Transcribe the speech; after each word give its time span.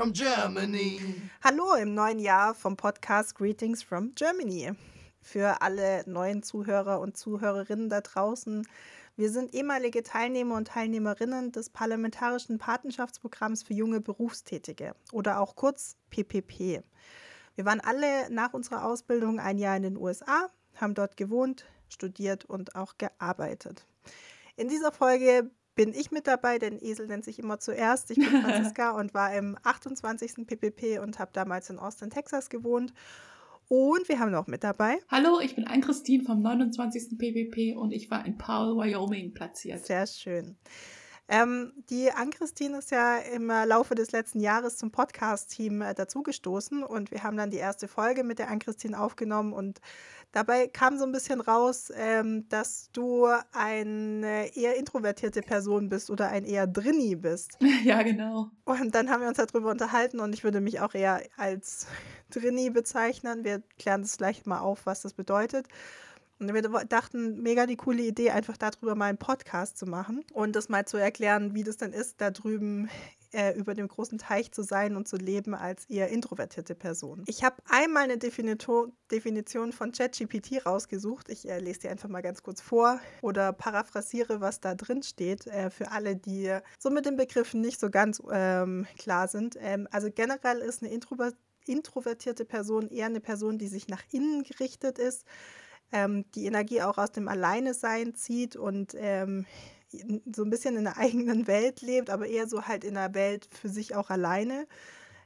from 0.00 0.14
Germany. 0.14 0.98
Hallo 1.44 1.74
im 1.74 1.92
neuen 1.92 2.20
Jahr 2.20 2.54
vom 2.54 2.74
Podcast 2.74 3.34
Greetings 3.34 3.82
from 3.82 4.14
Germany. 4.14 4.72
Für 5.20 5.60
alle 5.60 6.04
neuen 6.06 6.42
Zuhörer 6.42 7.00
und 7.00 7.18
Zuhörerinnen 7.18 7.90
da 7.90 8.00
draußen. 8.00 8.66
Wir 9.18 9.28
sind 9.28 9.52
ehemalige 9.52 10.02
Teilnehmer 10.02 10.56
und 10.56 10.68
Teilnehmerinnen 10.68 11.52
des 11.52 11.68
Parlamentarischen 11.68 12.56
Patenschaftsprogramms 12.56 13.62
für 13.62 13.74
junge 13.74 14.00
Berufstätige 14.00 14.94
oder 15.12 15.38
auch 15.38 15.54
kurz 15.54 15.96
PPP. 16.08 16.82
Wir 17.56 17.64
waren 17.66 17.80
alle 17.80 18.30
nach 18.30 18.54
unserer 18.54 18.86
Ausbildung 18.86 19.38
ein 19.38 19.58
Jahr 19.58 19.76
in 19.76 19.82
den 19.82 19.98
USA, 19.98 20.48
haben 20.76 20.94
dort 20.94 21.18
gewohnt, 21.18 21.66
studiert 21.90 22.46
und 22.46 22.74
auch 22.74 22.94
gearbeitet. 22.96 23.86
In 24.56 24.68
dieser 24.68 24.92
Folge 24.92 25.50
bin 25.80 25.94
ich 25.94 26.10
mit 26.10 26.26
dabei, 26.26 26.58
denn 26.58 26.78
Esel 26.78 27.06
nennt 27.06 27.24
sich 27.24 27.38
immer 27.38 27.58
zuerst. 27.58 28.10
Ich 28.10 28.18
bin 28.18 28.26
Franziska 28.42 28.90
und 28.90 29.14
war 29.14 29.34
im 29.34 29.56
28. 29.62 30.46
PPP 30.46 30.98
und 31.02 31.18
habe 31.18 31.30
damals 31.32 31.70
in 31.70 31.78
Austin, 31.78 32.10
Texas 32.10 32.50
gewohnt. 32.50 32.92
Und 33.66 34.06
wir 34.10 34.18
haben 34.18 34.30
noch 34.30 34.46
mit 34.46 34.62
dabei. 34.62 34.98
Hallo, 35.08 35.40
ich 35.40 35.54
bin 35.54 35.66
Ann-Christine 35.66 36.24
vom 36.24 36.42
29. 36.42 37.16
PPP 37.16 37.78
und 37.78 37.92
ich 37.92 38.10
war 38.10 38.26
in 38.26 38.36
Powell, 38.36 38.76
Wyoming 38.76 39.32
platziert. 39.32 39.86
Sehr 39.86 40.06
schön. 40.06 40.58
Ähm, 41.28 41.72
die 41.88 42.10
Ann-Christine 42.10 42.76
ist 42.76 42.90
ja 42.90 43.16
im 43.16 43.46
Laufe 43.46 43.94
des 43.94 44.12
letzten 44.12 44.40
Jahres 44.40 44.76
zum 44.76 44.90
Podcast-Team 44.90 45.80
äh, 45.80 45.94
dazugestoßen 45.94 46.82
und 46.82 47.10
wir 47.10 47.22
haben 47.22 47.38
dann 47.38 47.50
die 47.50 47.56
erste 47.56 47.88
Folge 47.88 48.22
mit 48.22 48.38
der 48.38 48.50
Ann-Christine 48.50 49.00
aufgenommen 49.00 49.54
und 49.54 49.80
dabei 50.32 50.68
kam 50.68 50.98
so 50.98 51.04
ein 51.04 51.12
bisschen 51.12 51.40
raus, 51.40 51.92
ähm, 51.94 52.48
dass 52.48 52.90
du 52.92 53.26
eine 53.52 54.56
eher 54.56 54.76
introvertierte 54.76 55.42
Person 55.42 55.88
bist 55.88 56.10
oder 56.10 56.28
ein 56.28 56.44
eher 56.44 56.66
Drinni 56.66 57.16
bist. 57.16 57.58
Ja, 57.84 58.02
genau. 58.02 58.50
Und 58.64 58.94
dann 58.94 59.08
haben 59.08 59.22
wir 59.22 59.28
uns 59.28 59.38
darüber 59.38 59.70
unterhalten 59.70 60.20
und 60.20 60.34
ich 60.34 60.44
würde 60.44 60.60
mich 60.60 60.80
auch 60.80 60.94
eher 60.94 61.22
als 61.38 61.86
Drinni 62.30 62.68
bezeichnen. 62.68 63.42
Wir 63.42 63.62
klären 63.78 64.02
das 64.02 64.18
gleich 64.18 64.44
mal 64.44 64.60
auf, 64.60 64.84
was 64.84 65.00
das 65.00 65.14
bedeutet. 65.14 65.66
Und 66.38 66.52
wir 66.54 66.62
dachten, 66.62 67.42
mega 67.42 67.66
die 67.66 67.76
coole 67.76 68.02
Idee, 68.02 68.30
einfach 68.30 68.56
darüber 68.56 68.94
mal 68.94 69.06
einen 69.06 69.18
Podcast 69.18 69.78
zu 69.78 69.86
machen 69.86 70.24
und 70.32 70.56
das 70.56 70.68
mal 70.68 70.86
zu 70.86 70.96
erklären, 70.96 71.54
wie 71.54 71.64
das 71.64 71.76
denn 71.76 71.92
ist, 71.92 72.20
da 72.20 72.30
drüben 72.30 72.88
äh, 73.32 73.56
über 73.56 73.74
dem 73.74 73.88
großen 73.88 74.18
Teich 74.18 74.52
zu 74.52 74.62
sein 74.62 74.96
und 74.96 75.08
zu 75.08 75.16
leben 75.16 75.54
als 75.54 75.84
eher 75.86 76.08
introvertierte 76.08 76.74
Person. 76.74 77.24
Ich 77.26 77.44
habe 77.44 77.56
einmal 77.68 78.04
eine 78.04 78.18
Definition, 78.18 78.92
Definition 79.10 79.72
von 79.72 79.92
ChatGPT 79.92 80.66
rausgesucht. 80.66 81.28
Ich 81.28 81.48
äh, 81.48 81.58
lese 81.58 81.80
die 81.80 81.88
einfach 81.88 82.08
mal 82.08 82.22
ganz 82.22 82.42
kurz 82.42 82.60
vor 82.60 83.00
oder 83.22 83.52
paraphrasiere, 83.52 84.40
was 84.40 84.60
da 84.60 84.74
drin 84.74 85.02
steht, 85.02 85.46
äh, 85.46 85.70
für 85.70 85.90
alle, 85.90 86.16
die 86.16 86.56
so 86.78 86.90
mit 86.90 87.06
den 87.06 87.16
Begriffen 87.16 87.60
nicht 87.60 87.80
so 87.80 87.90
ganz 87.90 88.22
ähm, 88.30 88.86
klar 88.98 89.28
sind. 89.28 89.56
Ähm, 89.60 89.88
also 89.90 90.08
generell 90.14 90.58
ist 90.58 90.82
eine 90.82 90.92
Introvert 90.92 91.34
introvertierte 91.66 92.46
Person 92.46 92.88
eher 92.88 93.06
eine 93.06 93.20
Person, 93.20 93.58
die 93.58 93.68
sich 93.68 93.86
nach 93.86 94.02
innen 94.10 94.42
gerichtet 94.44 94.98
ist 94.98 95.26
ähm, 95.92 96.24
die 96.34 96.46
Energie 96.46 96.82
auch 96.82 96.98
aus 96.98 97.12
dem 97.12 97.28
Alleinesein 97.28 98.14
zieht 98.14 98.56
und 98.56 98.94
ähm, 98.96 99.46
so 100.34 100.42
ein 100.42 100.50
bisschen 100.50 100.76
in 100.76 100.84
der 100.84 100.96
eigenen 100.98 101.46
Welt 101.46 101.80
lebt, 101.82 102.10
aber 102.10 102.26
eher 102.26 102.48
so 102.48 102.66
halt 102.66 102.84
in 102.84 102.94
der 102.94 103.14
Welt 103.14 103.48
für 103.52 103.68
sich 103.68 103.94
auch 103.94 104.10
alleine. 104.10 104.66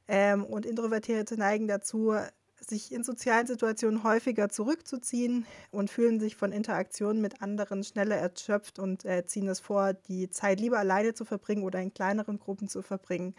Ähm, 0.07 0.45
und 0.45 0.67
Introvertierte 0.67 1.37
neigen 1.37 1.67
dazu, 1.67 2.15
sich 2.69 2.93
in 2.93 3.05
sozialen 3.05 3.47
Situationen 3.47 4.05
häufiger 4.05 4.49
zurückzuziehen 4.49 5.47
und 5.71 5.91
fühlen 5.91 6.21
sich 6.21 6.37
von 6.37 6.53
Interaktionen 6.53 7.21
mit 7.21 7.43
anderen 7.43 7.85
schneller 7.85 8.17
erschöpft 8.17 8.79
und 8.79 9.05
äh, 9.05 9.25
ziehen 9.27 9.49
es 9.49 9.61
vor, 9.61 9.93
die 9.93 10.31
Zeit 10.31 10.61
lieber 10.61 10.79
alleine 10.79 11.15
zu 11.15 11.25
verbringen 11.25 11.63
oder 11.63 11.81
in 11.81 11.93
kleineren 11.93 12.39
Gruppen 12.39 12.69
zu 12.69 12.83
verbringen, 12.83 13.35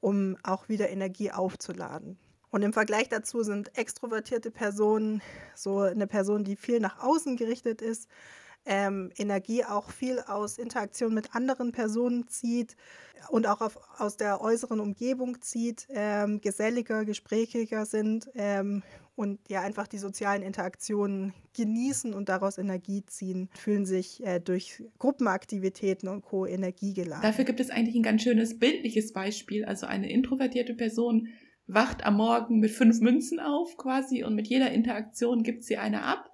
um 0.00 0.36
auch 0.42 0.68
wieder 0.68 0.90
Energie 0.90 1.30
aufzuladen. 1.30 2.18
Und 2.50 2.62
im 2.62 2.72
Vergleich 2.74 3.08
dazu 3.08 3.42
sind 3.42 3.76
extrovertierte 3.78 4.50
Personen 4.50 5.22
so 5.54 5.80
eine 5.80 6.06
Person, 6.06 6.44
die 6.44 6.56
viel 6.56 6.80
nach 6.80 7.02
außen 7.02 7.36
gerichtet 7.36 7.80
ist, 7.80 8.08
ähm, 8.64 9.10
Energie 9.16 9.64
auch 9.64 9.90
viel 9.90 10.20
aus 10.20 10.58
Interaktion 10.58 11.14
mit 11.14 11.34
anderen 11.34 11.72
Personen 11.72 12.28
zieht 12.28 12.76
und 13.28 13.46
auch 13.46 13.60
auf, 13.60 13.78
aus 13.98 14.16
der 14.16 14.40
äußeren 14.40 14.80
Umgebung 14.80 15.40
zieht, 15.40 15.86
ähm, 15.90 16.40
geselliger, 16.40 17.04
gesprächiger 17.04 17.86
sind 17.86 18.30
ähm, 18.34 18.82
und 19.14 19.38
ja 19.48 19.60
einfach 19.60 19.86
die 19.86 19.98
sozialen 19.98 20.42
Interaktionen 20.42 21.34
genießen 21.54 22.14
und 22.14 22.28
daraus 22.28 22.58
Energie 22.58 23.04
ziehen, 23.06 23.48
fühlen 23.52 23.84
sich 23.84 24.24
äh, 24.24 24.40
durch 24.40 24.82
Gruppenaktivitäten 24.98 26.08
und 26.08 26.22
Co. 26.22 26.46
Energie 26.46 26.94
geladen. 26.94 27.22
Dafür 27.22 27.44
gibt 27.44 27.60
es 27.60 27.70
eigentlich 27.70 27.94
ein 27.94 28.02
ganz 28.02 28.22
schönes 28.22 28.58
bildliches 28.58 29.12
Beispiel. 29.12 29.64
Also 29.64 29.86
eine 29.86 30.10
introvertierte 30.10 30.74
Person 30.74 31.28
wacht 31.66 32.04
am 32.04 32.16
Morgen 32.16 32.60
mit 32.60 32.70
fünf 32.70 33.00
Münzen 33.00 33.38
auf 33.38 33.76
quasi 33.76 34.24
und 34.24 34.34
mit 34.34 34.48
jeder 34.48 34.70
Interaktion 34.72 35.42
gibt 35.42 35.64
sie 35.64 35.76
eine 35.76 36.02
ab. 36.02 36.31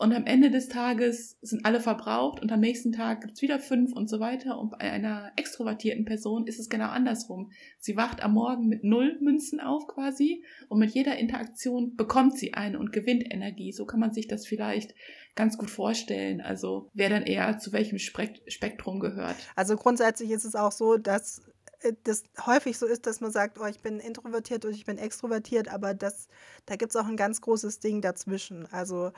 Und 0.00 0.12
am 0.14 0.26
Ende 0.26 0.52
des 0.52 0.68
Tages 0.68 1.36
sind 1.42 1.66
alle 1.66 1.80
verbraucht 1.80 2.40
und 2.40 2.52
am 2.52 2.60
nächsten 2.60 2.92
Tag 2.92 3.22
gibt's 3.22 3.42
wieder 3.42 3.58
fünf 3.58 3.92
und 3.92 4.08
so 4.08 4.20
weiter. 4.20 4.56
Und 4.56 4.70
bei 4.70 4.78
einer 4.78 5.32
extrovertierten 5.34 6.04
Person 6.04 6.46
ist 6.46 6.60
es 6.60 6.68
genau 6.68 6.88
andersrum. 6.88 7.50
Sie 7.80 7.96
wacht 7.96 8.22
am 8.22 8.34
Morgen 8.34 8.68
mit 8.68 8.84
null 8.84 9.18
Münzen 9.20 9.58
auf 9.58 9.88
quasi 9.88 10.44
und 10.68 10.78
mit 10.78 10.90
jeder 10.90 11.16
Interaktion 11.18 11.96
bekommt 11.96 12.38
sie 12.38 12.54
eine 12.54 12.78
und 12.78 12.92
gewinnt 12.92 13.24
Energie. 13.28 13.72
So 13.72 13.86
kann 13.86 13.98
man 13.98 14.12
sich 14.12 14.28
das 14.28 14.46
vielleicht 14.46 14.94
ganz 15.34 15.58
gut 15.58 15.70
vorstellen. 15.70 16.40
Also 16.40 16.88
wer 16.94 17.10
dann 17.10 17.24
eher 17.24 17.58
zu 17.58 17.72
welchem 17.72 17.98
Spektrum 17.98 19.00
gehört. 19.00 19.36
Also 19.56 19.74
grundsätzlich 19.74 20.30
ist 20.30 20.44
es 20.44 20.54
auch 20.54 20.72
so, 20.72 20.96
dass 20.96 21.42
äh, 21.80 21.92
das 22.04 22.24
häufig 22.44 22.78
so 22.78 22.86
ist, 22.86 23.06
dass 23.06 23.20
man 23.20 23.30
sagt, 23.30 23.58
oh, 23.58 23.66
ich 23.66 23.80
bin 23.80 24.00
introvertiert 24.00 24.64
und 24.64 24.74
ich 24.74 24.84
bin 24.84 24.98
extrovertiert, 24.98 25.68
aber 25.68 25.94
das, 25.94 26.28
da 26.66 26.76
gibt 26.76 26.90
es 26.92 26.96
auch 26.96 27.06
ein 27.06 27.16
ganz 27.16 27.40
großes 27.40 27.80
Ding 27.80 28.00
dazwischen. 28.00 28.66
Also 28.72 29.12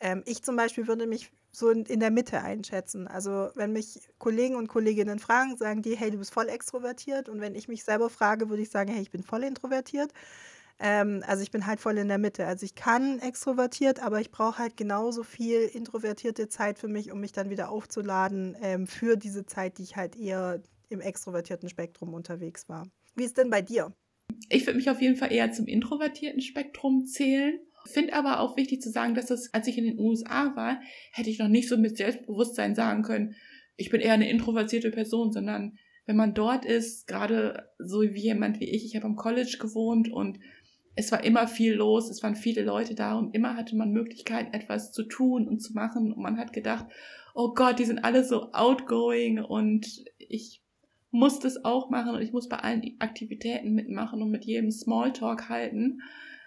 ähm, 0.00 0.22
ich 0.26 0.42
zum 0.42 0.56
Beispiel 0.56 0.86
würde 0.86 1.06
mich 1.06 1.30
so 1.52 1.70
in, 1.70 1.84
in, 1.84 2.00
der 2.00 2.10
Mitte 2.10 2.42
einschätzen. 2.42 3.06
Also 3.06 3.50
wenn 3.54 3.72
mich 3.72 4.00
Kollegen 4.18 4.56
und 4.56 4.68
Kolleginnen 4.68 5.18
fragen, 5.18 5.56
sagen 5.56 5.82
die, 5.82 5.96
hey, 5.96 6.10
du 6.10 6.18
bist 6.18 6.32
voll 6.32 6.48
extrovertiert. 6.48 7.28
Und 7.28 7.40
wenn 7.40 7.54
ich 7.54 7.68
mich 7.68 7.84
selber 7.84 8.10
frage, 8.10 8.48
würde 8.48 8.62
ich 8.62 8.70
sagen, 8.70 8.92
hey, 8.92 9.02
ich 9.02 9.10
bin 9.10 9.22
voll 9.22 9.44
introvertiert. 9.44 10.12
Ähm, 10.80 11.22
also 11.26 11.42
ich 11.42 11.50
bin 11.50 11.66
halt 11.66 11.80
voll 11.80 11.98
in 11.98 12.08
der 12.08 12.18
Mitte. 12.18 12.46
Also 12.46 12.64
ich 12.66 12.74
kann 12.74 13.20
extrovertiert, 13.20 14.02
aber 14.02 14.20
ich 14.20 14.30
brauche 14.30 14.58
halt 14.58 14.76
genauso 14.76 15.22
viel 15.22 15.60
introvertierte 15.60 16.48
Zeit 16.48 16.78
für 16.78 16.88
mich, 16.88 17.12
um 17.12 17.20
mich 17.20 17.32
dann 17.32 17.50
wieder 17.50 17.70
aufzuladen 17.70 18.56
ähm, 18.60 18.86
für 18.86 19.16
diese 19.16 19.46
Zeit, 19.46 19.78
die 19.78 19.84
ich 19.84 19.96
halt 19.96 20.16
eher 20.16 20.60
im 20.88 21.00
extrovertierten 21.00 21.68
Spektrum 21.68 22.14
unterwegs 22.14 22.68
war. 22.68 22.86
Wie 23.14 23.24
ist 23.24 23.38
denn 23.38 23.50
bei 23.50 23.62
dir? 23.62 23.92
Ich 24.48 24.66
würde 24.66 24.76
mich 24.76 24.90
auf 24.90 25.00
jeden 25.00 25.16
Fall 25.16 25.32
eher 25.32 25.52
zum 25.52 25.66
introvertierten 25.66 26.40
Spektrum 26.40 27.06
zählen. 27.06 27.60
Finde 27.86 28.14
aber 28.14 28.40
auch 28.40 28.56
wichtig 28.56 28.80
zu 28.80 28.90
sagen, 28.90 29.14
dass 29.14 29.26
das, 29.26 29.52
als 29.52 29.66
ich 29.66 29.76
in 29.76 29.84
den 29.84 29.98
USA 29.98 30.56
war, 30.56 30.80
hätte 31.12 31.30
ich 31.30 31.38
noch 31.38 31.48
nicht 31.48 31.68
so 31.68 31.76
mit 31.76 31.96
Selbstbewusstsein 31.96 32.74
sagen 32.74 33.02
können, 33.02 33.34
ich 33.76 33.90
bin 33.90 34.00
eher 34.00 34.14
eine 34.14 34.30
introvertierte 34.30 34.90
Person, 34.90 35.32
sondern 35.32 35.78
wenn 36.06 36.16
man 36.16 36.34
dort 36.34 36.64
ist, 36.64 37.06
gerade 37.06 37.70
so 37.78 38.02
wie 38.02 38.20
jemand 38.20 38.60
wie 38.60 38.70
ich, 38.70 38.84
ich 38.84 38.96
habe 38.96 39.06
am 39.06 39.16
College 39.16 39.56
gewohnt 39.60 40.10
und 40.10 40.38
es 40.96 41.10
war 41.10 41.24
immer 41.24 41.48
viel 41.48 41.74
los, 41.74 42.10
es 42.10 42.22
waren 42.22 42.36
viele 42.36 42.62
Leute 42.62 42.94
da 42.94 43.14
und 43.14 43.34
immer 43.34 43.56
hatte 43.56 43.74
man 43.74 43.90
Möglichkeit, 43.90 44.54
etwas 44.54 44.92
zu 44.92 45.02
tun 45.04 45.48
und 45.48 45.60
zu 45.60 45.72
machen 45.72 46.12
und 46.12 46.22
man 46.22 46.38
hat 46.38 46.52
gedacht, 46.52 46.86
oh 47.34 47.52
Gott, 47.52 47.78
die 47.78 47.84
sind 47.84 48.04
alle 48.04 48.24
so 48.24 48.52
outgoing 48.52 49.42
und 49.42 50.04
ich 50.18 50.62
muss 51.10 51.40
das 51.40 51.64
auch 51.64 51.90
machen 51.90 52.14
und 52.14 52.22
ich 52.22 52.32
muss 52.32 52.48
bei 52.48 52.58
allen 52.58 52.82
Aktivitäten 52.98 53.72
mitmachen 53.72 54.22
und 54.22 54.30
mit 54.30 54.44
jedem 54.44 54.70
Smalltalk 54.70 55.48
halten, 55.48 56.00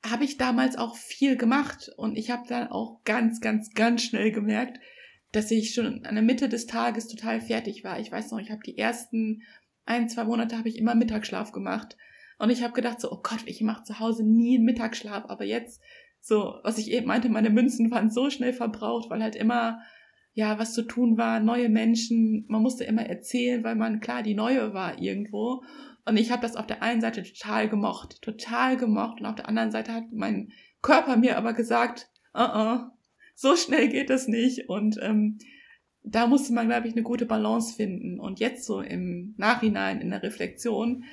habe 0.05 0.23
ich 0.23 0.37
damals 0.37 0.77
auch 0.77 0.95
viel 0.95 1.37
gemacht 1.37 1.91
und 1.97 2.17
ich 2.17 2.29
habe 2.31 2.47
dann 2.47 2.67
auch 2.67 3.03
ganz, 3.03 3.41
ganz, 3.41 3.73
ganz 3.73 4.03
schnell 4.03 4.31
gemerkt, 4.31 4.79
dass 5.31 5.51
ich 5.51 5.73
schon 5.73 6.05
an 6.05 6.15
der 6.15 6.23
Mitte 6.23 6.49
des 6.49 6.67
Tages 6.67 7.07
total 7.07 7.41
fertig 7.41 7.83
war. 7.83 7.99
Ich 7.99 8.11
weiß 8.11 8.31
noch, 8.31 8.39
ich 8.39 8.51
habe 8.51 8.61
die 8.65 8.77
ersten 8.77 9.43
ein, 9.85 10.09
zwei 10.09 10.23
Monate 10.23 10.57
habe 10.57 10.69
ich 10.69 10.77
immer 10.77 10.95
Mittagsschlaf 10.95 11.51
gemacht 11.51 11.97
und 12.39 12.49
ich 12.49 12.63
habe 12.63 12.73
gedacht 12.73 13.01
so, 13.01 13.11
oh 13.11 13.19
Gott, 13.23 13.43
ich 13.45 13.61
mache 13.61 13.83
zu 13.83 13.99
Hause 13.99 14.23
nie 14.23 14.59
Mittagsschlaf, 14.59 15.25
aber 15.27 15.45
jetzt 15.45 15.81
so, 16.19 16.55
was 16.63 16.77
ich 16.77 16.91
eben 16.91 17.07
meinte, 17.07 17.29
meine 17.29 17.49
Münzen 17.49 17.91
waren 17.91 18.09
so 18.09 18.29
schnell 18.29 18.53
verbraucht, 18.53 19.09
weil 19.09 19.23
halt 19.23 19.35
immer 19.35 19.79
ja, 20.37 20.59
was 20.59 20.75
zu 20.75 20.83
tun 20.83 21.17
war, 21.17 21.39
neue 21.39 21.67
Menschen, 21.67 22.45
man 22.47 22.61
musste 22.61 22.83
immer 22.83 23.03
erzählen, 23.03 23.63
weil 23.63 23.73
man 23.73 24.01
klar 24.01 24.21
die 24.21 24.35
Neue 24.35 24.71
war 24.71 25.01
irgendwo. 25.01 25.63
Und 26.07 26.17
ich 26.17 26.31
habe 26.31 26.41
das 26.41 26.55
auf 26.55 26.65
der 26.65 26.81
einen 26.81 27.01
Seite 27.01 27.21
total 27.23 27.67
gemocht, 27.67 28.21
total 28.21 28.77
gemocht. 28.77 29.19
Und 29.19 29.25
auf 29.25 29.35
der 29.35 29.49
anderen 29.49 29.71
Seite 29.71 29.93
hat 29.93 30.05
mein 30.13 30.53
Körper 30.81 31.17
mir 31.17 31.37
aber 31.37 31.53
gesagt, 31.53 32.09
uh 32.33 32.39
-uh, 32.39 32.89
so 33.35 33.57
schnell 33.57 33.89
geht 33.89 34.09
das 34.09 34.27
nicht. 34.27 34.69
Und 34.69 34.97
ähm, 35.01 35.37
da 36.03 36.27
musste 36.27 36.53
man, 36.53 36.69
glaube 36.69 36.87
ich, 36.87 36.93
eine 36.93 37.03
gute 37.03 37.25
Balance 37.25 37.75
finden. 37.75 38.19
Und 38.21 38.39
jetzt 38.39 38.65
so 38.65 38.79
im 38.79 39.35
Nachhinein, 39.37 39.99
in 39.99 40.11
der 40.11 40.23
Reflexion, 40.23 41.03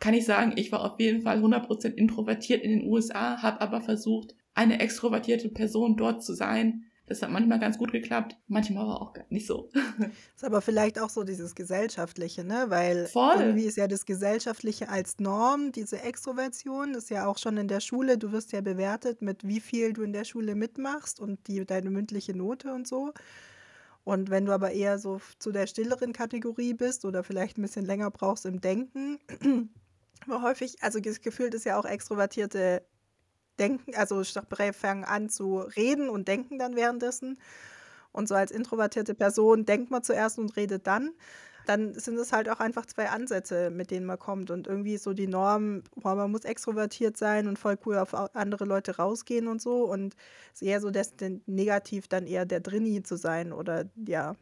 kann 0.00 0.12
ich 0.12 0.26
sagen, 0.26 0.52
ich 0.56 0.70
war 0.70 0.84
auf 0.84 1.00
jeden 1.00 1.22
Fall 1.22 1.42
100% 1.42 1.94
introvertiert 1.94 2.62
in 2.62 2.72
den 2.72 2.86
USA, 2.86 3.40
habe 3.40 3.62
aber 3.62 3.80
versucht, 3.80 4.34
eine 4.52 4.80
extrovertierte 4.80 5.48
Person 5.48 5.96
dort 5.96 6.22
zu 6.22 6.34
sein, 6.34 6.84
Das 7.06 7.20
hat 7.20 7.30
manchmal 7.30 7.60
ganz 7.60 7.76
gut 7.76 7.92
geklappt, 7.92 8.36
manchmal 8.48 8.84
aber 8.84 9.02
auch 9.02 9.14
nicht 9.28 9.46
so. 9.46 9.70
Ist 10.36 10.44
aber 10.44 10.62
vielleicht 10.62 10.98
auch 10.98 11.10
so 11.10 11.22
dieses 11.22 11.54
Gesellschaftliche, 11.54 12.44
ne? 12.44 12.66
Weil 12.68 13.06
Voll. 13.08 13.36
irgendwie 13.38 13.64
ist 13.64 13.76
ja 13.76 13.86
das 13.86 14.06
Gesellschaftliche 14.06 14.88
als 14.88 15.18
Norm, 15.18 15.70
diese 15.70 16.00
Extroversion, 16.00 16.94
ist 16.94 17.10
ja 17.10 17.26
auch 17.26 17.36
schon 17.36 17.58
in 17.58 17.68
der 17.68 17.80
Schule. 17.80 18.16
Du 18.16 18.32
wirst 18.32 18.52
ja 18.52 18.62
bewertet, 18.62 19.20
mit 19.20 19.46
wie 19.46 19.60
viel 19.60 19.92
du 19.92 20.02
in 20.02 20.14
der 20.14 20.24
Schule 20.24 20.54
mitmachst 20.54 21.20
und 21.20 21.46
die, 21.46 21.66
deine 21.66 21.90
mündliche 21.90 22.34
Note 22.34 22.72
und 22.72 22.88
so. 22.88 23.12
Und 24.04 24.30
wenn 24.30 24.46
du 24.46 24.52
aber 24.52 24.72
eher 24.72 24.98
so 24.98 25.20
zu 25.38 25.52
der 25.52 25.66
stilleren 25.66 26.14
Kategorie 26.14 26.72
bist 26.72 27.04
oder 27.04 27.22
vielleicht 27.22 27.58
ein 27.58 27.62
bisschen 27.62 27.84
länger 27.84 28.10
brauchst 28.10 28.46
im 28.46 28.62
Denken, 28.62 29.18
aber 30.26 30.42
häufig, 30.42 30.82
also 30.82 31.00
gefühlt 31.02 31.52
ist 31.52 31.64
ja 31.64 31.78
auch 31.78 31.84
extrovertierte 31.84 32.82
denken, 33.58 33.94
also 33.94 34.22
fangen 34.72 35.04
an 35.04 35.28
zu 35.28 35.58
reden 35.58 36.08
und 36.08 36.28
denken 36.28 36.58
dann 36.58 36.76
währenddessen. 36.76 37.38
Und 38.12 38.28
so 38.28 38.34
als 38.34 38.52
introvertierte 38.52 39.14
Person 39.14 39.64
denkt 39.64 39.90
man 39.90 40.02
zuerst 40.02 40.38
und 40.38 40.56
redet 40.56 40.86
dann. 40.86 41.10
Dann 41.66 41.94
sind 41.94 42.18
es 42.18 42.32
halt 42.32 42.48
auch 42.48 42.60
einfach 42.60 42.84
zwei 42.86 43.08
Ansätze, 43.08 43.70
mit 43.70 43.90
denen 43.90 44.06
man 44.06 44.18
kommt. 44.18 44.50
Und 44.50 44.66
irgendwie 44.66 44.98
so 44.98 45.14
die 45.14 45.26
Norm, 45.26 45.82
boah, 45.96 46.14
man 46.14 46.30
muss 46.30 46.44
extrovertiert 46.44 47.16
sein 47.16 47.48
und 47.48 47.58
voll 47.58 47.78
cool 47.86 47.96
auf 47.96 48.14
andere 48.34 48.66
Leute 48.66 48.96
rausgehen 48.96 49.48
und 49.48 49.62
so. 49.62 49.84
Und 49.84 50.14
es 50.52 50.60
ist 50.60 50.68
eher 50.68 50.80
so, 50.80 50.90
dass 50.90 51.14
negativ 51.46 52.06
dann 52.06 52.26
eher 52.26 52.44
der 52.44 52.60
Drini 52.60 53.02
zu 53.02 53.16
sein 53.16 53.52
oder 53.52 53.86
ja, 54.06 54.36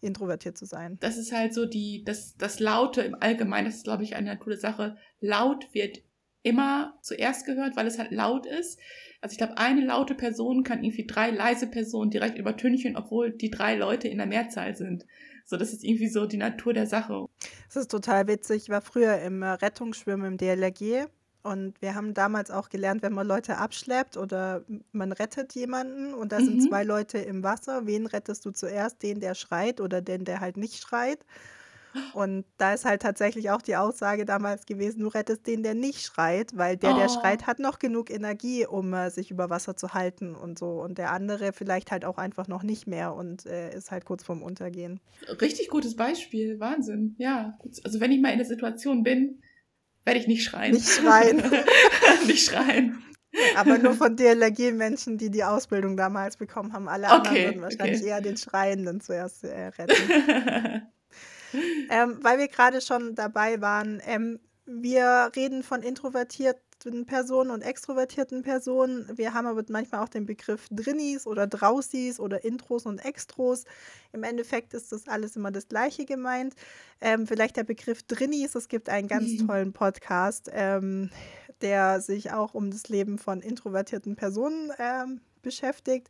introvertiert 0.00 0.56
zu 0.56 0.66
sein. 0.66 0.98
Das 1.00 1.16
ist 1.16 1.32
halt 1.32 1.52
so 1.52 1.66
die, 1.66 2.04
das, 2.04 2.36
das 2.36 2.60
Laute 2.60 3.02
im 3.02 3.16
Allgemeinen, 3.20 3.66
das 3.66 3.76
ist, 3.76 3.84
glaube 3.84 4.04
ich, 4.04 4.14
eine 4.14 4.38
coole 4.38 4.56
Sache. 4.56 4.96
Laut 5.20 5.68
wird 5.72 6.02
immer 6.42 6.98
zuerst 7.02 7.46
gehört, 7.46 7.76
weil 7.76 7.86
es 7.86 7.98
halt 7.98 8.10
laut 8.10 8.46
ist. 8.46 8.78
Also 9.20 9.32
ich 9.32 9.38
glaube, 9.38 9.58
eine 9.58 9.84
laute 9.84 10.14
Person 10.14 10.64
kann 10.64 10.82
irgendwie 10.82 11.06
drei 11.06 11.30
leise 11.30 11.68
Personen 11.68 12.10
direkt 12.10 12.38
übertünchen, 12.38 12.96
obwohl 12.96 13.30
die 13.30 13.50
drei 13.50 13.76
Leute 13.76 14.08
in 14.08 14.18
der 14.18 14.26
Mehrzahl 14.26 14.74
sind. 14.74 15.06
So, 15.44 15.56
das 15.56 15.72
ist 15.72 15.84
irgendwie 15.84 16.08
so 16.08 16.26
die 16.26 16.36
Natur 16.36 16.72
der 16.72 16.86
Sache. 16.86 17.26
Das 17.66 17.76
ist 17.76 17.90
total 17.90 18.26
witzig. 18.26 18.64
Ich 18.64 18.68
war 18.68 18.80
früher 18.80 19.20
im 19.20 19.42
Rettungsschwimmen 19.42 20.26
im 20.26 20.36
DLRG 20.38 21.06
und 21.42 21.80
wir 21.82 21.94
haben 21.94 22.14
damals 22.14 22.50
auch 22.50 22.68
gelernt, 22.68 23.02
wenn 23.02 23.12
man 23.12 23.26
Leute 23.26 23.58
abschleppt 23.58 24.16
oder 24.16 24.64
man 24.92 25.12
rettet 25.12 25.54
jemanden 25.54 26.14
und 26.14 26.32
da 26.32 26.38
mhm. 26.38 26.44
sind 26.44 26.68
zwei 26.68 26.84
Leute 26.84 27.18
im 27.18 27.42
Wasser, 27.42 27.86
wen 27.86 28.06
rettest 28.06 28.44
du 28.46 28.50
zuerst? 28.52 29.02
Den, 29.02 29.20
der 29.20 29.34
schreit 29.34 29.80
oder 29.80 30.00
den, 30.00 30.24
der 30.24 30.40
halt 30.40 30.56
nicht 30.56 30.80
schreit? 30.80 31.18
Und 32.14 32.44
da 32.58 32.72
ist 32.74 32.84
halt 32.84 33.02
tatsächlich 33.02 33.50
auch 33.50 33.62
die 33.62 33.76
Aussage 33.76 34.24
damals 34.24 34.66
gewesen, 34.66 35.00
du 35.00 35.08
rettest 35.08 35.46
den, 35.46 35.62
der 35.62 35.74
nicht 35.74 36.02
schreit, 36.02 36.56
weil 36.56 36.76
der, 36.76 36.94
der 36.94 37.08
schreit, 37.08 37.42
oh. 37.42 37.46
hat 37.46 37.58
noch 37.58 37.78
genug 37.78 38.10
Energie, 38.10 38.66
um 38.66 38.92
äh, 38.94 39.10
sich 39.10 39.30
über 39.30 39.50
Wasser 39.50 39.76
zu 39.76 39.94
halten 39.94 40.34
und 40.34 40.58
so. 40.58 40.82
Und 40.82 40.98
der 40.98 41.12
andere 41.12 41.52
vielleicht 41.52 41.90
halt 41.90 42.04
auch 42.04 42.18
einfach 42.18 42.48
noch 42.48 42.62
nicht 42.62 42.86
mehr 42.86 43.14
und 43.14 43.46
äh, 43.46 43.74
ist 43.74 43.90
halt 43.90 44.04
kurz 44.04 44.22
vorm 44.24 44.42
Untergehen. 44.42 45.00
Richtig 45.40 45.68
gutes 45.68 45.96
Beispiel, 45.96 46.60
Wahnsinn. 46.60 47.14
Ja, 47.18 47.58
also 47.84 48.00
wenn 48.00 48.12
ich 48.12 48.20
mal 48.20 48.30
in 48.30 48.38
der 48.38 48.46
Situation 48.46 49.02
bin, 49.02 49.42
werde 50.04 50.18
ich 50.18 50.26
nicht 50.26 50.44
schreien. 50.44 50.72
Nicht 50.72 50.88
schreien. 50.88 51.42
nicht 52.26 52.50
schreien. 52.50 53.02
Aber 53.56 53.78
nur 53.78 53.94
von 53.94 54.16
DLRG-Menschen, 54.16 55.16
die 55.16 55.30
die 55.30 55.44
Ausbildung 55.44 55.96
damals 55.96 56.36
bekommen 56.36 56.72
haben. 56.72 56.88
Alle 56.88 57.08
anderen 57.08 57.34
okay, 57.34 57.46
würden 57.46 57.62
wahrscheinlich 57.62 58.00
okay. 58.00 58.10
eher 58.10 58.20
den 58.20 58.36
Schreienden 58.36 59.00
zuerst 59.00 59.44
äh, 59.44 59.68
retten. 59.68 60.82
ähm, 61.90 62.18
weil 62.22 62.38
wir 62.38 62.48
gerade 62.48 62.80
schon 62.80 63.14
dabei 63.14 63.60
waren, 63.60 64.00
ähm, 64.06 64.40
wir 64.64 65.32
reden 65.34 65.62
von 65.62 65.82
introvertierten 65.82 67.06
Personen 67.06 67.50
und 67.50 67.62
extrovertierten 67.62 68.42
Personen. 68.42 69.06
Wir 69.16 69.34
haben 69.34 69.46
aber 69.46 69.62
manchmal 69.68 70.02
auch 70.02 70.08
den 70.08 70.26
Begriff 70.26 70.66
Drinnies 70.70 71.26
oder 71.26 71.46
Draußis 71.46 72.20
oder 72.20 72.44
Intros 72.44 72.86
und 72.86 73.04
Extros. 73.04 73.64
Im 74.12 74.22
Endeffekt 74.22 74.74
ist 74.74 74.92
das 74.92 75.08
alles 75.08 75.36
immer 75.36 75.50
das 75.50 75.68
Gleiche 75.68 76.04
gemeint. 76.04 76.54
Ähm, 77.00 77.26
vielleicht 77.26 77.56
der 77.56 77.64
Begriff 77.64 78.02
Drinnies. 78.04 78.54
Es 78.54 78.68
gibt 78.68 78.88
einen 78.88 79.08
ganz 79.08 79.36
tollen 79.46 79.72
Podcast, 79.72 80.48
ähm, 80.52 81.10
der 81.60 82.00
sich 82.00 82.32
auch 82.32 82.54
um 82.54 82.70
das 82.70 82.88
Leben 82.88 83.18
von 83.18 83.40
introvertierten 83.40 84.16
Personen 84.16 84.72
ähm, 84.78 85.20
beschäftigt. 85.42 86.08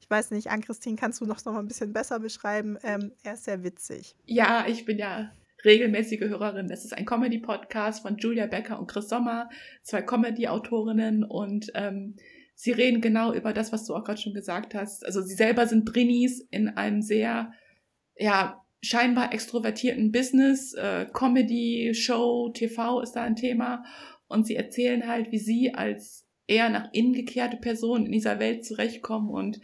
Ich 0.00 0.10
weiß 0.10 0.30
nicht, 0.32 0.48
Ann-Christine, 0.48 0.96
kannst 0.96 1.20
du 1.20 1.26
noch, 1.26 1.44
noch 1.44 1.52
mal 1.52 1.60
ein 1.60 1.68
bisschen 1.68 1.92
besser 1.92 2.18
beschreiben? 2.18 2.78
Ähm, 2.82 3.12
er 3.22 3.34
ist 3.34 3.44
sehr 3.44 3.62
witzig. 3.62 4.16
Ja, 4.26 4.64
ich 4.66 4.84
bin 4.84 4.98
ja 4.98 5.30
regelmäßige 5.64 6.20
Hörerin. 6.20 6.70
Es 6.70 6.84
ist 6.84 6.96
ein 6.96 7.04
Comedy-Podcast 7.04 8.02
von 8.02 8.16
Julia 8.16 8.46
Becker 8.46 8.78
und 8.78 8.88
Chris 8.88 9.08
Sommer, 9.08 9.50
zwei 9.82 10.02
Comedy-Autorinnen 10.02 11.24
und 11.24 11.70
ähm, 11.74 12.16
sie 12.54 12.72
reden 12.72 13.00
genau 13.00 13.32
über 13.32 13.52
das, 13.52 13.72
was 13.72 13.86
du 13.86 13.94
auch 13.94 14.04
gerade 14.04 14.20
schon 14.20 14.34
gesagt 14.34 14.74
hast. 14.74 15.04
Also 15.04 15.22
sie 15.22 15.34
selber 15.34 15.66
sind 15.66 15.84
Drinis 15.84 16.40
in 16.50 16.68
einem 16.68 17.02
sehr, 17.02 17.52
ja, 18.16 18.64
scheinbar 18.82 19.32
extrovertierten 19.34 20.10
Business, 20.10 20.72
äh, 20.74 21.06
Comedy, 21.12 21.92
Show, 21.94 22.50
TV 22.50 23.02
ist 23.02 23.12
da 23.12 23.22
ein 23.22 23.36
Thema 23.36 23.84
und 24.26 24.46
sie 24.46 24.56
erzählen 24.56 25.06
halt, 25.06 25.32
wie 25.32 25.38
sie 25.38 25.74
als 25.74 26.26
eher 26.46 26.70
nach 26.70 26.88
innen 26.92 27.12
gekehrte 27.12 27.58
Person 27.58 28.06
in 28.06 28.12
dieser 28.12 28.38
Welt 28.38 28.64
zurechtkommen 28.64 29.28
und 29.28 29.60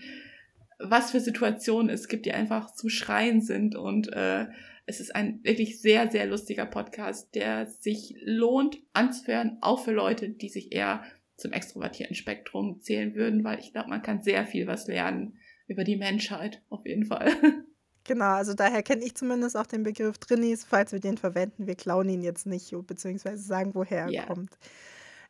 was 0.79 1.11
für 1.11 1.21
Situationen 1.21 1.91
es 1.91 2.09
gibt, 2.09 2.27
die 2.27 2.33
einfach 2.33 2.75
zum 2.75 2.91
Schreien 2.91 3.41
sind. 3.41 3.77
Und 3.77 4.13
äh, 4.13 4.47
es 4.87 5.01
ist 5.01 5.15
ein 5.15 5.41
wirklich 5.43 5.81
sehr, 5.81 6.11
sehr 6.11 6.27
lustiger 6.27 6.67
Podcast, 6.67 7.35
der 7.35 7.67
sich 7.67 8.17
lohnt 8.23 8.79
anzuhören, 8.93 9.59
auch 9.61 9.85
für 9.85 9.93
Leute, 9.93 10.29
die 10.29 10.49
sich 10.49 10.73
eher 10.73 11.03
zum 11.37 11.53
extrovertierten 11.53 12.17
Spektrum 12.17 12.81
zählen 12.81 13.15
würden, 13.15 13.45
weil 13.45 13.59
ich 13.59 13.73
glaube, 13.73 13.91
man 13.91 14.03
kann 14.03 14.23
sehr 14.23 14.47
viel 14.47 14.67
was 14.67 14.87
lernen 14.87 15.39
über 15.67 15.85
die 15.85 15.97
Menschheit, 15.97 16.63
auf 16.69 16.87
jeden 16.87 17.05
Fall. 17.05 17.31
Genau, 18.09 18.35
also 18.35 18.55
daher 18.55 18.85
kenne 18.85 19.05
ich 19.05 19.17
zumindest 19.17 19.57
auch 19.57 19.67
den 19.67 19.83
Begriff 19.83 20.19
Drinnies, 20.19 20.63
falls 20.63 20.93
wir 20.93 21.01
den 21.01 21.19
verwenden. 21.19 21.67
Wir 21.67 21.75
klauen 21.75 22.09
ihn 22.09 22.23
jetzt 22.23 22.47
nicht, 22.47 22.73
beziehungsweise 22.87 23.43
sagen, 23.43 23.75
woher 23.75 24.03
er 24.03 24.11
yeah. 24.11 24.27
kommt. 24.27 24.57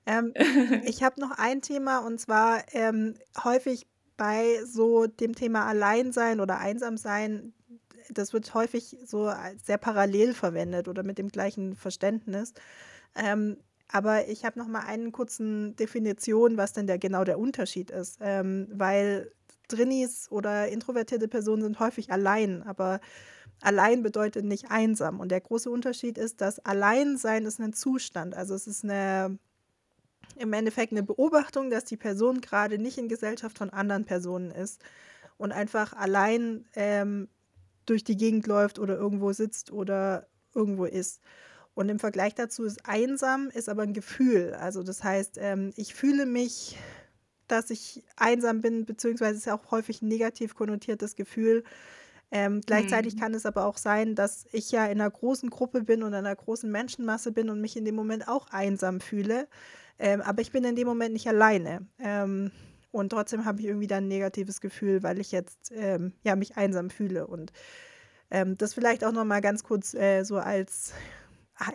Ähm, 0.04 0.34
ich 0.84 1.02
habe 1.02 1.18
noch 1.18 1.30
ein 1.38 1.62
Thema 1.62 2.00
und 2.00 2.20
zwar 2.20 2.62
ähm, 2.72 3.14
häufig 3.42 3.86
bei 4.16 4.64
so 4.64 5.06
dem 5.06 5.34
Thema 5.34 5.66
Alleinsein 5.66 6.40
oder 6.40 6.58
Einsamsein, 6.58 7.52
das 8.10 8.32
wird 8.32 8.54
häufig 8.54 8.96
so 9.04 9.30
sehr 9.62 9.78
parallel 9.78 10.34
verwendet 10.34 10.88
oder 10.88 11.02
mit 11.02 11.18
dem 11.18 11.28
gleichen 11.28 11.74
Verständnis. 11.74 12.54
Ähm, 13.14 13.56
aber 13.88 14.28
ich 14.28 14.44
habe 14.44 14.58
noch 14.58 14.66
mal 14.66 14.80
einen 14.80 15.12
kurzen 15.12 15.76
Definition, 15.76 16.56
was 16.56 16.72
denn 16.72 16.86
der 16.86 16.98
genau 16.98 17.24
der 17.24 17.38
Unterschied 17.38 17.90
ist, 17.90 18.18
ähm, 18.20 18.68
weil 18.72 19.30
Drinnies 19.68 20.30
oder 20.30 20.68
introvertierte 20.68 21.28
Personen 21.28 21.62
sind 21.62 21.80
häufig 21.80 22.10
allein, 22.12 22.62
aber 22.62 23.00
allein 23.60 24.02
bedeutet 24.02 24.44
nicht 24.44 24.70
einsam. 24.70 25.20
Und 25.20 25.30
der 25.30 25.40
große 25.40 25.70
Unterschied 25.70 26.18
ist, 26.18 26.40
dass 26.40 26.58
Alleinsein 26.60 27.46
ist 27.46 27.60
ein 27.60 27.72
Zustand, 27.72 28.34
also 28.34 28.54
es 28.54 28.66
ist 28.66 28.84
eine 28.84 29.38
im 30.38 30.52
Endeffekt 30.52 30.92
eine 30.92 31.02
Beobachtung, 31.02 31.70
dass 31.70 31.84
die 31.84 31.96
Person 31.96 32.40
gerade 32.40 32.78
nicht 32.78 32.98
in 32.98 33.08
Gesellschaft 33.08 33.58
von 33.58 33.70
anderen 33.70 34.04
Personen 34.04 34.50
ist 34.50 34.82
und 35.38 35.52
einfach 35.52 35.92
allein 35.92 36.66
ähm, 36.74 37.28
durch 37.86 38.04
die 38.04 38.16
Gegend 38.16 38.46
läuft 38.46 38.78
oder 38.78 38.96
irgendwo 38.96 39.32
sitzt 39.32 39.70
oder 39.70 40.26
irgendwo 40.54 40.84
ist. 40.84 41.20
Und 41.74 41.88
im 41.90 41.98
Vergleich 41.98 42.34
dazu 42.34 42.64
ist 42.64 42.86
einsam, 42.86 43.50
ist 43.50 43.68
aber 43.68 43.82
ein 43.82 43.92
Gefühl. 43.92 44.54
Also 44.54 44.82
das 44.82 45.04
heißt, 45.04 45.36
ähm, 45.38 45.72
ich 45.76 45.94
fühle 45.94 46.24
mich, 46.24 46.78
dass 47.48 47.70
ich 47.70 48.02
einsam 48.16 48.60
bin, 48.60 48.86
beziehungsweise 48.86 49.36
ist 49.36 49.46
ja 49.46 49.54
auch 49.54 49.70
häufig 49.70 50.02
ein 50.02 50.08
negativ 50.08 50.54
konnotiertes 50.54 51.16
Gefühl. 51.16 51.64
Ähm, 52.30 52.60
gleichzeitig 52.64 53.14
mhm. 53.14 53.20
kann 53.20 53.34
es 53.34 53.46
aber 53.46 53.66
auch 53.66 53.76
sein, 53.76 54.14
dass 54.14 54.46
ich 54.52 54.72
ja 54.72 54.86
in 54.86 55.00
einer 55.00 55.10
großen 55.10 55.48
Gruppe 55.50 55.82
bin 55.82 56.02
und 56.02 56.08
in 56.08 56.14
einer 56.14 56.34
großen 56.34 56.70
Menschenmasse 56.70 57.30
bin 57.30 57.50
und 57.50 57.60
mich 57.60 57.76
in 57.76 57.84
dem 57.84 57.94
Moment 57.94 58.26
auch 58.26 58.48
einsam 58.48 59.00
fühle. 59.00 59.46
Ähm, 59.98 60.20
aber 60.20 60.42
ich 60.42 60.52
bin 60.52 60.64
in 60.64 60.76
dem 60.76 60.86
Moment 60.86 61.12
nicht 61.12 61.28
alleine. 61.28 61.86
Ähm, 61.98 62.50
und 62.90 63.10
trotzdem 63.10 63.44
habe 63.44 63.60
ich 63.60 63.66
irgendwie 63.66 63.86
dann 63.86 64.04
ein 64.04 64.08
negatives 64.08 64.60
Gefühl, 64.60 65.02
weil 65.02 65.20
ich 65.20 65.32
jetzt 65.32 65.70
ähm, 65.74 66.12
ja, 66.22 66.36
mich 66.36 66.56
einsam 66.56 66.90
fühle. 66.90 67.26
Und 67.26 67.52
ähm, 68.30 68.56
das 68.56 68.74
vielleicht 68.74 69.04
auch 69.04 69.12
noch 69.12 69.24
mal 69.24 69.40
ganz 69.40 69.62
kurz 69.62 69.94
äh, 69.94 70.24
so 70.24 70.38
als 70.38 70.92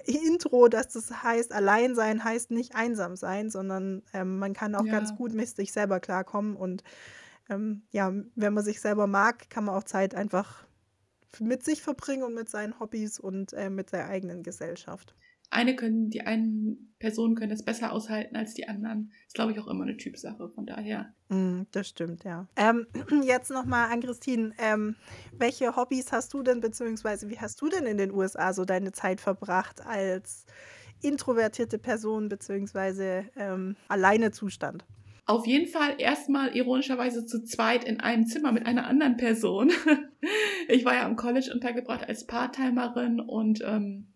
Intro, 0.06 0.68
dass 0.68 0.90
das 0.90 1.24
heißt, 1.24 1.52
allein 1.52 1.96
sein 1.96 2.24
heißt 2.24 2.52
nicht 2.52 2.76
einsam 2.76 3.16
sein, 3.16 3.50
sondern 3.50 4.04
ähm, 4.14 4.38
man 4.38 4.54
kann 4.54 4.76
auch 4.76 4.86
ja. 4.86 4.92
ganz 4.92 5.16
gut 5.16 5.34
mit 5.34 5.50
sich 5.50 5.72
selber 5.72 6.00
klarkommen. 6.00 6.56
Und 6.56 6.84
ähm, 7.50 7.84
ja, 7.92 8.14
wenn 8.36 8.54
man 8.54 8.64
sich 8.64 8.82
selber 8.82 9.08
mag, 9.08 9.50
kann 9.50 9.66
man 9.66 9.76
auch 9.76 9.84
Zeit 9.84 10.16
einfach 10.16 10.66
mit 11.40 11.64
sich 11.64 11.82
verbringen 11.82 12.24
und 12.24 12.34
mit 12.34 12.50
seinen 12.50 12.80
Hobbys 12.80 13.20
und 13.20 13.54
äh, 13.54 13.70
mit 13.70 13.92
der 13.92 14.08
eigenen 14.08 14.44
Gesellschaft 14.44 15.16
eine 15.52 15.76
können, 15.76 16.10
die 16.10 16.22
einen 16.22 16.94
Personen 17.00 17.36
können 17.36 17.50
das 17.50 17.64
besser 17.64 17.92
aushalten 17.92 18.36
als 18.36 18.54
die 18.54 18.68
anderen. 18.68 19.12
Ist, 19.28 19.36
glaube 19.36 19.52
ich, 19.52 19.60
auch 19.60 19.68
immer 19.68 19.84
eine 19.84 19.98
Typsache, 19.98 20.50
von 20.50 20.66
daher. 20.66 21.14
Mm, 21.30 21.64
das 21.72 21.90
stimmt, 21.90 22.24
ja. 22.24 22.48
Ähm, 22.56 22.88
jetzt 23.24 23.52
nochmal 23.52 23.92
an 23.92 24.02
Christine. 24.02 24.54
Ähm, 24.58 24.96
welche 25.38 25.76
Hobbys 25.76 26.12
hast 26.12 26.34
du 26.34 26.44
denn, 26.44 26.62
beziehungsweise 26.62 27.30
wie 27.30 27.40
hast 27.40 27.62
du 27.62 27.70
denn 27.70 27.86
in 27.86 27.98
den 27.98 28.12
USA 28.12 28.54
so 28.54 28.66
deine 28.66 28.92
Zeit 28.92 29.20
verbracht 29.20 29.86
als 29.86 30.46
introvertierte 31.02 31.80
Person, 31.80 32.30
beziehungsweise 32.30 33.26
ähm, 33.36 33.76
alleine 33.88 34.32
Zustand? 34.32 34.86
Auf 35.26 35.48
jeden 35.48 35.68
Fall 35.68 35.96
erstmal 35.98 36.56
ironischerweise 36.56 37.26
zu 37.26 37.44
zweit 37.44 37.84
in 37.84 38.00
einem 38.00 38.26
Zimmer 38.26 38.52
mit 38.52 38.66
einer 38.66 38.88
anderen 38.88 39.18
Person. 39.18 39.72
ich 40.68 40.84
war 40.86 40.94
ja 40.94 41.06
am 41.06 41.16
College 41.16 41.52
untergebracht 41.54 42.08
als 42.08 42.26
Parttimerin 42.26 43.20
und 43.20 43.62
ähm, 43.66 44.11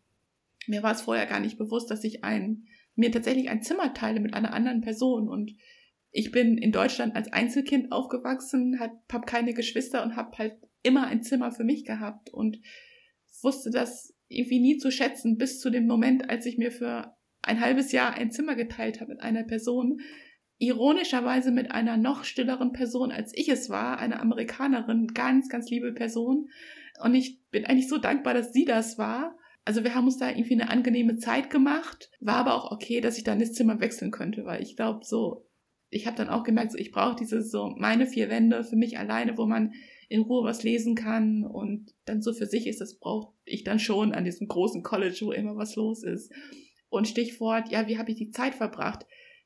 mir 0.68 0.84
war 0.84 0.94
es 0.94 1.02
vorher 1.02 1.26
gar 1.26 1.40
nicht 1.40 1.58
bewusst, 1.58 1.92
dass 1.92 2.04
ich 2.04 2.24
ein, 2.24 2.66
mir 2.96 3.12
tatsächlich 3.12 3.50
ein 3.50 3.62
Zimmer 3.62 3.94
teile 3.94 4.20
mit 4.20 4.34
einer 4.34 4.54
anderen 4.54 4.82
Person. 4.82 5.28
Und 5.28 5.56
ich 6.12 6.32
bin 6.32 6.58
in 6.58 6.72
Deutschland 6.72 7.16
als 7.16 7.32
Einzelkind 7.32 7.92
aufgewachsen, 7.92 8.80
habe 8.80 9.26
keine 9.26 9.54
Geschwister 9.54 10.04
und 10.04 10.16
habe 10.16 10.38
halt 10.38 10.58
immer 10.84 11.08
ein 11.08 11.24
Zimmer 11.24 11.52
für 11.52 11.64
mich 11.64 11.84
gehabt 11.84 12.30
und 12.30 12.60
wusste 13.42 13.70
das 13.70 14.14
irgendwie 14.28 14.60
nie 14.60 14.78
zu 14.78 14.92
schätzen, 14.92 15.38
bis 15.38 15.60
zu 15.60 15.70
dem 15.70 15.88
Moment, 15.88 16.30
als 16.30 16.46
ich 16.46 16.58
mir 16.58 16.72
für 16.72 17.16
ein 17.42 17.62
halbes 17.62 17.92
Jahr 17.92 18.14
ein 18.14 18.32
Zimmer 18.32 18.56
geteilt 18.56 19.02
habe 19.02 19.12
mit 19.12 19.22
einer 19.22 19.44
Person, 19.44 20.00
ironischerweise 20.58 21.52
mit 21.52 21.72
einer 21.72 21.98
noch 21.98 22.24
stilleren 22.24 22.72
Person, 22.72 23.12
als 23.12 23.32
ich 23.36 23.50
es 23.50 23.70
war, 23.70 24.00
eine 24.00 24.20
Amerikanerin, 24.20 25.08
ganz, 25.08 25.50
ganz 25.50 25.70
liebe 25.70 25.94
Person. 25.94 26.50
Und 27.02 27.14
ich 27.14 27.42
bin 27.52 27.66
eigentlich 27.66 27.90
so 27.90 27.98
dankbar, 27.98 28.34
dass 28.34 28.54
sie 28.54 28.66
das 28.66 28.98
war. 28.98 29.38
Also 29.66 29.84
wir 29.84 29.96
haben 29.96 30.06
uns 30.06 30.18
da 30.18 30.30
irgendwie 30.30 30.54
eine 30.54 30.70
angenehme 30.70 31.18
Zeit 31.18 31.50
gemacht, 31.50 32.12
war 32.20 32.36
aber 32.36 32.54
auch 32.54 32.72
okay, 32.72 33.02
dass 33.02 33.18
ich 33.18 33.24
dann 33.24 33.40
das 33.40 33.54
Zimmer 33.54 33.80
wechseln 33.80 34.12
könnte, 34.12 34.46
weil 34.46 34.62
ich 34.62 34.76
glaube 34.76 35.04
so, 35.04 35.48
ich 35.90 36.06
habe 36.06 36.18
dann 36.18 36.30
auch 36.30 36.44
gemerkt, 36.44 36.72
so 36.72 36.78
ich 36.78 36.92
brauche 36.92 37.16
diese 37.16 37.42
so 37.42 37.74
meine 37.78 38.06
vier 38.06 38.30
Wände 38.30 38.64
für 38.64 38.76
mich 38.76 39.00
alleine, 39.00 39.38
wo 39.38 39.46
man 39.48 39.74
in 40.08 40.22
Ruhe 40.22 40.44
was 40.44 40.62
lesen 40.62 40.94
kann 40.94 41.44
und 41.44 41.94
dann 42.06 42.22
so 42.22 42.32
für 42.34 42.46
sich 42.46 42.68
ist, 42.68 42.80
das 42.80 43.00
brauche 43.00 43.34
ich 43.44 43.64
dann 43.64 43.80
schon 43.80 44.14
an 44.14 44.24
diesem 44.24 44.48
großen 44.48 44.84
College, 44.84 45.20
wo 45.24 45.32
immer 45.32 45.56
was 45.56 45.76
los 45.76 46.04
ist. 46.04 46.32
Und 46.90 47.08
Stichwort, 47.08 47.72
ja, 47.72 47.88
wie 47.88 47.98
habe 47.98 48.12
ich 48.12 48.18
die 48.18 48.30
Zeit 48.30 48.54
verbracht? 48.54 49.06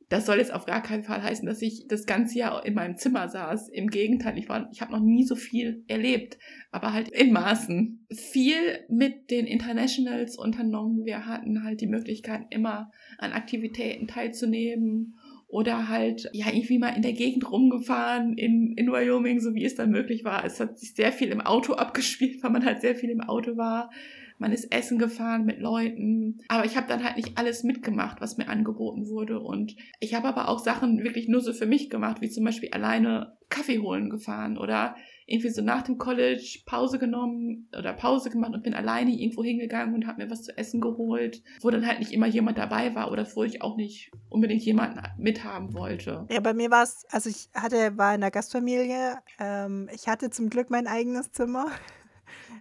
Das 0.10 0.26
soll 0.26 0.38
jetzt 0.38 0.54
auf 0.54 0.66
gar 0.66 0.82
keinen 0.82 1.04
Fall 1.04 1.22
heißen, 1.22 1.46
dass 1.46 1.62
ich 1.62 1.86
das 1.88 2.08
ganze 2.08 2.40
Jahr 2.40 2.66
in 2.66 2.74
meinem 2.74 2.98
Zimmer 2.98 3.30
saß. 3.30 3.70
Im 3.70 3.90
Gegenteil, 3.90 4.40
ich 4.40 4.50
war, 4.50 4.68
ich 4.72 4.82
habe 4.82 4.92
noch 4.92 5.02
nie 5.02 5.24
so 5.24 5.36
viel 5.36 5.84
erlebt, 5.88 6.40
aber 6.72 6.94
halt 6.94 7.10
in 7.10 7.32
Maßen. 7.32 8.08
Viel 8.12 8.80
mit 8.90 9.30
den 9.30 9.46
Internationals 9.46 10.36
unternommen. 10.36 11.06
Wir 11.06 11.28
hatten 11.28 11.64
halt 11.64 11.82
die 11.82 11.88
Möglichkeit, 11.88 12.42
immer 12.50 12.92
an 13.20 13.34
Aktivitäten 13.34 14.08
teilzunehmen 14.08 15.16
oder 15.48 15.90
halt 15.90 16.30
ja 16.34 16.48
irgendwie 16.48 16.80
mal 16.80 16.96
in 16.96 17.02
der 17.04 17.14
Gegend 17.14 17.50
rumgefahren 17.52 18.36
in, 18.36 18.74
in 18.78 18.92
Wyoming, 18.92 19.40
so 19.40 19.54
wie 19.54 19.66
es 19.66 19.76
dann 19.76 19.92
möglich 19.92 20.24
war. 20.24 20.44
Es 20.44 20.60
hat 20.60 20.80
sich 20.80 20.96
sehr 20.96 21.12
viel 21.12 21.30
im 21.30 21.42
Auto 21.42 21.74
abgespielt, 21.76 22.42
weil 22.44 22.52
man 22.52 22.66
halt 22.66 22.82
sehr 22.82 22.96
viel 22.96 23.12
im 23.12 23.22
Auto 23.22 23.58
war 23.58 23.92
man 24.40 24.52
ist 24.52 24.72
essen 24.72 24.98
gefahren 24.98 25.46
mit 25.46 25.60
Leuten. 25.60 26.40
Aber 26.48 26.66
ich 26.66 26.76
habe 26.76 26.88
dann 26.88 27.04
halt 27.04 27.18
nicht 27.18 27.38
alles 27.38 27.64
mitgemacht, 27.64 28.22
was 28.22 28.38
mir 28.38 28.48
angeboten 28.48 29.08
wurde. 29.08 29.40
Und 29.40 29.76
ich 30.00 30.16
habe 30.16 30.28
aber 30.28 30.50
auch 30.50 30.60
Sachen 30.60 31.04
wirklich 31.04 31.28
nur 31.28 31.42
so 31.42 31.54
für 31.54 31.66
mich 31.66 31.90
gemacht, 31.90 32.22
wie 32.22 32.30
zum 32.30 32.46
Beispiel 32.46 32.72
alleine 32.72 33.38
Kaffee 33.50 33.80
holen 33.80 34.10
gefahren 34.10 34.58
oder 34.58 34.96
irgendwie 35.26 35.50
so 35.50 35.62
nach 35.62 35.84
dem 35.84 35.98
College 35.98 36.62
Pause 36.66 36.98
genommen 36.98 37.68
oder 37.78 37.94
Pause 37.94 38.30
gemacht 38.30 38.54
und 38.54 38.64
bin 38.64 38.74
alleine 38.74 39.12
irgendwo 39.12 39.44
hingegangen 39.44 39.94
und 39.94 40.08
habe 40.08 40.24
mir 40.24 40.32
was 40.32 40.44
zu 40.44 40.58
essen 40.58 40.82
geholt, 40.82 41.44
wo 41.62 41.70
dann 41.70 41.86
halt 41.86 42.00
nicht 42.00 42.12
immer 42.12 42.28
jemand 42.28 42.58
dabei 42.58 42.96
war 42.96 43.12
oder 43.12 43.28
wo 43.36 43.44
ich 43.44 43.62
auch 43.62 43.78
nicht 43.78 44.12
unbedingt 44.30 44.64
jemanden 44.64 45.02
mithaben 45.18 45.74
wollte. 45.74 46.26
Ja, 46.32 46.40
bei 46.40 46.54
mir 46.54 46.72
war 46.72 46.84
es, 46.84 47.06
also 47.12 47.30
ich 47.30 47.50
hatte, 47.54 47.98
war 47.98 48.16
in 48.16 48.22
der 48.22 48.32
Gastfamilie, 48.32 49.20
ähm, 49.40 49.90
ich 49.94 50.08
hatte 50.08 50.30
zum 50.30 50.50
Glück 50.50 50.70
mein 50.70 50.88
eigenes 50.88 51.32
Zimmer. 51.32 51.68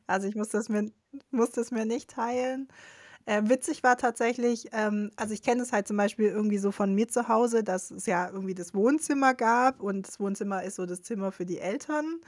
Also 0.06 0.26
ich 0.26 0.34
musste 0.34 0.56
es 0.56 0.70
mir, 0.70 0.90
musste 1.30 1.60
es 1.60 1.70
mir 1.70 1.86
nicht 1.86 2.10
teilen. 2.10 2.68
Äh, 3.26 3.42
witzig 3.44 3.82
war 3.82 3.98
tatsächlich, 3.98 4.68
ähm, 4.72 5.10
also 5.16 5.34
ich 5.34 5.42
kenne 5.42 5.62
es 5.62 5.72
halt 5.72 5.86
zum 5.86 5.98
Beispiel 5.98 6.28
irgendwie 6.28 6.56
so 6.56 6.72
von 6.72 6.94
mir 6.94 7.08
zu 7.08 7.28
Hause, 7.28 7.62
dass 7.62 7.90
es 7.90 8.06
ja 8.06 8.30
irgendwie 8.30 8.54
das 8.54 8.72
Wohnzimmer 8.72 9.34
gab 9.34 9.82
und 9.82 10.08
das 10.08 10.18
Wohnzimmer 10.18 10.62
ist 10.62 10.76
so 10.76 10.86
das 10.86 11.02
Zimmer 11.02 11.30
für 11.30 11.44
die 11.44 11.58
Eltern. 11.58 12.20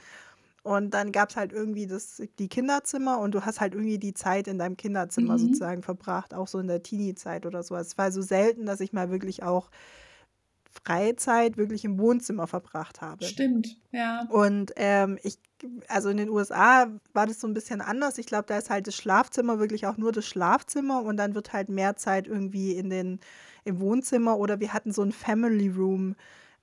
Und 0.63 0.93
dann 0.93 1.11
gab 1.11 1.31
es 1.31 1.37
halt 1.37 1.53
irgendwie 1.53 1.87
das, 1.87 2.21
die 2.37 2.47
Kinderzimmer 2.47 3.19
und 3.19 3.33
du 3.33 3.43
hast 3.43 3.61
halt 3.61 3.73
irgendwie 3.73 3.97
die 3.97 4.13
Zeit 4.13 4.47
in 4.47 4.59
deinem 4.59 4.77
Kinderzimmer 4.77 5.33
mhm. 5.33 5.39
sozusagen 5.39 5.81
verbracht, 5.81 6.35
auch 6.35 6.47
so 6.47 6.59
in 6.59 6.67
der 6.67 6.83
Teenie-Zeit 6.83 7.47
oder 7.47 7.63
so. 7.63 7.75
Es 7.75 7.97
war 7.97 8.11
so 8.11 8.21
selten, 8.21 8.67
dass 8.67 8.79
ich 8.79 8.93
mal 8.93 9.09
wirklich 9.09 9.41
auch 9.41 9.71
Freizeit 10.71 11.57
wirklich 11.57 11.83
im 11.85 11.99
Wohnzimmer 11.99 12.47
verbracht 12.47 13.01
habe. 13.01 13.25
Stimmt, 13.25 13.77
ja. 13.91 14.25
Und 14.29 14.73
ähm, 14.77 15.19
ich, 15.21 15.37
also 15.87 16.09
in 16.09 16.17
den 16.17 16.29
USA 16.29 16.87
war 17.13 17.27
das 17.27 17.39
so 17.39 17.47
ein 17.47 17.53
bisschen 17.53 17.81
anders. 17.81 18.17
Ich 18.17 18.25
glaube, 18.25 18.45
da 18.47 18.57
ist 18.57 18.69
halt 18.69 18.87
das 18.87 18.95
Schlafzimmer 18.95 19.59
wirklich 19.59 19.85
auch 19.85 19.97
nur 19.97 20.11
das 20.11 20.25
Schlafzimmer 20.25 21.03
und 21.03 21.17
dann 21.17 21.35
wird 21.35 21.53
halt 21.53 21.69
mehr 21.69 21.97
Zeit 21.97 22.27
irgendwie 22.27 22.73
in 22.73 22.89
den, 22.89 23.19
im 23.65 23.79
Wohnzimmer 23.79 24.37
oder 24.37 24.59
wir 24.59 24.73
hatten 24.73 24.93
so 24.93 25.03
ein 25.03 25.11
Family 25.11 25.69
Room 25.69 26.15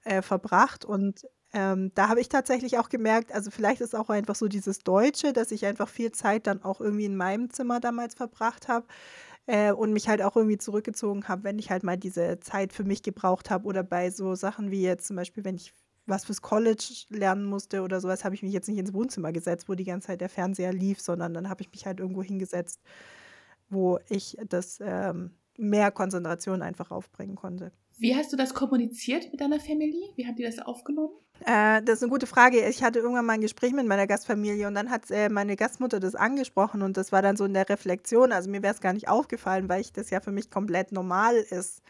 äh, 0.05 0.23
verbracht 0.23 0.85
und 0.85 1.27
ähm, 1.55 1.93
da 1.95 2.09
habe 2.09 2.21
ich 2.21 2.29
tatsächlich 2.29 2.79
auch 2.79 2.91
gemerkt, 2.91 3.33
also 3.33 3.51
vielleicht 3.51 3.81
ist 3.81 3.95
auch 3.95 4.11
einfach 4.11 4.35
so 4.35 4.49
dieses 4.49 4.81
Deutsche, 4.81 5.33
dass 5.33 5.51
ich 5.51 5.65
einfach 5.65 5.89
viel 5.89 6.13
Zeit 6.13 6.47
dann 6.47 6.63
auch 6.63 6.81
irgendwie 6.81 7.07
in 7.07 7.17
meinem 7.17 7.51
Zimmer 7.51 7.81
damals 7.81 8.15
verbracht 8.15 8.69
habe. 8.69 8.87
Äh, 9.49 9.73
und 9.73 9.95
mich 9.95 10.09
halt 10.09 10.21
auch 10.21 10.37
irgendwie 10.37 10.59
zurückgezogen 10.59 11.27
habe, 11.27 11.45
wenn 11.45 11.59
ich 11.59 11.71
halt 11.71 11.83
mal 11.83 11.97
diese 11.97 12.39
Zeit 12.39 12.75
für 12.75 12.85
mich 12.85 13.03
gebraucht 13.03 13.49
habe 13.49 13.67
oder 13.67 13.83
bei 13.83 14.11
so 14.11 14.35
Sachen 14.35 14.71
wie 14.71 14.83
jetzt 14.83 15.07
zum 15.07 15.17
Beispiel, 15.17 15.43
wenn 15.43 15.57
ich 15.57 15.73
was 16.05 16.27
fürs 16.27 16.43
College 16.43 17.07
lernen 17.09 17.47
musste 17.47 17.81
oder 17.81 17.99
sowas, 18.01 18.25
habe 18.25 18.35
ich 18.35 18.43
mich 18.43 18.53
jetzt 18.53 18.69
nicht 18.69 18.79
ins 18.79 18.93
Wohnzimmer 18.93 19.33
gesetzt, 19.33 19.67
wo 19.69 19.75
die 19.75 19.85
ganze 19.85 20.09
Zeit 20.09 20.21
der 20.21 20.29
Fernseher 20.29 20.75
lief, 20.75 21.01
sondern 21.01 21.33
dann 21.33 21.49
habe 21.49 21.63
ich 21.63 21.71
mich 21.71 21.87
halt 21.87 21.99
irgendwo 21.99 22.23
hingesetzt, 22.23 22.83
wo 23.71 23.99
ich 24.11 24.37
das 24.47 24.81
ähm, 24.83 25.31
mehr 25.57 25.91
Konzentration 25.93 26.61
einfach 26.61 26.91
aufbringen 26.91 27.35
konnte. 27.35 27.73
Wie 27.97 28.15
hast 28.15 28.31
du 28.33 28.37
das 28.37 28.53
kommuniziert 28.53 29.31
mit 29.33 29.41
deiner 29.41 29.61
Family? 29.61 30.13
Wie 30.15 30.27
haben 30.27 30.37
die 30.37 30.45
das 30.45 30.59
aufgenommen? 30.59 31.15
Äh, 31.45 31.83
das 31.83 31.99
ist 31.99 32.03
eine 32.03 32.11
gute 32.11 32.27
Frage. 32.27 32.69
Ich 32.69 32.83
hatte 32.83 32.99
irgendwann 32.99 33.27
mal 33.27 33.35
ein 33.35 33.41
Gespräch 33.41 33.73
mit 33.73 33.87
meiner 33.87 34.07
Gastfamilie 34.07 34.67
und 34.67 34.75
dann 34.75 34.91
hat 34.91 35.11
äh, 35.11 35.29
meine 35.29 35.57
Gastmutter 35.57 36.01
das 36.01 36.15
angesprochen 36.15 36.83
und 36.83 36.97
das 36.97 37.13
war 37.13 37.23
dann 37.23 37.37
so 37.37 37.45
in 37.45 37.55
der 37.55 37.69
Reflexion. 37.69 38.33
Also 38.33 38.51
mir 38.51 38.63
wäre 38.63 38.75
es 38.75 38.81
gar 38.81 38.93
nicht 38.93 39.09
aufgefallen, 39.09 39.69
weil 39.69 39.81
ich 39.81 39.93
das 39.93 40.11
ja 40.11 40.21
für 40.21 40.33
mich 40.33 40.51
komplett 40.51 40.93
normal 40.93 41.37
ist, 41.37 41.83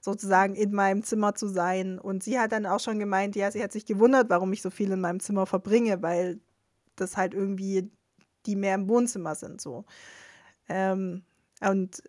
sozusagen 0.00 0.54
in 0.54 0.72
meinem 0.72 1.02
Zimmer 1.02 1.34
zu 1.34 1.48
sein. 1.48 1.98
Und 1.98 2.22
sie 2.22 2.38
hat 2.38 2.52
dann 2.52 2.66
auch 2.66 2.80
schon 2.80 2.98
gemeint, 2.98 3.36
ja, 3.36 3.50
sie 3.50 3.62
hat 3.62 3.72
sich 3.72 3.86
gewundert, 3.86 4.30
warum 4.30 4.52
ich 4.52 4.62
so 4.62 4.70
viel 4.70 4.90
in 4.92 5.00
meinem 5.00 5.20
Zimmer 5.20 5.46
verbringe, 5.46 6.02
weil 6.02 6.40
das 6.96 7.16
halt 7.16 7.34
irgendwie 7.34 7.90
die 8.46 8.56
mehr 8.56 8.74
im 8.74 8.88
Wohnzimmer 8.88 9.34
sind 9.34 9.60
so. 9.60 9.84
Ähm, 10.68 11.24
und 11.60 12.02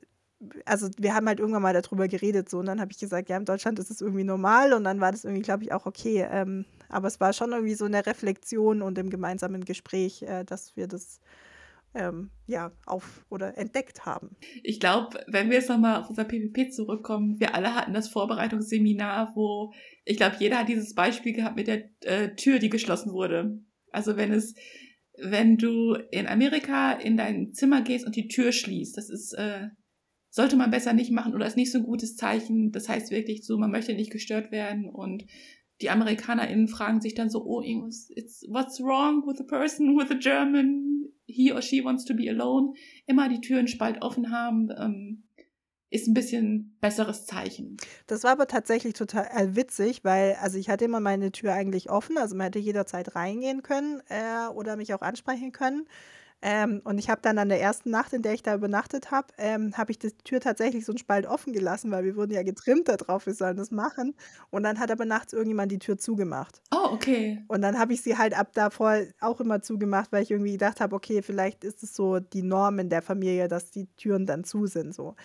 also 0.65 0.89
wir 0.97 1.13
haben 1.13 1.27
halt 1.27 1.39
irgendwann 1.39 1.61
mal 1.61 1.73
darüber 1.73 2.07
geredet 2.07 2.49
so 2.49 2.59
und 2.59 2.65
dann 2.65 2.79
habe 2.79 2.91
ich 2.91 2.99
gesagt, 2.99 3.29
ja, 3.29 3.37
in 3.37 3.45
Deutschland 3.45 3.79
ist 3.79 3.91
es 3.91 4.01
irgendwie 4.01 4.23
normal 4.23 4.73
und 4.73 4.83
dann 4.83 4.99
war 5.01 5.11
das 5.11 5.25
irgendwie, 5.25 5.41
glaube 5.41 5.63
ich, 5.63 5.71
auch 5.71 5.85
okay. 5.85 6.27
Ähm, 6.29 6.65
aber 6.89 7.07
es 7.07 7.19
war 7.19 7.33
schon 7.33 7.51
irgendwie 7.51 7.75
so 7.75 7.85
eine 7.85 8.05
Reflexion 8.05 8.81
und 8.81 8.97
im 8.97 9.09
gemeinsamen 9.09 9.65
Gespräch, 9.65 10.23
äh, 10.23 10.43
dass 10.43 10.75
wir 10.75 10.87
das 10.87 11.19
ähm, 11.95 12.31
ja 12.47 12.71
auf 12.85 13.25
oder 13.29 13.57
entdeckt 13.57 14.05
haben. 14.05 14.35
Ich 14.63 14.79
glaube, 14.79 15.23
wenn 15.27 15.49
wir 15.49 15.57
jetzt 15.57 15.69
nochmal 15.69 16.01
auf 16.01 16.09
unser 16.09 16.25
PPP 16.25 16.71
zurückkommen, 16.71 17.39
wir 17.39 17.55
alle 17.55 17.75
hatten 17.75 17.93
das 17.93 18.09
Vorbereitungsseminar, 18.09 19.33
wo 19.35 19.73
ich 20.05 20.17
glaube, 20.17 20.37
jeder 20.39 20.59
hat 20.59 20.69
dieses 20.69 20.95
Beispiel 20.95 21.33
gehabt 21.33 21.55
mit 21.55 21.67
der 21.67 21.89
äh, 22.01 22.35
Tür, 22.35 22.59
die 22.59 22.69
geschlossen 22.69 23.13
wurde. 23.13 23.59
Also 23.91 24.17
wenn 24.17 24.31
es 24.33 24.55
wenn 25.17 25.57
du 25.57 25.95
in 26.11 26.27
Amerika 26.27 26.93
in 26.93 27.17
dein 27.17 27.53
Zimmer 27.53 27.81
gehst 27.81 28.05
und 28.05 28.15
die 28.15 28.27
Tür 28.27 28.51
schließt, 28.51 28.97
das 28.97 29.09
ist 29.09 29.33
äh, 29.33 29.67
sollte 30.33 30.55
man 30.55 30.71
besser 30.71 30.93
nicht 30.93 31.11
machen 31.11 31.35
oder 31.35 31.45
ist 31.45 31.57
nicht 31.57 31.71
so 31.71 31.77
ein 31.77 31.83
gutes 31.83 32.15
Zeichen. 32.15 32.71
Das 32.71 32.89
heißt 32.89 33.11
wirklich 33.11 33.45
so, 33.45 33.59
man 33.59 33.69
möchte 33.69 33.93
nicht 33.93 34.11
gestört 34.11 34.51
werden 34.51 34.89
und 34.89 35.25
die 35.79 35.91
AmerikanerInnen 35.91 36.67
fragen 36.67 37.01
sich 37.01 37.13
dann 37.13 37.29
so, 37.29 37.45
oh, 37.45 37.61
it's, 37.61 38.43
what's 38.49 38.81
wrong 38.81 39.27
with 39.27 39.37
the 39.37 39.43
person, 39.43 39.95
with 39.95 40.07
the 40.09 40.17
German? 40.17 41.05
He 41.27 41.53
or 41.53 41.61
she 41.61 41.83
wants 41.83 42.03
to 42.05 42.15
be 42.15 42.29
alone. 42.29 42.73
Immer 43.05 43.29
die 43.29 43.41
Türen 43.41 43.67
spalt 43.67 44.01
offen 44.01 44.31
haben, 44.31 44.69
ähm, 44.75 45.23
ist 45.91 46.07
ein 46.07 46.15
bisschen 46.15 46.77
besseres 46.81 47.27
Zeichen. 47.27 47.77
Das 48.07 48.23
war 48.23 48.31
aber 48.31 48.47
tatsächlich 48.47 48.95
total 48.95 49.27
äh, 49.35 49.55
witzig, 49.55 50.03
weil, 50.03 50.35
also 50.41 50.57
ich 50.57 50.67
hatte 50.67 50.85
immer 50.85 50.99
meine 50.99 51.31
Tür 51.31 51.53
eigentlich 51.53 51.91
offen, 51.91 52.17
also 52.17 52.35
man 52.35 52.45
hätte 52.45 52.59
jederzeit 52.59 53.15
reingehen 53.15 53.61
können 53.61 54.01
äh, 54.09 54.47
oder 54.51 54.77
mich 54.77 54.95
auch 54.95 55.03
ansprechen 55.03 55.51
können. 55.51 55.85
Ähm, 56.43 56.81
und 56.83 56.97
ich 56.97 57.09
habe 57.09 57.21
dann 57.21 57.37
an 57.39 57.47
der 57.49 57.61
ersten 57.61 57.89
Nacht, 57.89 58.11
in 58.13 58.21
der 58.21 58.33
ich 58.33 58.43
da 58.43 58.53
übernachtet 58.55 59.11
habe, 59.11 59.27
ähm, 59.37 59.77
habe 59.77 59.91
ich 59.91 59.99
die 59.99 60.11
Tür 60.11 60.41
tatsächlich 60.41 60.85
so 60.85 60.91
einen 60.91 60.97
Spalt 60.99 61.25
offen 61.25 61.53
gelassen, 61.53 61.89
weil 61.91 62.03
wir 62.03 62.17
wurden 62.17 62.33
ja 62.33 62.43
getrimmt 62.43 62.89
darauf, 62.89 63.25
wir 63.27 63.33
sollen 63.33 63.55
das 63.57 63.71
machen. 63.71 64.15
Und 64.49 64.63
dann 64.63 64.79
hat 64.79 64.91
aber 64.91 65.05
nachts 65.05 65.31
irgendjemand 65.33 65.71
die 65.71 65.79
Tür 65.79 65.97
zugemacht. 65.97 66.61
Oh, 66.71 66.89
okay. 66.91 67.47
Und 67.47 67.61
dann 67.61 67.77
habe 67.79 67.93
ich 67.93 68.01
sie 68.01 68.17
halt 68.17 68.37
ab 68.37 68.53
davor 68.53 68.99
auch 69.19 69.39
immer 69.41 69.61
zugemacht, 69.61 70.11
weil 70.11 70.23
ich 70.23 70.31
irgendwie 70.31 70.53
gedacht 70.53 70.81
habe, 70.81 70.95
okay, 70.95 71.21
vielleicht 71.21 71.63
ist 71.63 71.83
es 71.83 71.93
so 71.95 72.19
die 72.19 72.41
Norm 72.43 72.79
in 72.79 72.89
der 72.89 73.01
Familie, 73.01 73.47
dass 73.47 73.71
die 73.71 73.87
Türen 73.97 74.25
dann 74.25 74.43
zu 74.43 74.65
sind. 74.65 74.93
So. 74.95 75.15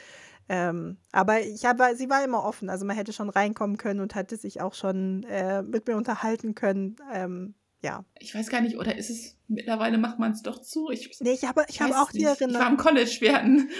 Ähm, 0.49 0.99
aber 1.13 1.41
ich 1.43 1.65
habe, 1.67 1.97
sie 1.97 2.11
war 2.11 2.25
immer 2.25 2.45
offen, 2.45 2.71
also 2.71 2.87
man 2.87 2.97
hätte 2.97 3.13
schon 3.13 3.31
reinkommen 3.31 3.77
können 3.79 4.01
und 4.01 4.15
hatte 4.15 4.37
sich 4.37 4.61
auch 4.63 4.75
schon 4.75 5.25
äh, 5.25 5.63
mit 5.63 5.87
mir 5.89 5.97
unterhalten 5.97 6.55
können. 6.55 6.97
Ähm, 7.13 7.55
ja. 7.83 8.05
Ich 8.19 8.35
weiß 8.35 8.49
gar 8.49 8.61
nicht, 8.61 8.77
oder 8.77 8.97
ist 8.97 9.11
es, 9.11 9.37
mittlerweile 9.47 9.99
macht 9.99 10.19
man 10.19 10.33
es 10.33 10.43
doch 10.43 10.61
zu? 10.61 10.91
Ich, 10.91 11.17
nee, 11.21 11.33
ich 11.33 11.45
habe 11.45 11.65
ich 11.69 11.81
hab 11.81 11.93
auch 11.93 12.11
die 12.11 12.25
Erinnerung. 12.25 12.57
Ich 12.57 12.61
war 12.61 12.71
im 12.71 12.77
College, 12.77 13.33
hatten. 13.33 13.71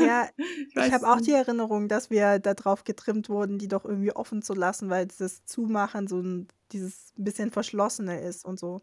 Ja, 0.06 0.28
ich, 0.36 0.76
ich 0.76 0.92
habe 0.92 1.08
auch 1.08 1.20
die 1.20 1.32
Erinnerung, 1.32 1.88
dass 1.88 2.10
wir 2.10 2.38
darauf 2.38 2.84
getrimmt 2.84 3.28
wurden, 3.28 3.58
die 3.58 3.68
doch 3.68 3.84
irgendwie 3.84 4.12
offen 4.12 4.42
zu 4.42 4.54
lassen, 4.54 4.90
weil 4.90 5.06
das 5.06 5.44
Zumachen 5.44 6.06
so 6.06 6.20
ein, 6.20 6.48
dieses 6.72 7.12
bisschen 7.16 7.50
verschlossene 7.50 8.20
ist 8.20 8.44
und 8.44 8.60
so. 8.60 8.82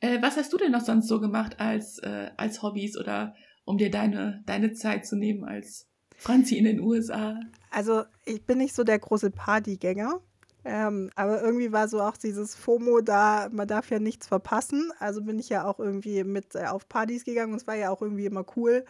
Äh, 0.00 0.22
was 0.22 0.36
hast 0.36 0.52
du 0.52 0.56
denn 0.56 0.72
noch 0.72 0.84
sonst 0.84 1.08
so 1.08 1.20
gemacht 1.20 1.60
als, 1.60 1.98
äh, 1.98 2.30
als 2.36 2.62
Hobbys 2.62 2.96
oder 2.96 3.34
um 3.64 3.76
dir 3.76 3.90
deine, 3.90 4.42
deine 4.46 4.72
Zeit 4.72 5.06
zu 5.06 5.16
nehmen 5.16 5.44
als 5.44 5.88
Franzi 6.16 6.56
in 6.56 6.64
den 6.64 6.80
USA? 6.80 7.38
Also, 7.70 8.04
ich 8.24 8.44
bin 8.46 8.58
nicht 8.58 8.74
so 8.74 8.84
der 8.84 8.98
große 8.98 9.30
Partygänger. 9.30 10.20
Ähm, 10.68 11.10
aber 11.14 11.40
irgendwie 11.42 11.72
war 11.72 11.88
so 11.88 12.02
auch 12.02 12.18
dieses 12.18 12.54
FOMO 12.54 13.00
da, 13.00 13.48
man 13.50 13.66
darf 13.66 13.90
ja 13.90 13.98
nichts 13.98 14.28
verpassen. 14.28 14.92
Also 14.98 15.22
bin 15.22 15.38
ich 15.38 15.48
ja 15.48 15.64
auch 15.64 15.78
irgendwie 15.78 16.24
mit 16.24 16.54
äh, 16.54 16.66
auf 16.66 16.86
Partys 16.90 17.24
gegangen 17.24 17.52
und 17.52 17.60
es 17.60 17.66
war 17.66 17.74
ja 17.74 17.88
auch 17.88 18.02
irgendwie 18.02 18.26
immer 18.26 18.44
cool. 18.54 18.84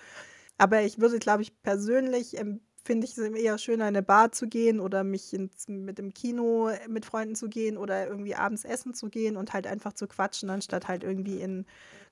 Aber 0.59 0.83
ich 0.83 0.99
würde, 0.99 1.21
glaube 1.21 1.43
ich, 1.43 1.63
persönlich 1.63 2.37
ähm, 2.37 2.61
finde 2.85 3.07
ich 3.07 3.17
es 3.17 3.19
eher 3.19 3.59
schöner, 3.59 3.85
in 3.85 3.95
eine 3.95 4.03
Bar 4.03 4.33
zu 4.33 4.49
gehen 4.49 4.81
oder 4.81 5.05
mich 5.05 5.33
ins, 5.33 5.69
mit 5.69 5.99
dem 5.99 6.13
Kino 6.13 6.69
äh, 6.69 6.89
mit 6.89 7.05
Freunden 7.05 7.37
zu 7.37 7.49
gehen 7.49 7.77
oder 7.77 8.09
irgendwie 8.09 8.35
abends 8.35 8.65
essen 8.65 8.93
zu 8.93 9.09
gehen 9.09 9.37
und 9.37 9.53
halt 9.53 9.69
einfach 9.69 9.93
zu 9.93 10.09
quatschen, 10.09 10.51
anstatt 10.51 10.89
halt 10.89 11.05
irgendwie 11.05 11.41
in 11.41 11.65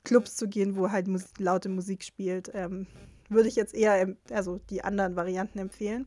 Clubs 0.05 0.37
zu 0.37 0.47
gehen, 0.47 0.77
wo 0.77 0.93
halt 0.93 1.09
Musik, 1.09 1.41
laute 1.41 1.71
Musik 1.71 2.05
spielt. 2.05 2.53
Ähm, 2.55 2.87
würde 3.29 3.49
ich 3.49 3.57
jetzt 3.57 3.75
eher, 3.75 4.15
also 4.31 4.61
die 4.71 4.85
anderen 4.85 5.17
Varianten 5.17 5.59
empfehlen. 5.59 6.07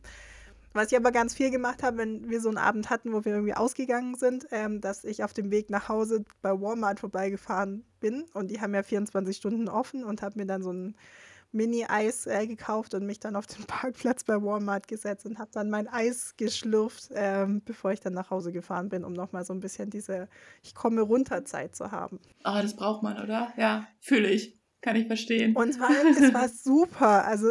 Was 0.72 0.92
ich 0.92 0.96
aber 0.96 1.10
ganz 1.10 1.34
viel 1.34 1.50
gemacht 1.50 1.82
habe, 1.82 1.98
wenn 1.98 2.30
wir 2.30 2.40
so 2.40 2.48
einen 2.48 2.58
Abend 2.58 2.90
hatten, 2.90 3.12
wo 3.12 3.24
wir 3.24 3.32
irgendwie 3.32 3.54
ausgegangen 3.54 4.14
sind, 4.14 4.46
ähm, 4.52 4.80
dass 4.80 5.04
ich 5.04 5.24
auf 5.24 5.32
dem 5.32 5.50
Weg 5.50 5.68
nach 5.68 5.88
Hause 5.88 6.24
bei 6.42 6.50
Walmart 6.50 7.00
vorbeigefahren 7.00 7.84
bin 7.98 8.26
und 8.34 8.50
die 8.50 8.60
haben 8.60 8.74
ja 8.74 8.82
24 8.82 9.36
Stunden 9.36 9.68
offen 9.68 10.04
und 10.04 10.22
habe 10.22 10.38
mir 10.38 10.46
dann 10.46 10.62
so 10.62 10.72
ein 10.72 10.94
Mini-Eis 11.52 12.26
äh, 12.26 12.46
gekauft 12.46 12.94
und 12.94 13.04
mich 13.04 13.18
dann 13.18 13.34
auf 13.34 13.46
den 13.46 13.64
Parkplatz 13.66 14.24
bei 14.24 14.40
Walmart 14.40 14.86
gesetzt 14.86 15.26
und 15.26 15.38
habe 15.38 15.50
dann 15.52 15.70
mein 15.70 15.88
Eis 15.88 16.34
geschlürft, 16.36 17.08
ähm, 17.14 17.62
bevor 17.64 17.92
ich 17.92 18.00
dann 18.00 18.12
nach 18.12 18.30
Hause 18.30 18.52
gefahren 18.52 18.88
bin, 18.88 19.04
um 19.04 19.12
nochmal 19.12 19.44
so 19.44 19.52
ein 19.52 19.60
bisschen 19.60 19.90
diese 19.90 20.28
Ich 20.62 20.74
komme 20.74 21.00
runter 21.00 21.44
Zeit 21.44 21.74
zu 21.74 21.90
haben. 21.90 22.20
Ah, 22.44 22.58
oh, 22.58 22.62
das 22.62 22.76
braucht 22.76 23.02
man, 23.02 23.20
oder? 23.20 23.52
Ja, 23.56 23.88
fühle 24.00 24.28
ich. 24.28 24.59
Kann 24.82 24.96
ich 24.96 25.06
verstehen. 25.06 25.54
Und 25.54 25.68
es 25.68 25.78
war, 25.78 25.90
es 25.90 26.32
war 26.32 26.48
super. 26.64 27.26
Also, 27.26 27.48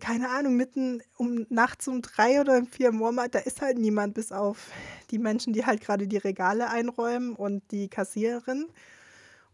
keine 0.00 0.30
Ahnung, 0.30 0.56
mitten 0.56 1.02
um 1.18 1.46
nachts 1.50 1.86
um 1.88 2.00
drei 2.00 2.40
oder 2.40 2.64
vier 2.64 2.88
im 2.88 3.00
Walmart, 3.00 3.34
da 3.34 3.40
ist 3.40 3.60
halt 3.60 3.78
niemand, 3.78 4.14
bis 4.14 4.32
auf 4.32 4.70
die 5.10 5.18
Menschen, 5.18 5.52
die 5.52 5.66
halt 5.66 5.82
gerade 5.82 6.08
die 6.08 6.16
Regale 6.16 6.70
einräumen 6.70 7.34
und 7.34 7.62
die 7.70 7.88
Kassiererin. 7.88 8.66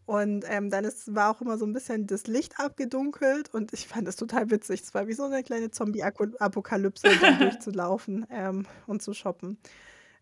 Und 0.05 0.45
ähm, 0.47 0.69
dann 0.69 0.85
ist, 0.85 1.13
war 1.13 1.29
auch 1.29 1.41
immer 1.41 1.57
so 1.57 1.65
ein 1.65 1.73
bisschen 1.73 2.07
das 2.07 2.27
Licht 2.27 2.61
abgedunkelt 2.61 3.53
und 3.53 3.73
ich 3.73 3.89
fand 3.89 4.07
das 4.07 4.15
total 4.15 4.49
witzig. 4.49 4.81
Es 4.81 4.93
war 4.93 5.07
wie 5.07 5.13
so 5.13 5.25
eine 5.25 5.43
kleine 5.43 5.69
Zombie-Apokalypse, 5.69 7.09
durchzulaufen 7.39 8.25
ähm, 8.31 8.65
und 8.85 9.01
zu 9.01 9.13
shoppen. 9.13 9.57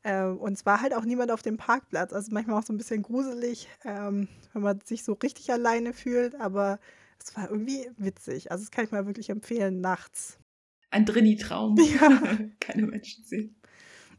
Ähm, 0.05 0.37
und 0.37 0.53
es 0.53 0.65
war 0.67 0.81
halt 0.81 0.93
auch 0.93 1.03
niemand 1.03 1.31
auf 1.31 1.41
dem 1.41 1.57
Parkplatz. 1.57 2.13
Also 2.13 2.31
manchmal 2.31 2.59
auch 2.59 2.65
so 2.65 2.71
ein 2.71 2.77
bisschen 2.77 3.01
gruselig, 3.01 3.67
ähm, 3.83 4.29
wenn 4.53 4.61
man 4.61 4.79
sich 4.85 5.03
so 5.03 5.13
richtig 5.13 5.51
alleine 5.51 5.93
fühlt, 5.93 6.39
aber 6.39 6.79
es 7.19 7.35
war 7.35 7.49
irgendwie 7.49 7.89
witzig. 7.97 8.51
Also 8.51 8.63
das 8.63 8.71
kann 8.71 8.85
ich 8.85 8.91
mal 8.91 9.07
wirklich 9.07 9.31
empfehlen, 9.31 9.81
nachts. 9.81 10.37
Ein 10.91 11.05
Drini-Traum. 11.05 11.75
Ja. 11.99 12.21
Keine 12.59 12.83
Menschen 12.83 13.23
sehen. 13.25 13.55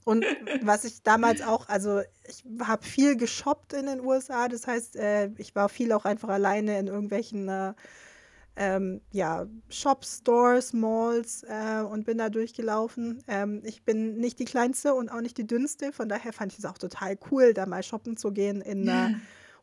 Und 0.05 0.25
was 0.63 0.85
ich 0.85 1.05
damals 1.05 1.41
auch, 1.41 1.69
also 1.69 2.01
ich 2.29 2.45
habe 2.61 2.85
viel 2.85 3.17
geshoppt 3.17 3.73
in 3.73 3.87
den 3.87 4.01
USA. 4.01 4.49
Das 4.49 4.67
heißt, 4.67 4.97
äh, 4.97 5.31
ich 5.39 5.55
war 5.55 5.69
viel 5.69 5.93
auch 5.93 6.05
einfach 6.05 6.31
alleine 6.31 6.81
in 6.81 6.89
irgendwelchen 6.89 7.49
äh, 7.49 7.75
ähm, 8.57 9.01
ja, 9.13 9.47
Shops, 9.69 10.19
Stores, 10.19 10.73
Malls 10.73 11.45
äh, 11.45 11.83
und 11.83 12.07
bin 12.07 12.19
da 12.19 12.31
durchgelaufen. 12.31 13.23
Ähm, 13.29 13.63
ich 13.65 13.85
bin 13.85 14.17
nicht 14.17 14.39
die 14.39 14.45
kleinste 14.47 14.95
und 14.95 15.11
auch 15.11 15.21
nicht 15.21 15.37
die 15.37 15.47
dünnste. 15.47 15.93
Von 15.93 16.09
daher 16.09 16.33
fand 16.33 16.53
ich 16.53 16.59
es 16.59 16.65
auch 16.65 16.79
total 16.79 17.19
cool, 17.31 17.53
da 17.53 17.67
mal 17.67 17.83
shoppen 17.83 18.17
zu 18.17 18.33
gehen 18.33 18.63
in, 18.63 18.89
äh, 18.89 19.11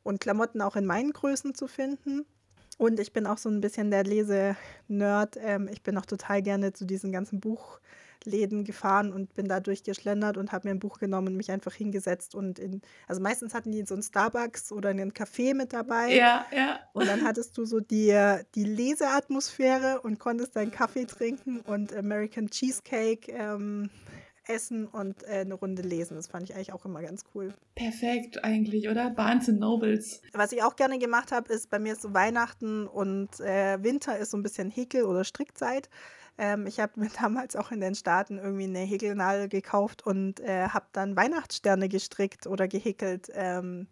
und 0.03 0.19
Klamotten 0.19 0.61
auch 0.61 0.75
in 0.75 0.85
meinen 0.85 1.11
Größen 1.11 1.55
zu 1.55 1.67
finden. 1.67 2.25
Und 2.77 2.99
ich 2.99 3.13
bin 3.13 3.27
auch 3.27 3.37
so 3.37 3.49
ein 3.49 3.61
bisschen 3.61 3.91
der 3.91 4.03
Lese-Nerd. 4.03 5.37
Ähm, 5.39 5.69
ich 5.71 5.81
bin 5.81 5.97
auch 5.97 6.05
total 6.05 6.41
gerne 6.41 6.73
zu 6.73 6.85
diesen 6.85 7.11
ganzen 7.11 7.39
Buch- 7.39 7.79
Läden 8.25 8.63
gefahren 8.63 9.11
und 9.11 9.33
bin 9.35 9.47
da 9.47 9.59
durchgeschlendert 9.59 10.37
und 10.37 10.51
habe 10.51 10.67
mir 10.67 10.75
ein 10.75 10.79
Buch 10.79 10.99
genommen 10.99 11.29
und 11.29 11.37
mich 11.37 11.51
einfach 11.51 11.73
hingesetzt 11.73 12.35
und 12.35 12.59
in, 12.59 12.81
also 13.07 13.21
meistens 13.21 13.53
hatten 13.53 13.71
die 13.71 13.83
so 13.85 13.95
ein 13.95 14.03
Starbucks 14.03 14.71
oder 14.71 14.89
einen 14.89 15.11
Café 15.11 15.53
mit 15.53 15.73
dabei. 15.73 16.13
Ja, 16.13 16.45
ja. 16.55 16.79
Und 16.93 17.07
dann 17.07 17.23
hattest 17.23 17.57
du 17.57 17.65
so 17.65 17.79
die, 17.79 18.13
die 18.55 18.63
Leseatmosphäre 18.63 20.01
und 20.01 20.19
konntest 20.19 20.55
deinen 20.55 20.71
Kaffee 20.71 21.05
trinken 21.05 21.61
und 21.61 21.95
American 21.95 22.49
Cheesecake 22.49 23.31
ähm, 23.31 23.89
essen 24.47 24.87
und 24.87 25.23
äh, 25.23 25.41
eine 25.41 25.53
Runde 25.53 25.81
lesen. 25.81 26.15
Das 26.15 26.27
fand 26.27 26.49
ich 26.49 26.55
eigentlich 26.55 26.73
auch 26.73 26.85
immer 26.85 27.01
ganz 27.01 27.23
cool. 27.33 27.53
Perfekt 27.75 28.43
eigentlich, 28.43 28.89
oder? 28.89 29.09
Barnes 29.09 29.47
Nobles. 29.47 30.21
Was 30.33 30.51
ich 30.51 30.63
auch 30.63 30.75
gerne 30.75 30.99
gemacht 30.99 31.31
habe, 31.31 31.51
ist 31.51 31.69
bei 31.69 31.79
mir 31.79 31.93
ist 31.93 32.01
so 32.01 32.13
Weihnachten 32.13 32.87
und 32.87 33.39
äh, 33.39 33.81
Winter 33.81 34.17
ist 34.17 34.31
so 34.31 34.37
ein 34.37 34.43
bisschen 34.43 34.69
Häkel- 34.69 35.05
oder 35.05 35.23
Strickzeit. 35.23 35.89
Ähm, 36.37 36.67
ich 36.67 36.79
habe 36.79 36.99
mir 36.99 37.09
damals 37.21 37.55
auch 37.55 37.71
in 37.71 37.81
den 37.81 37.95
Staaten 37.95 38.37
irgendwie 38.37 38.65
eine 38.65 38.79
Häkelnadel 38.79 39.49
gekauft 39.49 40.05
und 40.05 40.39
äh, 40.39 40.67
habe 40.69 40.87
dann 40.91 41.15
Weihnachtssterne 41.15 41.89
gestrickt 41.89 42.47
oder 42.47 42.67
gehäkelt. 42.67 43.29
Ähm, 43.33 43.87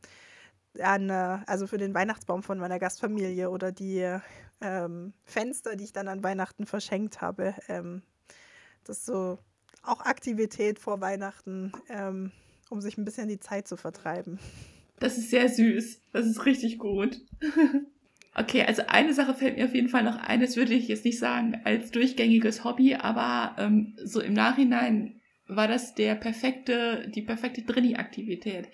an, 0.79 1.09
äh, 1.09 1.39
also 1.47 1.67
für 1.67 1.77
den 1.77 1.93
Weihnachtsbaum 1.93 2.43
von 2.43 2.57
meiner 2.57 2.79
Gastfamilie 2.79 3.49
oder 3.49 3.71
die 3.71 4.07
ähm, 4.61 5.13
Fenster, 5.23 5.75
die 5.75 5.83
ich 5.83 5.93
dann 5.93 6.07
an 6.07 6.23
Weihnachten 6.23 6.65
verschenkt 6.65 7.21
habe. 7.21 7.55
Ähm, 7.67 8.03
das 8.85 8.99
ist 8.99 9.05
so 9.05 9.37
auch 9.83 10.01
Aktivität 10.01 10.79
vor 10.79 11.01
Weihnachten, 11.01 11.71
ähm, 11.89 12.31
um 12.69 12.81
sich 12.81 12.97
ein 12.97 13.05
bisschen 13.05 13.27
die 13.27 13.39
Zeit 13.39 13.67
zu 13.67 13.77
vertreiben. 13.77 14.39
Das 14.99 15.17
ist 15.17 15.31
sehr 15.31 15.49
süß. 15.49 15.99
Das 16.13 16.27
ist 16.27 16.45
richtig 16.45 16.77
gut. 16.77 17.19
Okay, 18.35 18.63
also 18.63 18.83
eine 18.87 19.13
Sache 19.13 19.33
fällt 19.33 19.57
mir 19.57 19.65
auf 19.65 19.75
jeden 19.75 19.89
Fall 19.89 20.03
noch 20.03 20.17
ein, 20.17 20.39
das 20.39 20.55
würde 20.55 20.73
ich 20.73 20.87
jetzt 20.87 21.03
nicht 21.03 21.19
sagen 21.19 21.59
als 21.65 21.91
durchgängiges 21.91 22.63
Hobby, 22.63 22.95
aber 22.95 23.55
ähm, 23.61 23.93
so 24.01 24.21
im 24.21 24.33
Nachhinein 24.33 25.19
war 25.47 25.67
das 25.67 25.95
der 25.95 26.15
perfekte, 26.15 27.11
die 27.13 27.21
perfekte 27.21 27.61
Drini-Aktivität. 27.61 28.69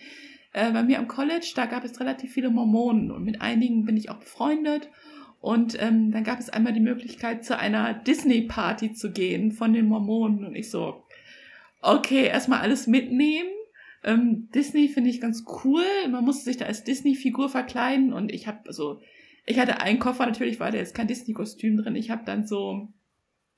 Äh, 0.54 0.72
bei 0.72 0.84
mir 0.84 1.00
am 1.00 1.08
College, 1.08 1.54
da 1.56 1.66
gab 1.66 1.84
es 1.84 2.00
relativ 2.00 2.34
viele 2.34 2.52
Mormonen 2.52 3.12
und 3.12 3.24
mit 3.24 3.42
einigen 3.42 3.86
bin 3.86 3.98
ich 3.98 4.10
auch 4.10 4.18
befreundet. 4.18 4.90
Und 5.40 5.82
ähm, 5.82 6.12
dann 6.12 6.24
gab 6.24 6.40
es 6.40 6.50
einmal 6.50 6.74
die 6.74 6.80
Möglichkeit, 6.80 7.46
zu 7.46 7.58
einer 7.58 7.94
Disney-Party 7.94 8.94
zu 8.94 9.12
gehen 9.12 9.52
von 9.52 9.74
den 9.74 9.86
Mormonen. 9.86 10.46
Und 10.46 10.56
ich 10.56 10.72
so, 10.72 11.04
okay, 11.82 12.26
erstmal 12.26 12.62
alles 12.62 12.88
mitnehmen. 12.88 13.50
Ähm, 14.04 14.50
Disney 14.54 14.88
finde 14.88 15.10
ich 15.10 15.22
ganz 15.22 15.46
cool. 15.64 15.84
Man 16.10 16.26
musste 16.26 16.46
sich 16.46 16.58
da 16.58 16.66
als 16.66 16.84
Disney-Figur 16.84 17.50
verkleiden 17.50 18.14
und 18.14 18.32
ich 18.32 18.48
habe 18.48 18.72
so 18.74 19.00
ich 19.48 19.60
hatte 19.60 19.80
einen 19.80 20.00
Koffer, 20.00 20.26
natürlich 20.26 20.60
war 20.60 20.72
da 20.72 20.78
jetzt 20.78 20.94
kein 20.94 21.08
Disney-Kostüm 21.08 21.78
drin. 21.78 21.96
Ich 21.96 22.12
habe 22.12 22.24
dann 22.26 22.46
so 22.46 22.90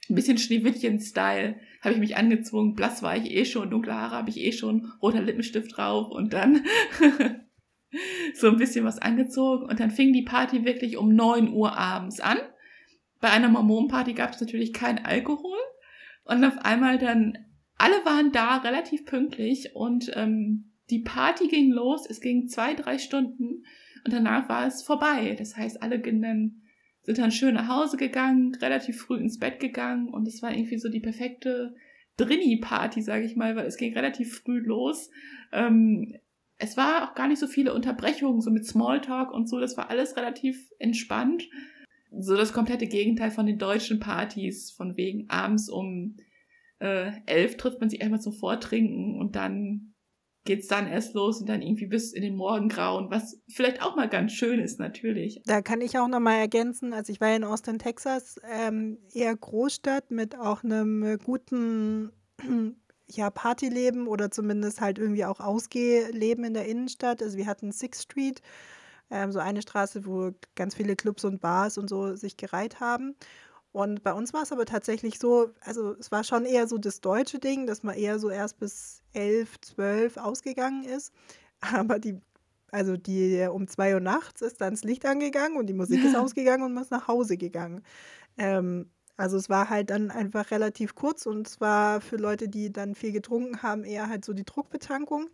ein 0.08 0.16
bisschen 0.16 0.38
Schneewittchen-Style, 0.38 1.56
habe 1.82 1.94
ich 1.94 2.00
mich 2.00 2.16
angezwungen. 2.16 2.76
Blass 2.76 3.02
war 3.02 3.18
ich 3.18 3.32
eh 3.32 3.44
schon, 3.44 3.72
dunkle 3.72 3.96
Haare 3.96 4.16
habe 4.16 4.30
ich 4.30 4.40
eh 4.40 4.52
schon, 4.52 4.94
roter 5.02 5.22
Lippenstift 5.22 5.76
drauf 5.76 6.12
und 6.12 6.32
dann 6.34 6.64
so 8.36 8.50
ein 8.50 8.58
bisschen 8.58 8.86
was 8.86 9.00
angezogen. 9.00 9.66
Und 9.66 9.80
dann 9.80 9.90
fing 9.90 10.14
die 10.14 10.22
Party 10.22 10.64
wirklich 10.64 10.96
um 10.96 11.16
neun 11.16 11.52
Uhr 11.52 11.76
abends 11.76 12.20
an. 12.20 12.38
Bei 13.20 13.32
einer 13.32 13.50
Mormonenparty 13.50 14.14
gab 14.14 14.34
es 14.34 14.42
natürlich 14.42 14.74
kein 14.74 15.04
Alkohol. 15.04 15.58
Und 16.24 16.46
auf 16.46 16.60
einmal 16.60 17.00
dann, 17.00 17.36
alle 17.80 18.06
waren 18.06 18.32
da 18.32 18.58
relativ 18.58 19.06
pünktlich 19.06 19.76
und 19.76 20.12
ähm, 20.14 20.72
die 20.92 21.00
Party 21.00 21.48
ging 21.48 21.72
los. 21.72 22.06
Es 22.08 22.22
ging 22.22 22.48
zwei, 22.48 22.76
drei 22.76 23.00
Stunden. 23.00 23.64
Und 24.06 24.14
danach 24.14 24.50
war 24.50 24.68
es 24.68 24.84
vorbei. 24.84 25.36
Das 25.38 25.58
heißt, 25.58 25.82
alle 25.82 26.00
dann, 26.00 26.62
sind 27.04 27.18
dann 27.18 27.32
schön 27.32 27.56
nach 27.56 27.68
Hause 27.68 27.98
gegangen, 27.98 28.56
relativ 28.56 29.02
früh 29.02 29.18
ins 29.18 29.40
Bett 29.40 29.60
gegangen 29.60 30.10
und 30.10 30.28
es 30.28 30.42
war 30.42 30.52
irgendwie 30.54 30.78
so 30.78 30.90
die 30.90 31.00
perfekte 31.00 31.76
Drini-Party, 32.18 33.02
sage 33.02 33.24
ich 33.24 33.36
mal, 33.36 33.56
weil 33.56 33.66
es 33.66 33.78
ging 33.78 33.94
relativ 33.94 34.40
früh 34.40 34.60
los. 34.60 35.10
Ähm, 35.52 36.16
es 36.58 36.76
war 36.76 37.10
auch 37.10 37.16
gar 37.16 37.28
nicht 37.28 37.40
so 37.40 37.48
viele 37.48 37.74
Unterbrechungen, 37.74 38.42
so 38.42 38.52
mit 38.52 38.66
Smalltalk 38.66 39.32
und 39.32 39.48
so. 39.48 39.60
Das 39.60 39.78
war 39.78 39.90
alles 39.90 40.18
relativ 40.18 40.70
entspannt. 40.78 41.48
So 42.12 42.36
das 42.36 42.54
komplette 42.54 42.88
Gegenteil 42.88 43.32
von 43.32 43.46
den 43.46 43.58
deutschen 43.58 44.00
Partys, 44.00 44.72
von 44.72 44.98
wegen 44.98 45.30
abends 45.30 45.70
um 45.70 46.18
äh, 46.80 47.12
elf 47.26 47.56
trifft 47.56 47.80
man 47.80 47.90
sich 47.90 48.02
einmal 48.02 48.20
zum 48.20 48.34
Vortrinken 48.34 49.18
und 49.20 49.36
dann 49.36 49.89
geht's 50.50 50.68
dann 50.68 50.88
erst 50.88 51.14
los 51.14 51.42
und 51.42 51.48
dann 51.48 51.62
irgendwie 51.62 51.86
bis 51.86 52.12
in 52.12 52.24
den 52.24 52.36
Morgengrauen, 52.36 53.12
was 53.12 53.40
vielleicht 53.48 53.84
auch 53.84 53.96
mal 53.96 54.10
ganz 54.10 54.32
schön 54.32 54.60
ist, 54.60 54.80
natürlich. 54.80 55.44
Da 55.46 55.62
kann 55.62 55.80
ich 55.80 56.00
auch 56.00 56.08
noch 56.08 56.20
mal 56.20 56.38
ergänzen, 56.38 56.92
also 56.92 57.14
ich 57.14 57.22
war 57.22 57.36
in 57.36 57.44
Austin, 57.44 57.78
Texas, 57.78 58.40
ähm, 58.52 58.98
eher 59.14 59.36
Großstadt 59.36 60.10
mit 60.10 60.36
auch 60.36 60.64
einem 60.64 61.20
guten 61.24 62.12
ja, 63.08 63.30
Partyleben 63.30 64.08
oder 64.08 64.32
zumindest 64.32 64.82
halt 64.82 64.98
irgendwie 64.98 65.26
auch 65.26 65.40
Ausgehleben 65.40 66.44
in 66.44 66.56
der 66.56 66.66
Innenstadt. 66.66 67.22
Also 67.22 67.38
wir 67.38 67.46
hatten 67.46 67.72
Sixth 67.72 68.12
Street, 68.12 68.42
Ähm, 69.12 69.32
so 69.32 69.38
eine 69.38 69.62
Straße, 69.62 70.08
wo 70.08 70.32
ganz 70.56 70.74
viele 70.74 70.96
Clubs 70.96 71.26
und 71.26 71.42
Bars 71.42 71.78
und 71.78 71.90
so 71.90 72.16
sich 72.16 72.38
gereiht 72.38 72.80
haben. 72.80 73.16
Und 73.72 74.04
bei 74.04 74.14
uns 74.14 74.34
war 74.34 74.44
es 74.44 74.52
aber 74.52 74.66
tatsächlich 74.66 75.20
so, 75.20 75.52
also 75.62 75.96
es 76.00 76.12
war 76.12 76.24
schon 76.24 76.46
eher 76.46 76.68
so 76.68 76.78
das 76.78 77.02
deutsche 77.02 77.40
Ding, 77.40 77.68
dass 77.68 77.84
man 77.84 77.96
eher 77.96 78.18
so 78.20 78.30
erst 78.30 78.60
bis 78.60 79.04
elf, 79.14 79.60
zwölf 79.62 80.18
ausgegangen 80.18 80.84
ist. 80.84 81.14
Aber 81.62 82.00
die, 82.00 82.20
also 82.72 82.98
die 82.98 83.48
um 83.52 83.68
zwei 83.68 83.94
Uhr 83.94 84.00
nachts 84.00 84.42
ist 84.42 84.62
dann 84.62 84.74
das 84.74 84.84
Licht 84.84 85.06
angegangen 85.06 85.58
und 85.58 85.68
die 85.68 85.74
Musik 85.74 86.04
ist 86.04 86.16
ausgegangen 86.16 86.64
und 86.64 86.74
man 86.74 86.84
ist 86.84 86.92
nach 86.92 87.08
Hause 87.08 87.38
gegangen. 87.38 87.84
Ähm, 88.38 88.90
also 89.18 89.36
es 89.36 89.50
war 89.50 89.70
halt 89.70 89.90
dann 89.90 90.12
einfach 90.12 90.50
relativ 90.50 90.96
kurz 90.96 91.26
und 91.26 91.48
zwar 91.48 92.00
für 92.00 92.16
Leute, 92.16 92.48
die 92.48 92.72
dann 92.72 92.96
viel 92.96 93.12
getrunken 93.12 93.62
haben, 93.62 93.84
eher 93.84 94.08
halt 94.08 94.24
so 94.24 94.32
die 94.32 94.46
Druckbetankung. 94.46 95.30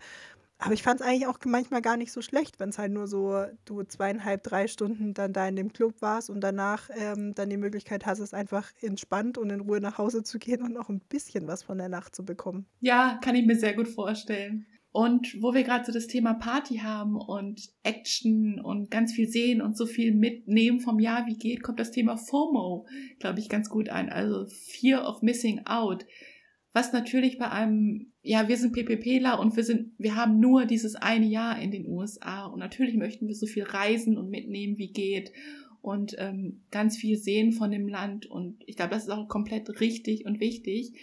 Aber 0.57 0.73
ich 0.73 0.83
fand 0.83 1.01
es 1.01 1.05
eigentlich 1.05 1.27
auch 1.27 1.37
manchmal 1.45 1.81
gar 1.81 1.97
nicht 1.97 2.11
so 2.11 2.21
schlecht, 2.21 2.59
wenn 2.59 2.69
es 2.69 2.77
halt 2.77 2.91
nur 2.91 3.07
so 3.07 3.45
du 3.65 3.83
zweieinhalb, 3.83 4.43
drei 4.43 4.67
Stunden 4.67 5.13
dann 5.13 5.33
da 5.33 5.47
in 5.47 5.55
dem 5.55 5.73
Club 5.73 6.01
warst 6.01 6.29
und 6.29 6.41
danach 6.41 6.89
ähm, 6.95 7.33
dann 7.35 7.49
die 7.49 7.57
Möglichkeit 7.57 8.05
hast, 8.05 8.19
es 8.19 8.33
einfach 8.33 8.71
entspannt 8.81 9.37
und 9.37 9.49
in 9.49 9.61
Ruhe 9.61 9.81
nach 9.81 9.97
Hause 9.97 10.23
zu 10.23 10.39
gehen 10.39 10.61
und 10.61 10.73
noch 10.73 10.89
ein 10.89 11.01
bisschen 11.01 11.47
was 11.47 11.63
von 11.63 11.77
der 11.77 11.89
Nacht 11.89 12.15
zu 12.15 12.23
bekommen. 12.23 12.65
Ja, 12.79 13.19
kann 13.21 13.35
ich 13.35 13.45
mir 13.45 13.57
sehr 13.57 13.73
gut 13.73 13.89
vorstellen. 13.89 14.65
Und 14.95 15.41
wo 15.41 15.53
wir 15.53 15.63
gerade 15.63 15.83
so 15.83 15.91
das 15.91 16.07
Thema 16.07 16.35
Party 16.35 16.77
haben 16.77 17.17
und 17.17 17.69
Action 17.83 18.61
und 18.61 18.89
ganz 18.89 19.11
viel 19.11 19.27
sehen 19.27 19.61
und 19.61 19.75
so 19.75 19.85
viel 19.85 20.15
mitnehmen 20.15 20.79
vom 20.79 20.99
Jahr 20.99 21.25
wie 21.27 21.35
geht, 21.35 21.63
kommt 21.63 21.81
das 21.81 21.91
Thema 21.91 22.15
FOMO, 22.15 22.87
glaube 23.19 23.39
ich, 23.39 23.49
ganz 23.49 23.69
gut 23.69 23.89
ein. 23.89 24.09
Also 24.09 24.45
Fear 24.47 25.05
of 25.05 25.21
Missing 25.21 25.65
Out 25.65 26.05
was 26.75 26.91
natürlich 26.91 27.37
bei 27.37 27.49
einem, 27.49 28.11
ja, 28.21 28.49
wir 28.49 28.57
sind 28.57 28.73
PPPler 28.73 29.39
und 29.39 29.55
wir 29.55 29.63
sind, 29.63 29.93
wir 29.97 30.17
haben 30.17 30.41
nur 30.41 30.65
dieses 30.65 30.95
eine 30.95 31.25
Jahr 31.25 31.57
in 31.57 31.71
den 31.71 31.87
USA 31.87 32.47
und 32.47 32.59
natürlich 32.59 32.95
möchten 32.95 33.29
wir 33.29 33.33
so 33.33 33.45
viel 33.45 33.63
reisen 33.63 34.17
und 34.17 34.29
mitnehmen, 34.29 34.77
wie 34.77 34.91
geht 34.91 35.31
und 35.81 36.17
ähm, 36.17 36.65
ganz 36.71 36.97
viel 36.97 37.15
sehen 37.15 37.53
von 37.53 37.71
dem 37.71 37.87
Land 37.87 38.25
und 38.25 38.61
ich 38.67 38.75
glaube, 38.75 38.93
das 38.93 39.03
ist 39.03 39.09
auch 39.09 39.29
komplett 39.29 39.79
richtig 39.79 40.25
und 40.25 40.41
wichtig. 40.41 40.99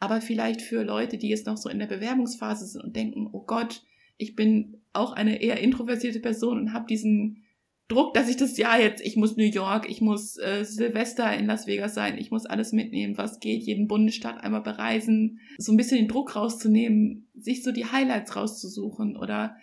Aber 0.00 0.20
vielleicht 0.20 0.62
für 0.62 0.82
Leute, 0.82 1.16
die 1.16 1.28
jetzt 1.28 1.46
noch 1.46 1.58
so 1.58 1.68
in 1.68 1.78
der 1.78 1.86
Bewerbungsphase 1.86 2.66
sind 2.66 2.82
und 2.82 2.96
denken, 2.96 3.28
oh 3.30 3.44
Gott, 3.46 3.84
ich 4.16 4.34
bin 4.34 4.80
auch 4.92 5.12
eine 5.12 5.40
eher 5.40 5.60
introvertierte 5.60 6.18
Person 6.18 6.58
und 6.58 6.72
habe 6.72 6.86
diesen 6.88 7.43
Druck, 7.94 8.14
dass 8.14 8.28
ich 8.28 8.36
das 8.36 8.56
Jahr 8.56 8.80
jetzt, 8.80 9.04
ich 9.04 9.16
muss 9.16 9.36
New 9.36 9.44
York, 9.44 9.88
ich 9.88 10.00
muss 10.00 10.36
äh, 10.36 10.64
Silvester 10.64 11.36
in 11.36 11.46
Las 11.46 11.66
Vegas 11.66 11.94
sein, 11.94 12.18
ich 12.18 12.30
muss 12.30 12.46
alles 12.46 12.72
mitnehmen, 12.72 13.16
was 13.16 13.40
geht, 13.40 13.62
jeden 13.62 13.86
Bundesstaat 13.86 14.42
einmal 14.42 14.62
bereisen, 14.62 15.38
so 15.58 15.72
ein 15.72 15.76
bisschen 15.76 15.98
den 15.98 16.08
Druck 16.08 16.36
rauszunehmen, 16.36 17.28
sich 17.34 17.62
so 17.62 17.72
die 17.72 17.86
Highlights 17.86 18.36
rauszusuchen 18.36 19.16
oder 19.16 19.56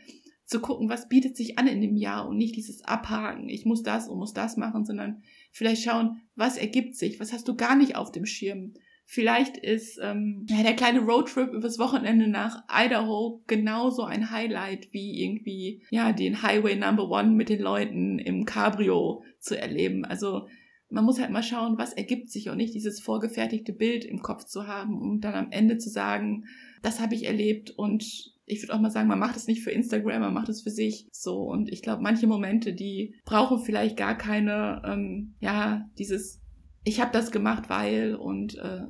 zu 0.45 0.59
gucken, 0.59 0.89
was 0.89 1.07
bietet 1.07 1.37
sich 1.37 1.57
an 1.57 1.67
in 1.67 1.81
dem 1.81 1.95
Jahr 1.95 2.27
und 2.27 2.37
nicht 2.37 2.55
dieses 2.55 2.83
Abhaken, 2.83 3.49
ich 3.49 3.65
muss 3.65 3.83
das 3.83 4.07
und 4.07 4.17
muss 4.17 4.33
das 4.33 4.57
machen, 4.57 4.85
sondern 4.85 5.23
vielleicht 5.51 5.83
schauen, 5.83 6.21
was 6.35 6.57
ergibt 6.57 6.95
sich, 6.95 7.19
was 7.19 7.33
hast 7.33 7.47
du 7.47 7.55
gar 7.55 7.75
nicht 7.75 7.95
auf 7.95 8.11
dem 8.11 8.25
Schirm, 8.25 8.73
Vielleicht 9.13 9.57
ist 9.57 9.99
ähm, 10.01 10.45
ja, 10.47 10.63
der 10.63 10.73
kleine 10.73 11.01
Roadtrip 11.01 11.51
übers 11.51 11.77
Wochenende 11.79 12.29
nach 12.29 12.63
Idaho 12.71 13.43
genauso 13.45 14.03
ein 14.03 14.31
Highlight 14.31 14.93
wie 14.93 15.21
irgendwie 15.21 15.83
ja 15.89 16.13
den 16.13 16.41
Highway 16.41 16.77
Number 16.77 17.09
One 17.09 17.31
mit 17.31 17.49
den 17.49 17.59
Leuten 17.59 18.19
im 18.19 18.45
Cabrio 18.45 19.21
zu 19.37 19.59
erleben. 19.59 20.05
Also 20.05 20.47
man 20.89 21.03
muss 21.03 21.19
halt 21.19 21.29
mal 21.29 21.43
schauen, 21.43 21.77
was 21.77 21.91
ergibt 21.91 22.31
sich 22.31 22.47
und 22.47 22.55
nicht 22.55 22.73
dieses 22.73 23.01
vorgefertigte 23.01 23.73
Bild 23.73 24.05
im 24.05 24.21
Kopf 24.21 24.45
zu 24.45 24.65
haben, 24.65 25.01
um 25.01 25.19
dann 25.19 25.35
am 25.35 25.51
Ende 25.51 25.77
zu 25.77 25.89
sagen, 25.89 26.45
das 26.81 27.01
habe 27.01 27.13
ich 27.13 27.25
erlebt 27.25 27.71
und 27.71 28.31
ich 28.45 28.61
würde 28.61 28.73
auch 28.73 28.79
mal 28.79 28.91
sagen, 28.91 29.09
man 29.09 29.19
macht 29.19 29.35
es 29.35 29.45
nicht 29.45 29.61
für 29.61 29.71
Instagram, 29.71 30.21
man 30.21 30.33
macht 30.33 30.47
es 30.47 30.61
für 30.61 30.69
sich 30.69 31.09
so. 31.11 31.41
Und 31.41 31.69
ich 31.69 31.81
glaube, 31.81 32.01
manche 32.01 32.27
Momente, 32.27 32.71
die 32.71 33.15
brauchen 33.25 33.59
vielleicht 33.59 33.97
gar 33.97 34.17
keine, 34.17 34.81
ähm, 34.85 35.35
ja, 35.41 35.89
dieses 35.97 36.41
ich 36.83 36.99
habe 36.99 37.11
das 37.11 37.31
gemacht, 37.31 37.69
weil 37.69 38.15
und 38.15 38.57
äh, 38.57 38.81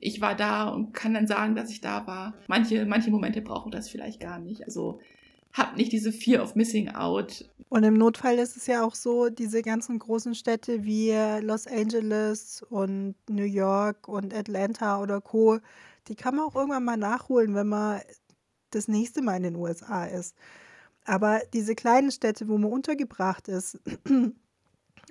ich 0.00 0.20
war 0.20 0.34
da 0.34 0.68
und 0.68 0.92
kann 0.92 1.14
dann 1.14 1.26
sagen, 1.26 1.54
dass 1.54 1.70
ich 1.70 1.80
da 1.80 2.06
war. 2.06 2.34
Manche, 2.48 2.84
manche 2.86 3.10
Momente 3.10 3.42
brauchen 3.42 3.70
das 3.70 3.88
vielleicht 3.88 4.20
gar 4.20 4.38
nicht. 4.38 4.64
Also 4.64 5.00
habt 5.52 5.76
nicht 5.76 5.92
diese 5.92 6.12
Fear 6.12 6.42
of 6.42 6.54
Missing 6.54 6.88
Out. 6.90 7.48
Und 7.68 7.84
im 7.84 7.94
Notfall 7.94 8.38
ist 8.38 8.56
es 8.56 8.66
ja 8.66 8.84
auch 8.84 8.94
so, 8.94 9.28
diese 9.28 9.62
ganzen 9.62 9.98
großen 9.98 10.34
Städte 10.34 10.84
wie 10.84 11.12
Los 11.44 11.66
Angeles 11.66 12.64
und 12.68 13.14
New 13.28 13.44
York 13.44 14.08
und 14.08 14.34
Atlanta 14.34 15.00
oder 15.00 15.20
Co., 15.20 15.58
die 16.08 16.16
kann 16.16 16.34
man 16.34 16.46
auch 16.46 16.56
irgendwann 16.56 16.84
mal 16.84 16.96
nachholen, 16.96 17.54
wenn 17.54 17.68
man 17.68 18.00
das 18.70 18.88
nächste 18.88 19.22
Mal 19.22 19.36
in 19.36 19.42
den 19.42 19.56
USA 19.56 20.06
ist. 20.06 20.34
Aber 21.04 21.40
diese 21.52 21.74
kleinen 21.74 22.10
Städte, 22.10 22.48
wo 22.48 22.58
man 22.58 22.72
untergebracht 22.72 23.48
ist, 23.48 23.78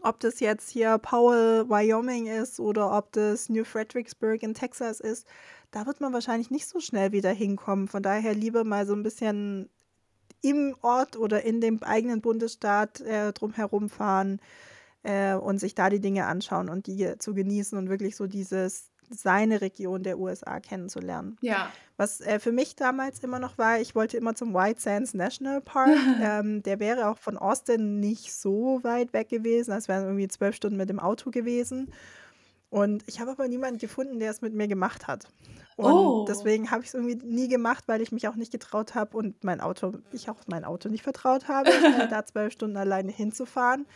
ob 0.04 0.20
das 0.20 0.40
jetzt 0.40 0.70
hier 0.70 0.98
Powell, 0.98 1.70
Wyoming 1.70 2.28
ist 2.28 2.60
oder 2.60 2.96
ob 2.98 3.12
das 3.12 3.50
New 3.50 3.64
Fredericksburg 3.64 4.44
in 4.44 4.54
Texas 4.54 5.00
ist, 5.00 5.28
da 5.72 5.86
wird 5.86 6.02
man 6.02 6.14
wahrscheinlich 6.14 6.50
nicht 6.50 6.68
so 6.68 6.80
schnell 6.80 7.12
wieder 7.12 7.32
hinkommen. 7.32 7.88
Von 7.88 8.04
daher 8.04 8.34
lieber 8.34 8.64
mal 8.64 8.86
so 8.86 8.94
ein 8.94 9.04
bisschen 9.04 9.70
im 10.42 10.76
Ort 10.82 11.18
oder 11.18 11.44
in 11.44 11.62
dem 11.62 11.84
eigenen 11.84 12.22
Bundesstaat 12.22 13.02
äh, 13.02 13.34
drumherum 13.34 13.90
fahren 13.90 14.40
äh, 15.04 15.34
und 15.34 15.60
sich 15.60 15.76
da 15.76 15.90
die 15.90 16.00
Dinge 16.00 16.26
anschauen 16.26 16.70
und 16.70 16.88
die 16.88 17.18
zu 17.20 17.34
genießen 17.34 17.78
und 17.78 17.90
wirklich 17.90 18.16
so 18.16 18.28
dieses 18.28 18.90
seine 19.10 19.62
Region 19.62 20.04
der 20.04 20.20
USA 20.20 20.60
kennenzulernen. 20.60 21.38
Ja. 21.42 21.72
Was 21.98 22.22
äh, 22.22 22.40
für 22.40 22.52
mich 22.52 22.76
damals 22.76 23.20
immer 23.20 23.40
noch 23.40 23.58
war, 23.58 23.80
ich 23.80 23.96
wollte 23.96 24.18
immer 24.18 24.36
zum 24.36 24.54
White 24.54 24.82
Sands 24.82 25.14
National 25.14 25.62
Park. 25.62 25.90
ähm, 26.22 26.64
der 26.64 26.80
wäre 26.80 27.10
auch 27.10 27.18
von 27.18 27.38
Austin 27.38 28.00
nicht 28.00 28.34
so 28.34 28.80
weit 28.84 29.14
weg 29.14 29.30
gewesen. 29.30 29.72
Es 29.74 29.88
wären 29.88 30.04
irgendwie 30.04 30.28
zwölf 30.28 30.56
Stunden 30.56 30.78
mit 30.78 30.90
dem 30.90 31.00
Auto 31.00 31.32
gewesen. 31.32 31.92
Und 32.70 33.04
ich 33.08 33.20
habe 33.20 33.32
aber 33.32 33.48
niemanden 33.48 33.80
gefunden, 33.80 34.20
der 34.20 34.30
es 34.30 34.42
mit 34.42 34.54
mir 34.54 34.68
gemacht 34.68 35.08
hat. 35.08 35.28
Und 35.76 35.94
oh. 35.94 36.26
deswegen 36.28 36.70
habe 36.72 36.84
ich 36.84 36.90
es 36.90 36.94
irgendwie 36.94 37.16
nie 37.16 37.48
gemacht, 37.48 37.86
weil 37.88 38.02
ich 38.02 38.12
mich 38.12 38.28
auch 38.28 38.36
nicht 38.36 38.52
getraut 38.52 38.96
habe 38.96 39.18
und 39.18 39.44
mein 39.44 39.60
Auto, 39.62 39.94
ich 40.12 40.30
auch 40.30 40.38
mein 40.48 40.66
Auto 40.66 40.90
nicht 40.90 41.04
vertraut 41.04 41.48
habe, 41.48 41.70
da 42.10 42.26
zwölf 42.26 42.54
Stunden 42.54 42.78
alleine 42.78 43.12
hinzufahren. 43.12 43.88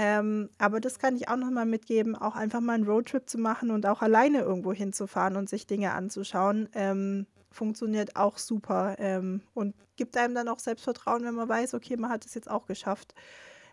Ähm, 0.00 0.48
aber 0.58 0.78
das 0.78 1.00
kann 1.00 1.16
ich 1.16 1.28
auch 1.28 1.36
nochmal 1.36 1.66
mitgeben, 1.66 2.14
auch 2.14 2.36
einfach 2.36 2.60
mal 2.60 2.74
einen 2.74 2.86
Roadtrip 2.86 3.28
zu 3.28 3.36
machen 3.36 3.72
und 3.72 3.84
auch 3.84 4.00
alleine 4.00 4.42
irgendwo 4.42 4.72
hinzufahren 4.72 5.34
und 5.34 5.48
sich 5.48 5.66
Dinge 5.66 5.92
anzuschauen. 5.92 6.68
Ähm, 6.72 7.26
funktioniert 7.50 8.14
auch 8.14 8.38
super 8.38 8.94
ähm, 9.00 9.42
und 9.54 9.74
gibt 9.96 10.16
einem 10.16 10.36
dann 10.36 10.46
auch 10.46 10.60
Selbstvertrauen, 10.60 11.24
wenn 11.24 11.34
man 11.34 11.48
weiß, 11.48 11.74
okay, 11.74 11.96
man 11.96 12.10
hat 12.10 12.24
es 12.24 12.34
jetzt 12.34 12.48
auch 12.48 12.66
geschafft, 12.66 13.12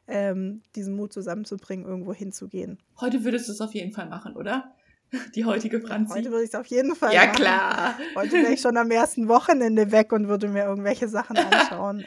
ähm, 0.08 0.64
diesen 0.76 0.96
Mut 0.96 1.14
zusammenzubringen, 1.14 1.86
irgendwo 1.86 2.12
hinzugehen. 2.12 2.80
Heute 3.00 3.24
würdest 3.24 3.48
du 3.48 3.52
es 3.52 3.62
auf 3.62 3.76
jeden 3.76 3.92
Fall 3.92 4.10
machen, 4.10 4.36
oder? 4.36 4.74
Die 5.36 5.46
heutige 5.46 5.80
Franzi. 5.80 6.18
Heute 6.18 6.32
würde 6.32 6.44
ich 6.44 6.50
es 6.50 6.56
auf 6.56 6.66
jeden 6.66 6.96
Fall 6.96 7.14
ja, 7.14 7.28
machen. 7.28 7.34
Ja, 7.34 7.36
klar. 7.36 8.00
Heute 8.16 8.32
wäre 8.32 8.52
ich 8.52 8.62
schon 8.62 8.78
am 8.78 8.90
ersten 8.90 9.28
Wochenende 9.28 9.92
weg 9.92 10.12
und 10.12 10.28
würde 10.28 10.48
mir 10.48 10.66
irgendwelche 10.66 11.08
Sachen 11.08 11.38
anschauen. 11.52 12.04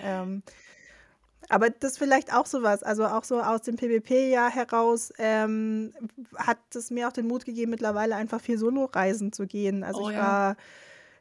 Aber 1.49 1.71
das 1.71 1.93
ist 1.93 1.99
vielleicht 1.99 2.35
auch 2.35 2.47
sowas, 2.47 2.83
also 2.83 3.07
auch 3.07 3.25
so 3.25 3.41
aus 3.41 3.63
dem 3.63 3.77
PvP-Jahr 3.77 4.51
heraus 4.51 5.13
ähm, 5.19 5.93
hat 6.37 6.59
es 6.75 6.91
mir 6.91 7.09
auch 7.09 7.13
den 7.13 7.27
Mut 7.27 7.45
gegeben, 7.45 7.71
mittlerweile 7.71 8.17
einfach 8.17 8.41
viel 8.41 8.59
Solo-Reisen 8.59 9.33
zu 9.33 9.47
gehen. 9.47 9.83
Also 9.83 10.03
oh, 10.03 10.09
ich 10.11 10.17
ja. 10.17 10.23
war 10.23 10.57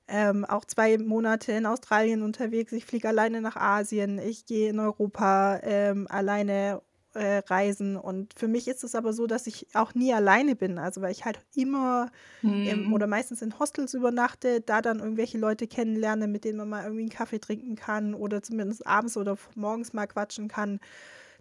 ähm, 0.07 0.45
auch 0.45 0.65
zwei 0.65 0.97
Monate 0.97 1.53
in 1.53 1.65
Australien 1.65 2.23
unterwegs, 2.23 2.71
ich 2.71 2.85
fliege 2.85 3.07
alleine 3.07 3.41
nach 3.41 3.55
Asien, 3.55 4.19
ich 4.19 4.45
gehe 4.45 4.69
in 4.69 4.79
Europa 4.79 5.59
ähm, 5.63 6.07
alleine 6.09 6.81
äh, 7.17 7.39
reisen. 7.47 7.97
Und 7.97 8.33
für 8.37 8.47
mich 8.47 8.67
ist 8.67 8.83
es 8.83 8.95
aber 8.95 9.11
so, 9.11 9.27
dass 9.27 9.47
ich 9.47 9.67
auch 9.73 9.95
nie 9.95 10.13
alleine 10.13 10.55
bin. 10.55 10.77
Also 10.77 11.01
weil 11.01 11.11
ich 11.11 11.25
halt 11.25 11.39
immer 11.55 12.11
mhm. 12.41 12.67
im, 12.67 12.93
oder 12.93 13.07
meistens 13.07 13.41
in 13.41 13.57
Hostels 13.59 13.93
übernachte, 13.93 14.61
da 14.61 14.81
dann 14.81 14.99
irgendwelche 14.99 15.37
Leute 15.37 15.67
kennenlerne, 15.67 16.27
mit 16.27 16.45
denen 16.45 16.59
man 16.59 16.69
mal 16.69 16.83
irgendwie 16.83 17.01
einen 17.01 17.09
Kaffee 17.09 17.39
trinken 17.39 17.75
kann 17.75 18.13
oder 18.13 18.43
zumindest 18.43 18.85
abends 18.85 19.17
oder 19.17 19.37
morgens 19.55 19.93
mal 19.93 20.07
quatschen 20.07 20.47
kann. 20.47 20.79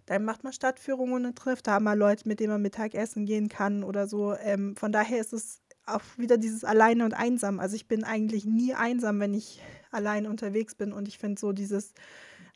Dann 0.07 0.23
macht 0.25 0.43
man 0.43 0.53
Stadtführungen 0.53 1.25
und 1.25 1.37
trifft 1.37 1.67
da 1.67 1.79
mal 1.79 1.97
Leute, 1.97 2.27
mit 2.27 2.39
denen 2.39 2.53
man 2.53 2.61
Mittagessen 2.61 3.25
gehen 3.25 3.49
kann 3.49 3.83
oder 3.83 4.07
so. 4.07 4.35
Ähm, 4.35 4.75
von 4.75 4.91
daher 4.91 5.19
ist 5.19 5.33
es 5.33 5.61
auch 5.85 6.01
wieder 6.17 6.37
dieses 6.37 6.63
Alleine 6.63 7.05
und 7.05 7.13
Einsam. 7.13 7.59
Also 7.59 7.75
ich 7.75 7.87
bin 7.87 8.03
eigentlich 8.03 8.45
nie 8.45 8.73
einsam, 8.73 9.19
wenn 9.19 9.33
ich 9.33 9.61
allein 9.91 10.25
unterwegs 10.25 10.75
bin. 10.75 10.91
Und 10.91 11.07
ich 11.07 11.17
finde 11.17 11.39
so 11.39 11.51
dieses 11.51 11.93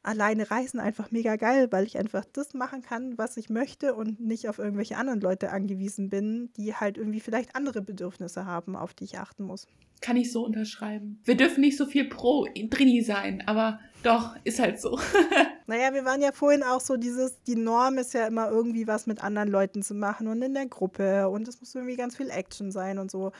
alleine 0.03 0.49
reisen 0.49 0.79
einfach 0.79 1.11
mega 1.11 1.35
geil, 1.35 1.67
weil 1.71 1.85
ich 1.85 1.97
einfach 1.97 2.25
das 2.33 2.53
machen 2.53 2.81
kann, 2.81 3.17
was 3.17 3.37
ich 3.37 3.49
möchte 3.49 3.93
und 3.93 4.19
nicht 4.19 4.49
auf 4.49 4.57
irgendwelche 4.59 4.97
anderen 4.97 5.21
Leute 5.21 5.51
angewiesen 5.51 6.09
bin, 6.09 6.49
die 6.57 6.75
halt 6.75 6.97
irgendwie 6.97 7.19
vielleicht 7.19 7.55
andere 7.55 7.81
Bedürfnisse 7.81 8.45
haben, 8.45 8.75
auf 8.75 8.93
die 8.93 9.03
ich 9.03 9.19
achten 9.19 9.43
muss. 9.43 9.67
Kann 10.01 10.17
ich 10.17 10.31
so 10.31 10.43
unterschreiben. 10.43 11.19
Wir 11.23 11.37
dürfen 11.37 11.61
nicht 11.61 11.77
so 11.77 11.85
viel 11.85 12.09
pro 12.09 12.47
Drini 12.55 13.03
sein, 13.03 13.43
aber 13.45 13.79
doch, 14.01 14.35
ist 14.43 14.59
halt 14.59 14.81
so. 14.81 14.99
naja, 15.67 15.93
wir 15.93 16.05
waren 16.05 16.21
ja 16.21 16.31
vorhin 16.31 16.63
auch 16.63 16.81
so 16.81 16.97
dieses, 16.97 17.43
die 17.43 17.55
Norm 17.55 17.99
ist 17.99 18.13
ja 18.15 18.25
immer 18.25 18.49
irgendwie 18.49 18.87
was 18.87 19.05
mit 19.05 19.23
anderen 19.23 19.49
Leuten 19.49 19.83
zu 19.83 19.93
machen 19.93 20.27
und 20.27 20.41
in 20.41 20.55
der 20.55 20.65
Gruppe 20.65 21.29
und 21.29 21.47
es 21.47 21.59
muss 21.59 21.75
irgendwie 21.75 21.97
ganz 21.97 22.17
viel 22.17 22.31
Action 22.31 22.71
sein 22.71 22.97
und 22.97 23.11
so. 23.11 23.31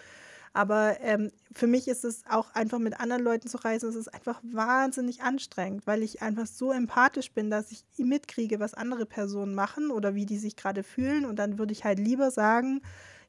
Aber 0.54 0.98
ähm, 1.00 1.32
für 1.54 1.68
mich 1.68 1.88
ist 1.88 2.04
es 2.04 2.24
auch 2.30 2.54
einfach 2.54 2.80
mit 2.80 3.00
anderen 3.00 3.24
Leuten 3.24 3.48
zu 3.48 3.58
reisen, 3.58 3.88
es 3.90 3.96
ist 3.96 4.14
einfach 4.14 4.42
wahnsinnig 4.44 5.22
anstrengend, 5.22 5.88
weil 5.88 6.04
ich 6.04 6.22
einfach 6.22 6.46
so 6.46 6.72
empathisch 6.72 7.32
bin, 7.32 7.50
dass 7.50 7.72
ich 7.72 7.86
mitkriege, 7.98 8.60
was 8.60 8.74
andere 8.74 9.06
Personen 9.06 9.56
machen 9.56 9.92
oder 9.92 10.14
wie 10.14 10.26
die 10.26 10.38
sich 10.38 10.58
gerade 10.58 10.84
fühlen. 10.84 11.24
Und 11.26 11.38
dann 11.38 11.58
würde 11.58 11.72
ich 11.72 11.86
halt 11.86 12.00
lieber 12.00 12.32
sagen, 12.32 12.82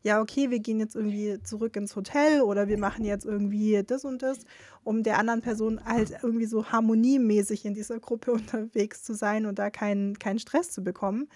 ja, 0.02 0.20
okay, 0.20 0.50
wir 0.50 0.58
gehen 0.58 0.80
jetzt 0.80 0.96
irgendwie 0.96 1.40
zurück 1.44 1.76
ins 1.76 1.94
Hotel 1.94 2.42
oder 2.42 2.66
wir 2.66 2.78
machen 2.78 3.04
jetzt 3.04 3.24
irgendwie 3.24 3.82
das 3.84 4.04
und 4.04 4.22
das, 4.22 4.40
um 4.82 5.04
der 5.04 5.18
anderen 5.18 5.42
Person 5.42 5.84
halt 5.84 6.10
irgendwie 6.22 6.46
so 6.46 6.66
harmoniemäßig 6.66 7.64
in 7.64 7.74
dieser 7.74 8.00
Gruppe 8.00 8.32
unterwegs 8.32 9.04
zu 9.04 9.14
sein 9.14 9.46
und 9.46 9.58
da 9.58 9.70
keinen 9.70 10.18
keinen 10.18 10.40
Stress 10.40 10.72
zu 10.72 10.82
bekommen. 10.82 11.28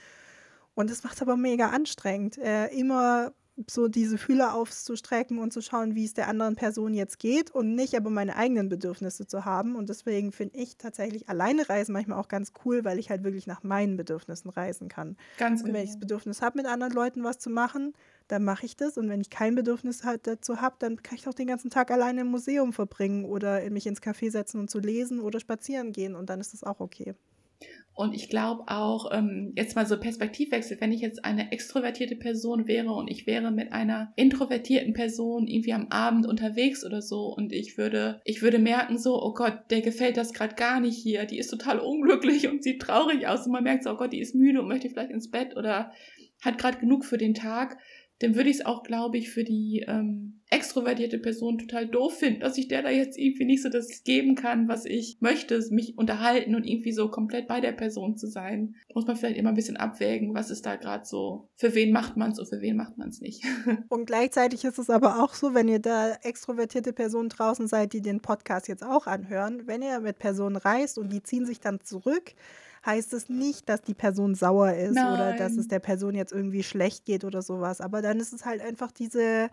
Und 0.74 0.90
das 0.90 1.04
macht 1.04 1.22
aber 1.22 1.36
mega 1.36 1.70
anstrengend, 1.70 2.38
äh, 2.38 2.66
immer 2.68 3.32
so 3.66 3.88
diese 3.88 4.18
Fühler 4.18 4.54
aufzustrecken 4.54 5.38
und 5.38 5.52
zu 5.52 5.62
schauen, 5.62 5.94
wie 5.94 6.04
es 6.04 6.12
der 6.12 6.28
anderen 6.28 6.56
Person 6.56 6.92
jetzt 6.92 7.18
geht 7.18 7.50
und 7.50 7.74
nicht 7.74 7.94
aber 7.94 8.10
meine 8.10 8.36
eigenen 8.36 8.68
Bedürfnisse 8.68 9.26
zu 9.26 9.44
haben. 9.46 9.76
Und 9.76 9.88
deswegen 9.88 10.32
finde 10.32 10.58
ich 10.58 10.76
tatsächlich 10.76 11.28
alleine 11.28 11.66
reisen 11.68 11.92
manchmal 11.92 12.18
auch 12.18 12.28
ganz 12.28 12.52
cool, 12.64 12.84
weil 12.84 12.98
ich 12.98 13.08
halt 13.08 13.24
wirklich 13.24 13.46
nach 13.46 13.62
meinen 13.62 13.96
Bedürfnissen 13.96 14.50
reisen 14.50 14.88
kann. 14.88 15.16
Ganz 15.38 15.62
Und 15.62 15.68
wenn 15.68 15.76
ich 15.76 15.90
genau. 15.90 15.92
das 15.92 16.00
Bedürfnis 16.00 16.42
habe, 16.42 16.58
mit 16.58 16.66
anderen 16.66 16.92
Leuten 16.92 17.24
was 17.24 17.38
zu 17.38 17.48
machen, 17.48 17.94
dann 18.28 18.44
mache 18.44 18.66
ich 18.66 18.76
das. 18.76 18.98
Und 18.98 19.08
wenn 19.08 19.22
ich 19.22 19.30
kein 19.30 19.54
Bedürfnis 19.54 20.04
halt 20.04 20.26
dazu 20.26 20.60
habe, 20.60 20.76
dann 20.78 21.02
kann 21.02 21.16
ich 21.16 21.26
auch 21.26 21.34
den 21.34 21.46
ganzen 21.46 21.70
Tag 21.70 21.90
alleine 21.90 22.22
im 22.22 22.28
Museum 22.28 22.74
verbringen 22.74 23.24
oder 23.24 23.68
mich 23.70 23.86
ins 23.86 24.02
Café 24.02 24.30
setzen 24.30 24.60
und 24.60 24.70
zu 24.70 24.80
lesen 24.80 25.20
oder 25.20 25.40
spazieren 25.40 25.92
gehen. 25.92 26.14
Und 26.14 26.28
dann 26.28 26.40
ist 26.40 26.52
das 26.52 26.62
auch 26.62 26.80
okay. 26.80 27.14
Und 27.96 28.14
ich 28.14 28.28
glaube 28.28 28.64
auch, 28.66 29.10
ähm, 29.10 29.54
jetzt 29.56 29.74
mal 29.74 29.86
so 29.86 29.98
Perspektivwechsel, 29.98 30.76
wenn 30.80 30.92
ich 30.92 31.00
jetzt 31.00 31.24
eine 31.24 31.50
extrovertierte 31.50 32.14
Person 32.14 32.68
wäre 32.68 32.92
und 32.92 33.10
ich 33.10 33.26
wäre 33.26 33.50
mit 33.50 33.72
einer 33.72 34.12
introvertierten 34.16 34.92
Person 34.92 35.46
irgendwie 35.46 35.72
am 35.72 35.88
Abend 35.88 36.26
unterwegs 36.26 36.84
oder 36.84 37.00
so 37.00 37.34
und 37.34 37.54
ich 37.54 37.78
würde, 37.78 38.20
ich 38.24 38.42
würde 38.42 38.58
merken 38.58 38.98
so, 38.98 39.22
oh 39.22 39.32
Gott, 39.32 39.60
der 39.70 39.80
gefällt 39.80 40.18
das 40.18 40.34
gerade 40.34 40.56
gar 40.56 40.78
nicht 40.78 40.98
hier, 40.98 41.24
die 41.24 41.38
ist 41.38 41.48
total 41.48 41.78
unglücklich 41.78 42.46
und 42.48 42.62
sieht 42.62 42.82
traurig 42.82 43.28
aus 43.28 43.46
und 43.46 43.52
man 43.52 43.64
merkt 43.64 43.84
so, 43.84 43.92
oh 43.92 43.96
Gott, 43.96 44.12
die 44.12 44.20
ist 44.20 44.34
müde 44.34 44.60
und 44.60 44.68
möchte 44.68 44.90
vielleicht 44.90 45.10
ins 45.10 45.30
Bett 45.30 45.56
oder 45.56 45.90
hat 46.42 46.58
gerade 46.58 46.76
genug 46.76 47.06
für 47.06 47.16
den 47.16 47.32
Tag, 47.32 47.78
dann 48.20 48.34
würde 48.34 48.48
ich 48.48 48.56
es 48.56 48.66
auch, 48.66 48.82
glaube 48.82 49.18
ich, 49.18 49.30
für 49.30 49.44
die 49.44 49.84
ähm, 49.86 50.40
extrovertierte 50.48 51.18
Person 51.18 51.58
total 51.58 51.88
doof 51.88 52.18
finden, 52.18 52.40
dass 52.40 52.56
ich 52.56 52.68
der 52.68 52.82
da 52.82 52.90
jetzt 52.90 53.18
irgendwie 53.18 53.44
nicht 53.44 53.62
so 53.62 53.68
das 53.68 54.04
geben 54.04 54.36
kann, 54.36 54.68
was 54.68 54.84
ich 54.84 55.18
möchte, 55.20 55.60
mich 55.70 55.98
unterhalten 55.98 56.54
und 56.54 56.64
irgendwie 56.64 56.92
so 56.92 57.10
komplett 57.10 57.48
bei 57.48 57.60
der 57.60 57.72
Person 57.72 58.16
zu 58.16 58.28
sein. 58.28 58.76
Muss 58.94 59.06
man 59.06 59.16
vielleicht 59.16 59.36
immer 59.36 59.50
ein 59.50 59.56
bisschen 59.56 59.76
abwägen, 59.76 60.34
was 60.34 60.50
ist 60.50 60.64
da 60.64 60.76
gerade 60.76 61.04
so, 61.04 61.48
für 61.56 61.74
wen 61.74 61.92
macht 61.92 62.16
man 62.16 62.30
es 62.30 62.38
und 62.38 62.46
für 62.46 62.60
wen 62.60 62.76
macht 62.76 62.96
man 62.96 63.08
es 63.08 63.20
nicht. 63.20 63.44
Und 63.88 64.06
gleichzeitig 64.06 64.64
ist 64.64 64.78
es 64.78 64.90
aber 64.90 65.22
auch 65.22 65.34
so, 65.34 65.54
wenn 65.54 65.68
ihr 65.68 65.78
da 65.78 66.14
extrovertierte 66.22 66.92
Personen 66.92 67.28
draußen 67.28 67.66
seid, 67.66 67.92
die 67.92 68.00
den 68.00 68.20
Podcast 68.20 68.68
jetzt 68.68 68.84
auch 68.84 69.06
anhören, 69.06 69.66
wenn 69.66 69.82
ihr 69.82 70.00
mit 70.00 70.18
Personen 70.18 70.56
reist 70.56 70.98
und 70.98 71.12
die 71.12 71.22
ziehen 71.22 71.46
sich 71.46 71.60
dann 71.60 71.80
zurück, 71.80 72.34
heißt 72.86 73.12
es 73.12 73.28
nicht, 73.28 73.68
dass 73.68 73.82
die 73.82 73.94
Person 73.94 74.34
sauer 74.34 74.72
ist 74.74 74.92
oder 74.92 75.34
dass 75.34 75.52
es 75.52 75.58
Nein. 75.58 75.68
der 75.68 75.78
Person 75.80 76.14
jetzt 76.14 76.32
irgendwie 76.32 76.62
schlecht 76.62 77.04
geht 77.04 77.24
oder 77.24 77.42
sowas. 77.42 77.80
Aber 77.80 78.00
dann 78.00 78.20
ist 78.20 78.32
es 78.32 78.46
halt 78.46 78.62
einfach 78.62 78.92
diese, 78.92 79.50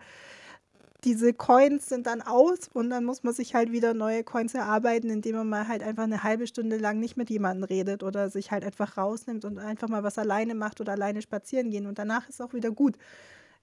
diese 1.04 1.34
Coins 1.34 1.88
sind 1.88 2.06
dann 2.06 2.22
aus 2.22 2.68
und 2.72 2.90
dann 2.90 3.04
muss 3.04 3.22
man 3.22 3.34
sich 3.34 3.54
halt 3.54 3.72
wieder 3.72 3.92
neue 3.92 4.24
Coins 4.24 4.54
erarbeiten, 4.54 5.10
indem 5.10 5.36
man 5.36 5.48
mal 5.48 5.68
halt 5.68 5.82
einfach 5.82 6.04
eine 6.04 6.22
halbe 6.22 6.46
Stunde 6.46 6.78
lang 6.78 6.98
nicht 6.98 7.16
mit 7.16 7.28
jemandem 7.28 7.64
redet 7.64 8.02
oder 8.02 8.30
sich 8.30 8.50
halt 8.50 8.64
einfach 8.64 8.96
rausnimmt 8.96 9.44
und 9.44 9.58
einfach 9.58 9.88
mal 9.88 10.02
was 10.02 10.18
alleine 10.18 10.54
macht 10.54 10.80
oder 10.80 10.92
alleine 10.92 11.20
spazieren 11.20 11.70
gehen 11.70 11.86
und 11.86 11.98
danach 11.98 12.28
ist 12.28 12.40
auch 12.40 12.54
wieder 12.54 12.70
gut. 12.70 12.96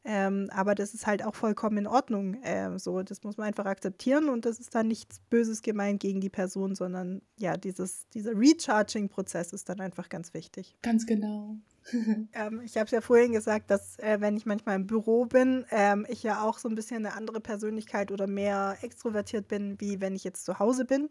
Ähm, 0.03 0.49
aber 0.51 0.73
das 0.73 0.93
ist 0.93 1.05
halt 1.05 1.23
auch 1.23 1.35
vollkommen 1.35 1.77
in 1.77 1.87
Ordnung. 1.87 2.37
Ähm, 2.43 2.79
so, 2.79 3.03
das 3.03 3.23
muss 3.23 3.37
man 3.37 3.47
einfach 3.47 3.65
akzeptieren 3.65 4.29
und 4.29 4.45
das 4.45 4.59
ist 4.59 4.73
dann 4.73 4.87
nichts 4.87 5.19
Böses 5.29 5.61
gemeint 5.61 5.99
gegen 5.99 6.21
die 6.21 6.29
Person, 6.29 6.73
sondern 6.73 7.21
ja, 7.37 7.55
dieses, 7.55 8.07
dieser 8.09 8.31
Recharging-Prozess 8.31 9.53
ist 9.53 9.69
dann 9.69 9.79
einfach 9.79 10.09
ganz 10.09 10.33
wichtig. 10.33 10.75
Ganz 10.81 11.05
genau. 11.05 11.57
Ähm, 12.33 12.61
ich 12.63 12.75
habe 12.77 12.85
es 12.85 12.91
ja 12.91 13.01
vorhin 13.01 13.31
gesagt, 13.31 13.71
dass 13.71 13.97
äh, 13.97 14.17
wenn 14.19 14.37
ich 14.37 14.45
manchmal 14.45 14.75
im 14.75 14.85
Büro 14.85 15.25
bin, 15.25 15.65
ähm, 15.71 16.05
ich 16.07 16.21
ja 16.21 16.43
auch 16.43 16.59
so 16.59 16.69
ein 16.69 16.75
bisschen 16.75 17.05
eine 17.05 17.15
andere 17.15 17.41
Persönlichkeit 17.41 18.11
oder 18.11 18.27
mehr 18.27 18.77
extrovertiert 18.81 19.47
bin, 19.47 19.81
wie 19.81 19.99
wenn 19.99 20.15
ich 20.15 20.23
jetzt 20.23 20.45
zu 20.45 20.59
Hause 20.59 20.85
bin. 20.85 21.09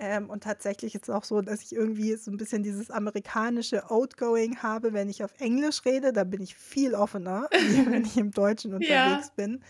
Ähm, 0.00 0.28
und 0.30 0.42
tatsächlich 0.42 0.94
ist 0.96 1.04
es 1.04 1.10
auch 1.14 1.24
so, 1.24 1.40
dass 1.40 1.62
ich 1.62 1.72
irgendwie 1.72 2.16
so 2.16 2.30
ein 2.30 2.36
bisschen 2.36 2.62
dieses 2.64 2.90
amerikanische 2.90 3.90
Outgoing 3.90 4.58
habe, 4.62 4.92
wenn 4.92 5.08
ich 5.08 5.22
auf 5.24 5.32
Englisch 5.38 5.84
rede. 5.84 6.12
Da 6.12 6.24
bin 6.24 6.42
ich 6.42 6.56
viel 6.56 6.94
offener, 6.94 7.48
wie 7.60 7.86
wenn 7.86 8.04
ich 8.04 8.16
im 8.16 8.32
Deutschen 8.32 8.74
Ja. 8.78 9.04
unterwegs 9.04 9.30
bin. 9.30 9.62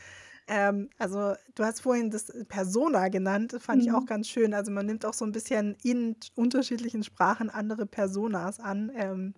Ähm, 0.48 0.90
also 0.98 1.34
du 1.56 1.64
hast 1.64 1.80
vorhin 1.82 2.10
das 2.10 2.32
Persona 2.48 3.08
genannt, 3.08 3.56
fand 3.60 3.82
ich 3.82 3.92
auch 3.92 4.04
Mhm. 4.04 4.06
ganz 4.06 4.28
schön. 4.28 4.54
Also 4.54 4.72
man 4.72 4.86
nimmt 4.86 5.06
auch 5.06 5.14
so 5.14 5.24
ein 5.26 5.32
bisschen 5.32 5.76
in 5.82 6.16
unterschiedlichen 6.36 7.02
Sprachen 7.04 7.50
andere 7.50 7.86
Personas 7.86 8.60
an. 8.60 8.92
Ähm, 8.94 9.34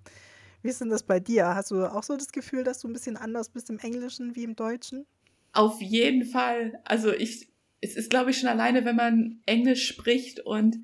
wie 0.62 0.68
ist 0.70 0.80
denn 0.82 0.90
das 0.90 1.04
bei 1.04 1.20
dir? 1.20 1.54
Hast 1.54 1.70
du 1.72 1.84
auch 1.92 2.02
so 2.04 2.16
das 2.16 2.32
Gefühl, 2.32 2.64
dass 2.64 2.80
du 2.80 2.88
ein 2.88 2.92
bisschen 2.94 3.16
anders 3.16 3.50
bist 3.50 3.70
im 3.70 3.78
Englischen 3.78 4.36
wie 4.36 4.44
im 4.44 4.56
Deutschen? 4.56 5.06
Auf 5.52 5.80
jeden 5.80 6.24
Fall. 6.24 6.80
Also 6.84 7.12
ich, 7.12 7.48
es 7.80 7.96
ist, 7.96 8.10
glaube 8.10 8.30
ich, 8.30 8.38
schon 8.38 8.48
alleine, 8.48 8.84
wenn 8.84 8.96
man 8.96 9.40
Englisch 9.46 9.86
spricht 9.86 10.40
und 10.40 10.76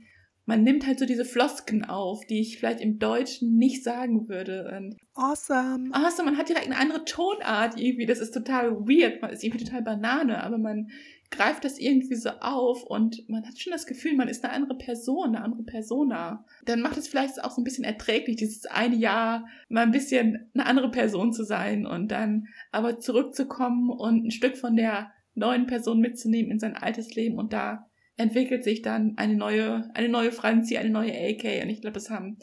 man 0.44 0.64
nimmt 0.64 0.86
halt 0.86 0.98
so 0.98 1.06
diese 1.06 1.24
Flosken 1.24 1.84
auf, 1.84 2.26
die 2.26 2.40
ich 2.40 2.58
vielleicht 2.58 2.80
im 2.80 2.98
Deutschen 2.98 3.56
nicht 3.56 3.84
sagen 3.84 4.28
würde. 4.28 4.72
Und 4.76 4.96
Awesome. 5.14 5.90
so, 6.16 6.24
man 6.24 6.36
hat 6.36 6.48
direkt 6.48 6.66
eine 6.66 6.78
andere 6.78 7.04
Tonart 7.04 7.78
irgendwie. 7.78 8.06
Das 8.06 8.18
ist 8.18 8.32
total 8.32 8.72
weird. 8.72 9.22
Man 9.22 9.30
ist 9.30 9.44
irgendwie 9.44 9.64
total 9.64 9.82
Banane, 9.82 10.42
aber 10.42 10.58
man 10.58 10.88
greift 11.30 11.64
das 11.64 11.78
irgendwie 11.78 12.16
so 12.16 12.28
auf 12.40 12.82
und 12.84 13.26
man 13.28 13.46
hat 13.46 13.58
schon 13.58 13.72
das 13.72 13.86
Gefühl, 13.86 14.14
man 14.14 14.28
ist 14.28 14.44
eine 14.44 14.52
andere 14.52 14.76
Person, 14.76 15.28
eine 15.28 15.42
andere 15.42 15.62
Persona. 15.62 16.44
Dann 16.66 16.80
macht 16.80 16.98
es 16.98 17.08
vielleicht 17.08 17.42
auch 17.42 17.50
so 17.50 17.60
ein 17.60 17.64
bisschen 17.64 17.84
erträglich, 17.84 18.36
dieses 18.36 18.66
eine 18.66 18.96
Jahr 18.96 19.46
mal 19.68 19.82
ein 19.82 19.92
bisschen 19.92 20.50
eine 20.54 20.66
andere 20.66 20.90
Person 20.90 21.32
zu 21.32 21.44
sein 21.44 21.86
und 21.86 22.08
dann 22.08 22.48
aber 22.70 23.00
zurückzukommen 23.00 23.90
und 23.90 24.26
ein 24.26 24.30
Stück 24.30 24.58
von 24.58 24.76
der 24.76 25.10
neuen 25.34 25.66
Person 25.66 26.00
mitzunehmen 26.00 26.50
in 26.50 26.58
sein 26.58 26.76
altes 26.76 27.14
Leben 27.14 27.38
und 27.38 27.52
da 27.52 27.86
entwickelt 28.16 28.64
sich 28.64 28.82
dann 28.82 29.14
eine 29.16 29.34
neue, 29.34 29.90
eine 29.94 30.08
neue 30.08 30.32
Franzi, 30.32 30.76
eine 30.76 30.90
neue 30.90 31.12
AK 31.12 31.62
und 31.62 31.70
ich 31.70 31.80
glaube, 31.80 31.94
das 31.94 32.10
haben 32.10 32.38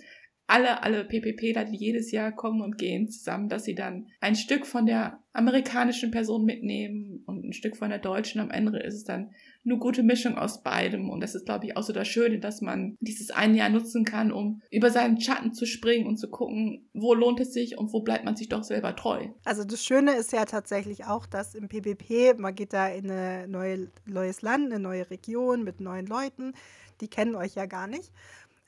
alle, 0.50 0.82
alle 0.82 1.06
PPPler, 1.06 1.66
die 1.66 1.78
jedes 1.78 2.12
Jahr 2.12 2.32
kommen 2.32 2.62
und 2.62 2.78
gehen 2.78 3.08
zusammen, 3.08 3.50
dass 3.50 3.66
sie 3.66 3.76
dann 3.76 4.08
ein 4.20 4.36
Stück 4.36 4.66
von 4.66 4.88
der 4.88 5.20
amerikanischen 5.32 6.10
Person 6.10 6.44
mitnehmen 6.44 7.24
und 7.28 7.46
ein 7.46 7.54
Stück 7.54 7.78
von 7.78 7.90
der 7.90 8.00
deutschen. 8.00 8.42
Am 8.42 8.50
Ende 8.50 8.80
ist 8.80 8.96
es 8.96 9.04
dann 9.04 9.32
eine 9.64 9.78
gute 9.78 10.02
Mischung 10.02 10.40
aus 10.40 10.64
beidem. 10.64 11.12
Und 11.12 11.22
das 11.22 11.36
ist, 11.36 11.46
glaube 11.46 11.68
ich, 11.68 11.78
auch 11.78 11.84
so 11.84 11.94
das 11.94 12.08
Schöne, 12.08 12.40
dass 12.40 12.62
man 12.62 12.98
dieses 13.00 13.30
eine 13.30 13.58
Jahr 13.58 13.70
nutzen 13.70 14.06
kann, 14.06 14.32
um 14.32 14.64
über 14.72 14.90
seinen 14.90 15.22
Schatten 15.22 15.54
zu 15.54 15.68
springen 15.68 16.08
und 16.08 16.18
zu 16.18 16.30
gucken, 16.30 16.90
wo 16.94 17.14
lohnt 17.14 17.40
es 17.40 17.54
sich 17.54 17.78
und 17.78 17.94
wo 17.94 18.02
bleibt 18.02 18.26
man 18.26 18.36
sich 18.36 18.50
doch 18.50 18.64
selber 18.64 18.96
treu. 18.96 19.28
Also 19.46 19.64
das 19.64 19.84
Schöne 19.84 20.14
ist 20.14 20.34
ja 20.34 20.46
tatsächlich 20.46 21.06
auch, 21.06 21.28
dass 21.28 21.54
im 21.54 21.68
PPP, 21.68 22.40
man 22.40 22.56
geht 22.56 22.74
da 22.74 22.88
in 22.88 23.12
ein 23.12 23.52
neue, 23.52 23.92
neues 24.08 24.42
Land, 24.42 24.66
eine 24.66 24.80
neue 24.80 25.12
Region 25.12 25.64
mit 25.64 25.80
neuen 25.80 26.08
Leuten, 26.08 26.54
die 27.02 27.08
kennen 27.08 27.36
euch 27.36 27.56
ja 27.56 27.66
gar 27.68 27.88
nicht. 27.88 28.12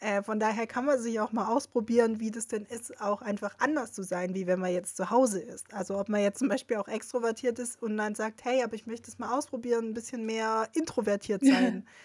Äh, 0.01 0.23
von 0.23 0.39
daher 0.39 0.65
kann 0.65 0.85
man 0.85 0.99
sich 0.99 1.19
auch 1.19 1.31
mal 1.31 1.45
ausprobieren, 1.45 2.19
wie 2.19 2.31
das 2.31 2.47
denn 2.47 2.65
ist, 2.65 2.99
auch 2.99 3.21
einfach 3.21 3.53
anders 3.59 3.93
zu 3.93 4.01
sein, 4.01 4.33
wie 4.33 4.47
wenn 4.47 4.59
man 4.59 4.73
jetzt 4.73 4.97
zu 4.97 5.11
Hause 5.11 5.39
ist. 5.39 5.71
Also 5.75 5.97
ob 5.99 6.09
man 6.09 6.21
jetzt 6.21 6.39
zum 6.39 6.49
Beispiel 6.49 6.77
auch 6.77 6.87
extrovertiert 6.87 7.59
ist 7.59 7.81
und 7.83 7.97
dann 7.97 8.15
sagt, 8.15 8.43
hey, 8.43 8.63
aber 8.63 8.73
ich 8.73 8.87
möchte 8.87 9.11
es 9.11 9.19
mal 9.19 9.37
ausprobieren, 9.37 9.89
ein 9.89 9.93
bisschen 9.93 10.25
mehr 10.25 10.67
introvertiert 10.73 11.45
sein. 11.45 11.85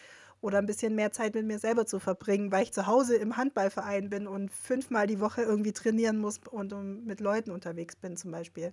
Oder 0.43 0.59
ein 0.59 0.67
bisschen 0.67 0.95
mehr 0.95 1.13
Zeit 1.13 1.35
mit 1.35 1.47
mir 1.47 1.59
selber 1.59 1.87
zu 1.87 1.99
verbringen, 1.99 2.53
weil 2.53 2.65
ich 2.65 2.73
zu 2.73 2.87
Hause 2.87 3.17
im 3.17 3.39
Handballverein 3.39 4.11
bin 4.11 4.27
und 4.27 4.53
fünfmal 4.53 5.07
die 5.07 5.19
Woche 5.19 5.41
irgendwie 5.41 5.73
trainieren 5.73 6.19
muss 6.19 6.39
und 6.51 6.75
um, 6.75 7.05
mit 7.05 7.21
Leuten 7.21 7.51
unterwegs 7.51 7.97
bin 7.97 8.19
zum 8.19 8.33
Beispiel. 8.33 8.73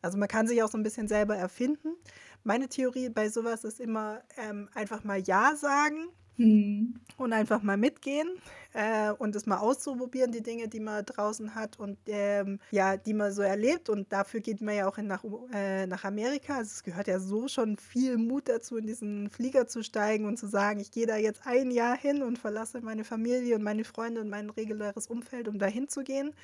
Also 0.00 0.16
man 0.16 0.28
kann 0.28 0.48
sich 0.48 0.62
auch 0.62 0.70
so 0.70 0.78
ein 0.78 0.82
bisschen 0.82 1.06
selber 1.06 1.36
erfinden. 1.36 1.94
Meine 2.42 2.68
Theorie 2.68 3.10
bei 3.10 3.28
sowas 3.28 3.64
ist 3.64 3.80
immer 3.80 4.22
ähm, 4.38 4.70
einfach 4.74 5.04
mal 5.04 5.20
Ja 5.20 5.54
sagen 5.54 6.08
Hm. 6.36 6.94
und 7.16 7.32
einfach 7.32 7.62
mal 7.62 7.76
mitgehen 7.76 8.28
äh, 8.72 9.12
und 9.12 9.36
es 9.36 9.46
mal 9.46 9.58
auszuprobieren, 9.58 10.32
die 10.32 10.42
Dinge, 10.42 10.66
die 10.66 10.80
man 10.80 11.04
draußen 11.04 11.54
hat 11.54 11.78
und 11.78 11.96
ähm, 12.08 12.58
ja, 12.72 12.96
die 12.96 13.14
man 13.14 13.32
so 13.32 13.42
erlebt. 13.42 13.88
Und 13.88 14.12
dafür 14.12 14.40
geht 14.40 14.60
man 14.60 14.74
ja 14.74 14.88
auch 14.88 14.98
in, 14.98 15.06
nach, 15.06 15.22
äh, 15.52 15.86
nach 15.86 16.02
Amerika. 16.02 16.56
Also 16.56 16.72
es 16.72 16.82
gehört 16.82 17.06
ja 17.06 17.20
so 17.20 17.46
schon 17.46 17.76
viel 17.76 18.16
Mut 18.18 18.48
dazu, 18.48 18.76
in 18.76 18.86
diesen 18.86 19.30
Flieger 19.30 19.68
zu 19.68 19.84
steigen 19.84 20.24
und 20.26 20.36
zu 20.36 20.48
sagen, 20.48 20.80
ich 20.80 20.90
gehe 20.90 21.06
da 21.06 21.16
jetzt 21.16 21.46
ein 21.46 21.70
Jahr 21.70 21.96
hin 21.96 22.22
und 22.22 22.38
verlasse 22.38 22.80
meine 22.80 23.04
Familie 23.04 23.54
und 23.54 23.62
meine 23.62 23.84
Freunde 23.84 24.20
und 24.20 24.28
mein 24.28 24.50
reguläres 24.50 25.06
Umfeld, 25.06 25.46
um 25.46 25.60
da 25.60 25.66
hinzugehen. 25.66 26.34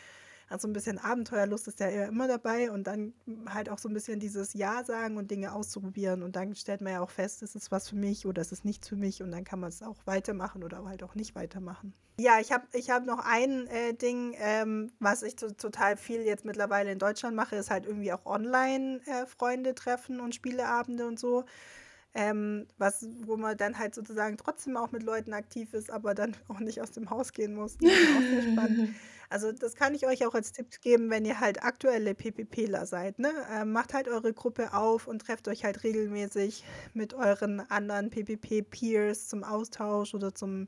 Also 0.51 0.67
ein 0.67 0.73
bisschen 0.73 0.99
Abenteuerlust 0.99 1.69
ist 1.69 1.79
ja 1.79 1.89
immer 2.07 2.27
dabei 2.27 2.73
und 2.73 2.89
dann 2.89 3.15
halt 3.49 3.71
auch 3.71 3.79
so 3.79 3.89
ein 3.89 3.95
bisschen 3.95 4.19
dieses 4.19 4.53
Ja 4.53 4.83
sagen 4.85 5.17
und 5.17 5.31
Dinge 5.31 5.55
auszuprobieren 5.55 6.25
und 6.25 6.35
dann 6.35 6.57
stellt 6.57 6.81
man 6.81 6.93
ja 6.93 7.01
auch 7.01 7.11
fest, 7.11 7.43
ist 7.43 7.55
es 7.55 7.71
was 7.71 7.89
für 7.89 7.95
mich 7.95 8.27
oder 8.27 8.43
ist 8.43 8.51
es 8.51 8.65
nichts 8.65 8.89
für 8.89 8.97
mich 8.97 9.23
und 9.23 9.31
dann 9.31 9.45
kann 9.45 9.61
man 9.61 9.69
es 9.69 9.81
auch 9.81 10.05
weitermachen 10.07 10.65
oder 10.65 10.85
halt 10.85 11.05
auch 11.05 11.15
nicht 11.15 11.37
weitermachen. 11.37 11.95
Ja, 12.19 12.41
ich 12.41 12.51
habe 12.51 12.67
ich 12.73 12.91
hab 12.91 13.07
noch 13.07 13.21
ein 13.25 13.69
äh, 13.69 13.95
Ding, 13.95 14.35
ähm, 14.39 14.91
was 14.99 15.23
ich 15.23 15.37
to 15.37 15.53
total 15.53 15.97
viel 15.97 16.23
jetzt 16.23 16.45
mittlerweile 16.45 16.91
in 16.91 16.99
Deutschland 16.99 17.37
mache, 17.37 17.55
ist 17.55 17.71
halt 17.71 17.87
irgendwie 17.87 18.13
auch 18.13 18.27
online 18.27 19.01
äh, 19.07 19.27
Freunde 19.27 19.75
treffen 19.77 20.21
und 20.21 20.35
Spieleabende 20.35 21.07
und 21.07 21.19
so. 21.21 21.45
ähm, 22.13 22.67
was, 22.77 23.07
wo 23.25 23.37
man 23.37 23.57
dann 23.57 23.79
halt 23.79 23.95
sozusagen 23.95 24.37
trotzdem 24.37 24.77
auch 24.77 24.91
mit 24.91 25.05
Leuten 25.05 25.33
aktiv 25.33 25.75
ist, 25.75 25.91
aber 25.91 26.15
dann 26.15 26.37
auch 26.49 26.59
nicht 26.61 26.81
aus 26.83 26.91
dem 26.91 27.09
Haus 27.11 27.33
gehen 27.33 27.55
muss. 27.55 27.79
Das 27.79 27.93
ist 27.93 28.17
auch 28.17 28.21
sehr 28.23 28.43
spannend. 28.43 28.95
Also 29.31 29.53
das 29.53 29.77
kann 29.77 29.95
ich 29.95 30.07
euch 30.09 30.27
auch 30.27 30.35
als 30.35 30.51
Tipp 30.51 30.67
geben, 30.83 31.09
wenn 31.09 31.25
ihr 31.25 31.39
halt 31.39 31.63
aktuelle 31.63 32.15
PPPler 32.15 32.85
seid. 32.85 33.21
Ne? 33.21 33.31
Ähm, 33.55 33.71
macht 33.71 33.95
halt 33.95 34.09
eure 34.09 34.33
Gruppe 34.33 34.75
auf 34.75 35.07
und 35.07 35.21
trefft 35.21 35.47
euch 35.47 35.65
halt 35.65 35.85
regelmäßig 35.85 36.65
mit 36.95 37.15
euren 37.15 37.61
anderen 37.71 38.11
PPP-Peers 38.11 39.29
zum 39.29 39.45
Austausch 39.45 40.15
oder 40.15 40.35
zum 40.35 40.67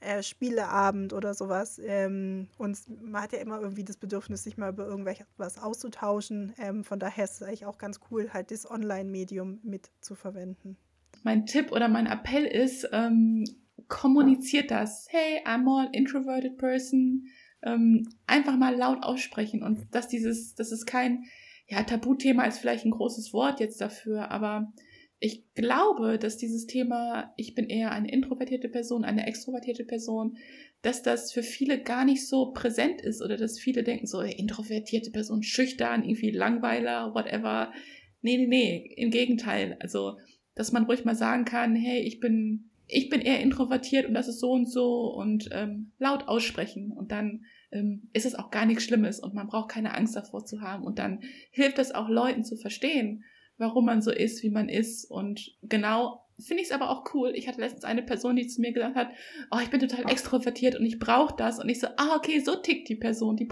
äh, 0.00 0.22
Spieleabend 0.22 1.14
oder 1.14 1.32
sowas. 1.32 1.80
Ähm, 1.82 2.48
und 2.58 2.78
man 3.02 3.22
hat 3.22 3.32
ja 3.32 3.38
immer 3.38 3.62
irgendwie 3.62 3.84
das 3.84 3.96
Bedürfnis, 3.96 4.44
sich 4.44 4.58
mal 4.58 4.68
über 4.68 4.86
irgendwas 4.86 5.56
auszutauschen. 5.58 6.52
Ähm, 6.58 6.84
von 6.84 6.98
daher 6.98 7.24
ist 7.24 7.36
es 7.36 7.42
eigentlich 7.42 7.64
auch 7.64 7.78
ganz 7.78 8.00
cool, 8.10 8.30
halt 8.30 8.50
das 8.50 8.70
Online-Medium 8.70 9.60
mit 9.62 9.90
zu 10.02 10.14
verwenden. 10.14 10.76
Mein 11.22 11.46
Tipp 11.46 11.72
oder 11.72 11.88
mein 11.88 12.06
Appell 12.06 12.44
ist, 12.44 12.86
ähm, 12.92 13.44
kommuniziert 13.88 14.70
das. 14.70 15.06
Hey, 15.08 15.42
I'm 15.46 15.62
more 15.62 15.88
introverted 15.92 16.58
person 16.58 17.26
ähm, 17.66 18.08
einfach 18.26 18.56
mal 18.56 18.74
laut 18.74 19.02
aussprechen 19.02 19.62
und 19.62 19.86
dass 19.92 20.08
dieses, 20.08 20.54
das 20.54 20.72
ist 20.72 20.86
kein, 20.86 21.24
ja, 21.68 21.82
Tabuthema 21.82 22.44
ist 22.44 22.58
vielleicht 22.58 22.84
ein 22.84 22.92
großes 22.92 23.32
Wort 23.32 23.60
jetzt 23.60 23.80
dafür, 23.80 24.30
aber 24.30 24.72
ich 25.18 25.44
glaube, 25.54 26.18
dass 26.18 26.36
dieses 26.36 26.66
Thema, 26.66 27.32
ich 27.36 27.54
bin 27.54 27.68
eher 27.68 27.90
eine 27.90 28.10
introvertierte 28.10 28.68
Person, 28.68 29.04
eine 29.04 29.26
extrovertierte 29.26 29.84
Person, 29.84 30.36
dass 30.82 31.02
das 31.02 31.32
für 31.32 31.42
viele 31.42 31.82
gar 31.82 32.04
nicht 32.04 32.28
so 32.28 32.52
präsent 32.52 33.00
ist 33.00 33.22
oder 33.22 33.36
dass 33.36 33.58
viele 33.58 33.82
denken 33.82 34.06
so, 34.06 34.20
introvertierte 34.20 35.10
Person, 35.10 35.42
schüchtern, 35.42 36.04
irgendwie 36.04 36.30
Langweiler, 36.30 37.14
whatever. 37.14 37.72
Nee, 38.20 38.36
nee, 38.36 38.46
nee, 38.46 38.94
im 38.96 39.10
Gegenteil. 39.10 39.76
Also, 39.80 40.18
dass 40.54 40.72
man 40.72 40.84
ruhig 40.84 41.04
mal 41.04 41.16
sagen 41.16 41.46
kann, 41.46 41.74
hey, 41.74 42.00
ich 42.00 42.20
bin, 42.20 42.70
ich 42.86 43.08
bin 43.08 43.22
eher 43.22 43.40
introvertiert 43.40 44.06
und 44.06 44.14
das 44.14 44.28
ist 44.28 44.38
so 44.38 44.52
und 44.52 44.70
so 44.70 45.14
und 45.14 45.48
ähm, 45.52 45.92
laut 45.98 46.28
aussprechen 46.28 46.92
und 46.92 47.10
dann 47.10 47.46
ähm, 47.72 48.08
ist 48.12 48.26
es 48.26 48.34
auch 48.34 48.50
gar 48.50 48.66
nichts 48.66 48.84
Schlimmes 48.84 49.20
und 49.20 49.34
man 49.34 49.46
braucht 49.46 49.70
keine 49.70 49.94
Angst 49.94 50.16
davor 50.16 50.44
zu 50.44 50.60
haben. 50.60 50.84
Und 50.84 50.98
dann 50.98 51.20
hilft 51.50 51.78
es 51.78 51.94
auch 51.94 52.08
Leuten 52.08 52.44
zu 52.44 52.56
verstehen, 52.56 53.24
warum 53.58 53.86
man 53.86 54.02
so 54.02 54.10
ist, 54.10 54.42
wie 54.42 54.50
man 54.50 54.68
ist. 54.68 55.10
Und 55.10 55.56
genau 55.62 56.26
finde 56.38 56.62
ich 56.62 56.68
es 56.68 56.74
aber 56.74 56.90
auch 56.90 57.14
cool. 57.14 57.32
Ich 57.34 57.48
hatte 57.48 57.60
letztens 57.60 57.84
eine 57.84 58.02
Person, 58.02 58.36
die 58.36 58.46
zu 58.46 58.60
mir 58.60 58.72
gesagt 58.72 58.96
hat, 58.96 59.08
oh, 59.50 59.58
ich 59.62 59.70
bin 59.70 59.80
total 59.80 60.10
extrovertiert 60.10 60.76
und 60.76 60.84
ich 60.84 60.98
brauche 60.98 61.34
das. 61.36 61.58
Und 61.58 61.68
ich 61.68 61.80
so, 61.80 61.86
ah, 61.96 62.16
okay, 62.16 62.40
so 62.40 62.56
tickt 62.56 62.88
die 62.88 62.96
Person. 62.96 63.36
Die, 63.36 63.48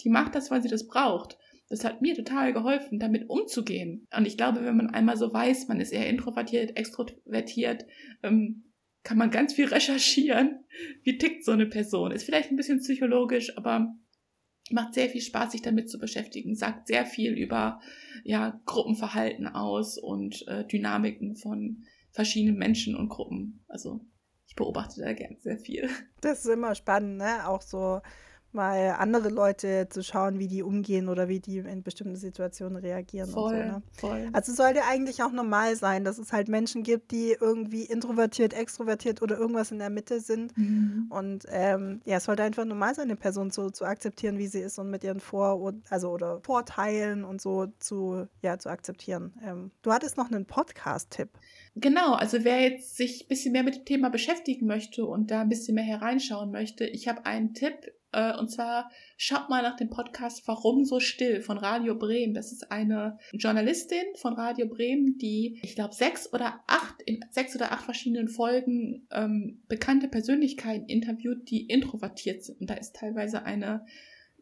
die 0.00 0.08
macht 0.10 0.34
das, 0.34 0.50
weil 0.50 0.62
sie 0.62 0.68
das 0.68 0.86
braucht. 0.86 1.38
Das 1.70 1.84
hat 1.84 2.02
mir 2.02 2.14
total 2.14 2.52
geholfen, 2.52 2.98
damit 2.98 3.30
umzugehen. 3.30 4.06
Und 4.16 4.26
ich 4.26 4.36
glaube, 4.36 4.64
wenn 4.64 4.76
man 4.76 4.90
einmal 4.90 5.16
so 5.16 5.32
weiß, 5.32 5.66
man 5.68 5.80
ist 5.80 5.92
eher 5.92 6.08
introvertiert, 6.08 6.76
extrovertiert, 6.76 7.86
ähm, 8.22 8.63
kann 9.04 9.18
man 9.18 9.30
ganz 9.30 9.52
viel 9.54 9.66
recherchieren. 9.66 10.64
Wie 11.02 11.18
tickt 11.18 11.44
so 11.44 11.52
eine 11.52 11.66
Person? 11.66 12.10
Ist 12.10 12.24
vielleicht 12.24 12.50
ein 12.50 12.56
bisschen 12.56 12.80
psychologisch, 12.80 13.56
aber 13.56 13.94
macht 14.70 14.94
sehr 14.94 15.10
viel 15.10 15.20
Spaß, 15.20 15.52
sich 15.52 15.62
damit 15.62 15.90
zu 15.90 15.98
beschäftigen, 15.98 16.56
sagt 16.56 16.88
sehr 16.88 17.04
viel 17.04 17.32
über 17.32 17.80
ja, 18.24 18.60
Gruppenverhalten 18.64 19.46
aus 19.46 19.98
und 19.98 20.48
äh, 20.48 20.66
Dynamiken 20.66 21.36
von 21.36 21.84
verschiedenen 22.10 22.56
Menschen 22.56 22.96
und 22.96 23.10
Gruppen. 23.10 23.64
Also 23.68 24.00
ich 24.46 24.56
beobachte 24.56 25.02
da 25.02 25.12
gern 25.12 25.36
sehr 25.38 25.58
viel. 25.58 25.88
Das 26.20 26.44
ist 26.44 26.50
immer 26.50 26.74
spannend, 26.74 27.18
ne? 27.18 27.46
Auch 27.46 27.60
so 27.60 28.00
mal 28.54 28.96
andere 28.98 29.28
Leute 29.28 29.88
zu 29.90 30.02
schauen, 30.02 30.38
wie 30.38 30.48
die 30.48 30.62
umgehen 30.62 31.08
oder 31.08 31.28
wie 31.28 31.40
die 31.40 31.58
in 31.58 31.82
bestimmten 31.82 32.16
Situationen 32.16 32.76
reagieren. 32.76 33.30
Voll, 33.30 33.50
so, 33.50 33.56
ne? 33.56 33.82
voll. 33.92 34.28
Also 34.32 34.52
es 34.52 34.56
sollte 34.56 34.84
eigentlich 34.84 35.22
auch 35.22 35.32
normal 35.32 35.76
sein, 35.76 36.04
dass 36.04 36.18
es 36.18 36.32
halt 36.32 36.48
Menschen 36.48 36.82
gibt, 36.82 37.10
die 37.10 37.36
irgendwie 37.38 37.84
introvertiert, 37.84 38.54
extrovertiert 38.54 39.22
oder 39.22 39.36
irgendwas 39.38 39.70
in 39.70 39.78
der 39.78 39.90
Mitte 39.90 40.20
sind. 40.20 40.56
Mhm. 40.56 41.06
Und 41.10 41.46
ähm, 41.48 42.00
ja, 42.04 42.18
es 42.18 42.24
sollte 42.24 42.42
einfach 42.42 42.64
normal 42.64 42.94
sein, 42.94 43.04
eine 43.04 43.16
Person 43.16 43.50
so 43.50 43.70
zu 43.70 43.84
akzeptieren, 43.84 44.38
wie 44.38 44.46
sie 44.46 44.60
ist 44.60 44.78
und 44.78 44.90
mit 44.90 45.04
ihren 45.04 45.20
Vor- 45.20 45.74
also 45.90 46.10
oder 46.10 46.40
Vorteilen 46.42 47.24
und 47.24 47.40
so 47.40 47.66
zu, 47.78 48.26
ja, 48.42 48.58
zu 48.58 48.68
akzeptieren. 48.68 49.34
Ähm, 49.42 49.70
du 49.82 49.92
hattest 49.92 50.16
noch 50.16 50.30
einen 50.30 50.46
Podcast-Tipp. 50.46 51.30
Genau, 51.76 52.12
also 52.12 52.44
wer 52.44 52.60
jetzt 52.60 52.96
sich 52.96 53.24
ein 53.24 53.28
bisschen 53.28 53.52
mehr 53.52 53.64
mit 53.64 53.74
dem 53.74 53.84
Thema 53.84 54.08
beschäftigen 54.08 54.66
möchte 54.66 55.04
und 55.04 55.30
da 55.30 55.40
ein 55.40 55.48
bisschen 55.48 55.74
mehr 55.74 55.84
hereinschauen 55.84 56.52
möchte, 56.52 56.86
ich 56.86 57.08
habe 57.08 57.26
einen 57.26 57.52
Tipp 57.52 57.92
äh, 58.14 58.36
und 58.38 58.48
zwar 58.48 58.90
schaut 59.16 59.50
mal 59.50 59.62
nach 59.62 59.76
dem 59.76 59.90
Podcast 59.90 60.46
Warum 60.46 60.84
so 60.84 61.00
still 61.00 61.42
von 61.42 61.58
Radio 61.58 61.96
Bremen. 61.96 62.32
Das 62.32 62.52
ist 62.52 62.70
eine 62.70 63.18
Journalistin 63.32 64.04
von 64.14 64.34
Radio 64.34 64.66
Bremen, 64.68 65.18
die, 65.18 65.58
ich 65.62 65.74
glaube, 65.74 65.94
sechs 65.94 66.32
oder 66.32 66.60
acht, 66.68 67.02
in 67.02 67.24
sechs 67.30 67.56
oder 67.56 67.72
acht 67.72 67.84
verschiedenen 67.84 68.28
Folgen 68.28 69.08
ähm, 69.10 69.62
bekannte 69.66 70.06
Persönlichkeiten 70.06 70.86
interviewt, 70.86 71.50
die 71.50 71.66
introvertiert 71.66 72.44
sind. 72.44 72.60
Und 72.60 72.70
da 72.70 72.74
ist 72.74 72.94
teilweise 72.94 73.44
eine 73.44 73.84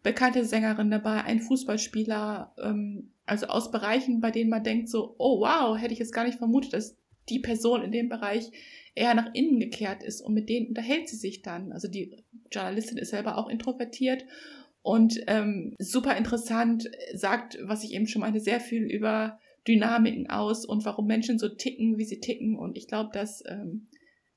bekannte 0.03 0.45
Sängerin 0.45 0.91
dabei, 0.91 1.25
ein 1.25 1.41
Fußballspieler, 1.41 2.55
ähm, 2.63 3.13
also 3.25 3.47
aus 3.47 3.71
Bereichen, 3.71 4.21
bei 4.21 4.31
denen 4.31 4.51
man 4.51 4.65
denkt 4.65 4.89
so, 4.91 5.15
oh 5.19 5.41
wow, 5.41 5.79
hätte 5.79 5.95
ich 5.95 6.01
jetzt 6.01 6.13
gar 6.13 6.25
nicht 6.25 6.39
vermutet, 6.39 6.75
dass 6.75 6.99
die 7.29 7.39
Person 7.39 7.83
in 7.83 7.93
dem 7.93 8.09
Bereich 8.09 8.51
eher 8.95 9.15
nach 9.15 9.35
innen 9.35 9.59
gekehrt 9.59 10.03
ist 10.03 10.21
und 10.21 10.35
mit 10.35 10.49
denen 10.49 10.69
unterhält 10.69 11.09
sie 11.09 11.17
sich 11.17 11.43
dann. 11.43 11.73
Also 11.73 11.89
die 11.89 12.17
Journalistin 12.51 12.99
ist 12.99 13.11
selber 13.11 13.39
auch 13.39 13.49
introvertiert 13.49 14.25
und 14.83 15.23
ähm, 15.29 15.75
super 15.79 16.17
interessant, 16.17 16.91
sagt, 17.15 17.57
was 17.63 17.85
ich 17.85 17.95
eben 17.95 18.09
schon 18.09 18.21
meine, 18.21 18.41
sehr 18.41 18.61
viel 18.61 18.83
über 18.83 19.39
Dynamiken 19.67 20.29
aus 20.29 20.65
und 20.65 20.85
warum 20.85 21.07
Menschen 21.07 21.39
so 21.39 21.49
ticken, 21.49 21.99
wie 21.99 22.05
sie 22.05 22.19
ticken. 22.19 22.57
Und 22.57 22.77
ich 22.77 22.89
glaube, 22.89 23.11
das 23.13 23.45
ähm, 23.47 23.87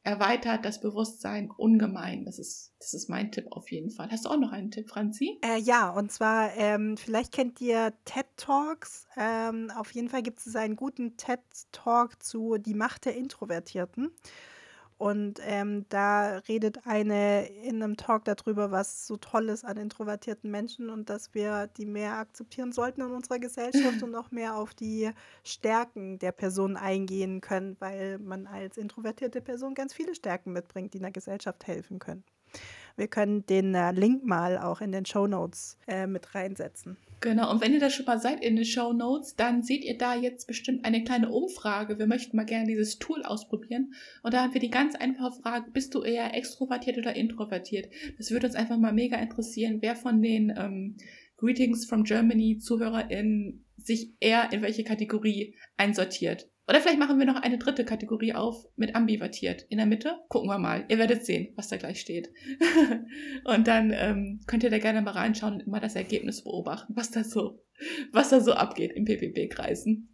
erweitert 0.06 0.64
das 0.64 0.80
Bewusstsein 0.80 1.50
ungemein. 1.50 2.26
Das 2.26 2.38
ist, 2.38 2.74
das 2.80 2.94
ist 2.94 3.10
mein 3.10 3.32
Tipp 3.32 3.48
auf 3.50 3.72
jeden 3.72 3.90
Fall. 3.90 4.10
Hast 4.12 4.26
du 4.26 4.30
auch 4.30 4.38
noch 4.38 4.52
einen 4.52 4.70
Tipp, 4.70 4.88
Franzi? 4.88 5.40
Äh, 5.44 5.60
ja, 5.60 5.90
und 5.90 6.12
zwar, 6.12 6.56
ähm, 6.56 6.96
vielleicht 6.96 7.34
kennt 7.34 7.60
ihr 7.60 7.92
TED 8.06 8.28
Talks. 8.38 9.08
Ähm, 9.18 9.72
auf 9.76 9.92
jeden 9.92 10.08
Fall 10.08 10.22
gibt 10.22 10.46
es 10.46 10.56
einen 10.56 10.76
guten 10.76 11.18
TED 11.18 11.42
Talk 11.72 12.22
zu 12.22 12.58
Die 12.60 12.76
Macht 12.76 13.06
der 13.06 13.18
Introvertierten. 13.18 14.12
Und 14.98 15.42
ähm, 15.44 15.86
da 15.90 16.38
redet 16.48 16.88
eine 16.88 17.48
in 17.48 17.84
einem 17.84 17.98
Talk 17.98 18.24
darüber, 18.24 18.72
was 18.72 19.06
so 19.08 19.18
toll 19.18 19.50
ist 19.50 19.66
an 19.66 19.76
introvertierten 19.76 20.50
Menschen 20.50 20.90
und 20.90 21.10
dass 21.10 21.34
wir 21.34 21.68
die 21.68 21.86
mehr 21.86 22.14
akzeptieren 22.14 22.72
sollten 22.72 23.02
in 23.02 23.12
unserer 23.12 23.40
Gesellschaft 23.40 24.02
und 24.02 24.12
noch 24.12 24.32
mehr 24.32 24.56
auf 24.56 24.74
die 24.74 25.12
Stärken 25.44 26.18
der 26.20 26.32
Person 26.32 26.78
eingehen 26.78 27.42
können, 27.42 27.76
weil 27.80 28.20
man 28.20 28.48
als 28.48 28.78
introvertierte 28.78 29.42
Person 29.42 29.74
ganz 29.74 29.94
viele 29.94 30.16
Stärken 30.16 30.54
mitbringt, 30.54 30.94
die 30.94 30.98
in 31.00 31.04
der 31.04 31.12
Gesellschaft 31.12 31.68
helfen 31.68 32.00
können. 32.00 32.24
Wir 32.98 33.08
können 33.08 33.46
den 33.46 33.76
äh, 33.76 33.92
Link 33.92 34.24
mal 34.24 34.58
auch 34.58 34.82
in 34.82 34.92
den 34.92 35.06
Show 35.06 35.28
Notes 35.28 35.78
äh, 35.88 36.08
mit 36.08 36.34
reinsetzen. 36.34 36.98
Genau, 37.22 37.50
und 37.50 37.62
wenn 37.62 37.74
ihr 37.74 37.80
da 37.80 37.90
schon 37.90 38.06
mal 38.06 38.20
seid 38.20 38.44
in 38.44 38.56
den 38.56 38.66
Show 38.66 38.94
Notes, 38.94 39.36
dann 39.36 39.64
seht 39.64 39.84
ihr 39.84 39.98
da 39.98 40.16
jetzt 40.16 40.48
bestimmt 40.48 40.86
eine 40.86 41.04
kleine 41.04 41.30
Umfrage. 41.30 41.98
Wir 41.98 42.08
möchten 42.08 42.38
mal 42.38 42.46
gerne 42.46 42.68
dieses 42.68 43.00
Tool 43.00 43.24
ausprobieren. 43.24 43.94
Und 44.22 44.34
da 44.34 44.44
haben 44.44 44.54
wir 44.54 44.62
die 44.62 44.70
ganz 44.70 44.96
einfache 44.96 45.42
Frage, 45.42 45.72
bist 45.72 45.96
du 45.96 46.04
eher 46.04 46.36
extrovertiert 46.36 46.98
oder 46.98 47.16
introvertiert? 47.16 47.90
Das 48.18 48.32
würde 48.32 48.48
uns 48.48 48.56
einfach 48.56 48.78
mal 48.78 48.94
mega 48.94 49.18
interessieren, 49.18 49.80
wer 49.82 49.96
von 49.96 50.22
den 50.22 50.54
ähm, 50.56 50.98
Greetings 51.38 51.86
from 51.86 52.04
Germany 52.04 52.60
ZuhörerInnen 52.60 53.66
sich 53.78 54.14
eher 54.20 54.52
in 54.54 54.62
welche 54.62 54.84
Kategorie 54.84 55.56
einsortiert. 55.78 56.50
Oder 56.68 56.82
vielleicht 56.82 57.00
machen 57.00 57.20
wir 57.20 57.26
noch 57.26 57.42
eine 57.42 57.60
dritte 57.60 57.86
Kategorie 57.86 58.34
auf 58.34 58.66
mit 58.76 58.96
ambivertiert. 58.96 59.66
In 59.70 59.78
der 59.78 59.86
Mitte 59.86 60.16
gucken 60.30 60.50
wir 60.50 60.58
mal. 60.58 60.86
Ihr 60.90 60.98
werdet 60.98 61.26
sehen, 61.26 61.54
was 61.56 61.68
da 61.68 61.78
gleich 61.78 62.02
steht. 62.02 62.32
und 63.46 63.68
dann 63.68 63.92
ähm, 63.94 64.42
könnt 64.48 64.64
ihr 64.64 64.72
da 64.72 64.80
gerne 64.80 65.02
mal 65.02 65.12
reinschauen 65.12 65.56
und 65.56 65.68
mal 65.68 65.80
das 65.80 65.96
Ergebnis 65.96 66.44
beobachten, 66.44 66.96
was 66.96 67.12
da 67.12 67.24
so, 67.24 67.64
was 68.12 68.30
da 68.30 68.42
so 68.42 68.54
abgeht 68.54 68.94
im 68.94 69.06
PPP-Kreisen. 69.06 70.10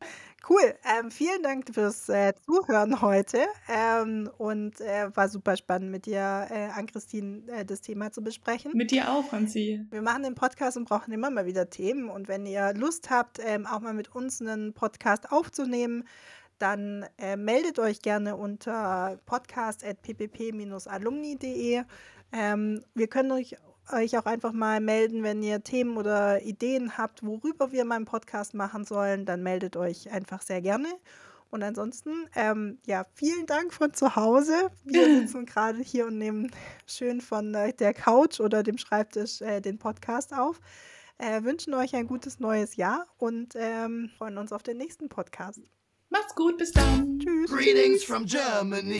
Cool. 0.50 0.74
Ähm, 0.84 1.12
vielen 1.12 1.44
Dank 1.44 1.72
fürs 1.72 2.10
äh, 2.10 2.34
Zuhören 2.46 3.02
heute. 3.02 3.46
Ähm, 3.70 4.30
und 4.40 4.82
äh, 4.82 5.16
war 5.16 5.30
super 5.30 5.56
spannend 5.56 5.92
mit 5.92 6.08
dir, 6.08 6.48
äh, 6.50 6.70
Ann-Christine, 6.76 7.44
äh, 7.48 7.64
das 7.64 7.82
Thema 7.82 8.12
zu 8.12 8.24
besprechen. 8.24 8.72
Mit 8.74 8.90
dir 8.90 9.12
auch, 9.12 9.24
Franzi. 9.24 9.86
Wir 9.92 10.02
machen 10.02 10.24
den 10.24 10.34
Podcast 10.34 10.78
und 10.78 10.90
brauchen 10.90 11.14
immer 11.14 11.30
mal 11.30 11.46
wieder 11.46 11.70
Themen. 11.70 12.10
Und 12.10 12.28
wenn 12.28 12.48
ihr 12.48 12.74
Lust 12.74 13.12
habt, 13.12 13.40
ähm, 13.46 13.68
auch 13.68 13.82
mal 13.82 13.94
mit 13.94 14.16
uns 14.16 14.42
einen 14.42 14.74
Podcast 14.74 15.32
aufzunehmen, 15.32 16.06
dann 16.62 17.06
äh, 17.18 17.36
meldet 17.36 17.80
euch 17.80 18.02
gerne 18.02 18.36
unter 18.36 19.20
podcast.ppp-alumni.de. 19.26 21.84
Ähm, 22.32 22.84
wir 22.94 23.08
können 23.08 23.32
euch, 23.32 23.56
euch 23.92 24.16
auch 24.18 24.26
einfach 24.26 24.54
mal 24.54 24.80
melden, 24.80 25.24
wenn 25.24 25.42
ihr 25.44 25.64
Themen 25.64 25.98
oder 25.98 26.42
Ideen 26.44 26.98
habt, 26.98 27.26
worüber 27.26 27.72
wir 27.72 27.86
mal 27.86 27.96
einen 27.96 28.06
Podcast 28.06 28.54
machen 28.54 28.86
sollen, 28.86 29.26
dann 29.26 29.42
meldet 29.44 29.76
euch 29.76 30.12
einfach 30.12 30.42
sehr 30.42 30.62
gerne. 30.62 30.88
Und 31.50 31.64
ansonsten, 31.64 32.30
ähm, 32.36 32.80
ja, 32.86 33.06
vielen 33.14 33.46
Dank 33.46 33.74
von 33.74 33.94
zu 33.94 34.16
Hause. 34.16 34.72
Wir 34.86 35.06
sitzen 35.22 35.46
gerade 35.46 35.80
hier 35.80 36.08
und 36.08 36.18
nehmen 36.18 36.50
schön 36.86 37.20
von 37.20 37.54
äh, 37.54 37.74
der 37.74 37.94
Couch 37.94 38.40
oder 38.40 38.64
dem 38.64 38.78
Schreibtisch 38.78 39.42
äh, 39.42 39.60
den 39.60 39.78
Podcast 39.78 40.34
auf. 40.34 40.62
Äh, 41.18 41.44
wünschen 41.44 41.74
euch 41.74 41.94
ein 41.96 42.08
gutes 42.08 42.40
neues 42.40 42.78
Jahr 42.78 43.08
und 43.18 43.54
ähm, 43.56 44.10
freuen 44.18 44.38
uns 44.38 44.54
auf 44.54 44.64
den 44.64 44.78
nächsten 44.78 45.10
Podcast. 45.10 45.60
Macht's 46.12 46.36
gut, 46.36 46.58
bis 46.58 46.72
dann. 46.74 47.20
Tschüss. 47.20 47.50
Greetings 47.50 48.04
from 48.04 48.26
Germany. 48.26 49.00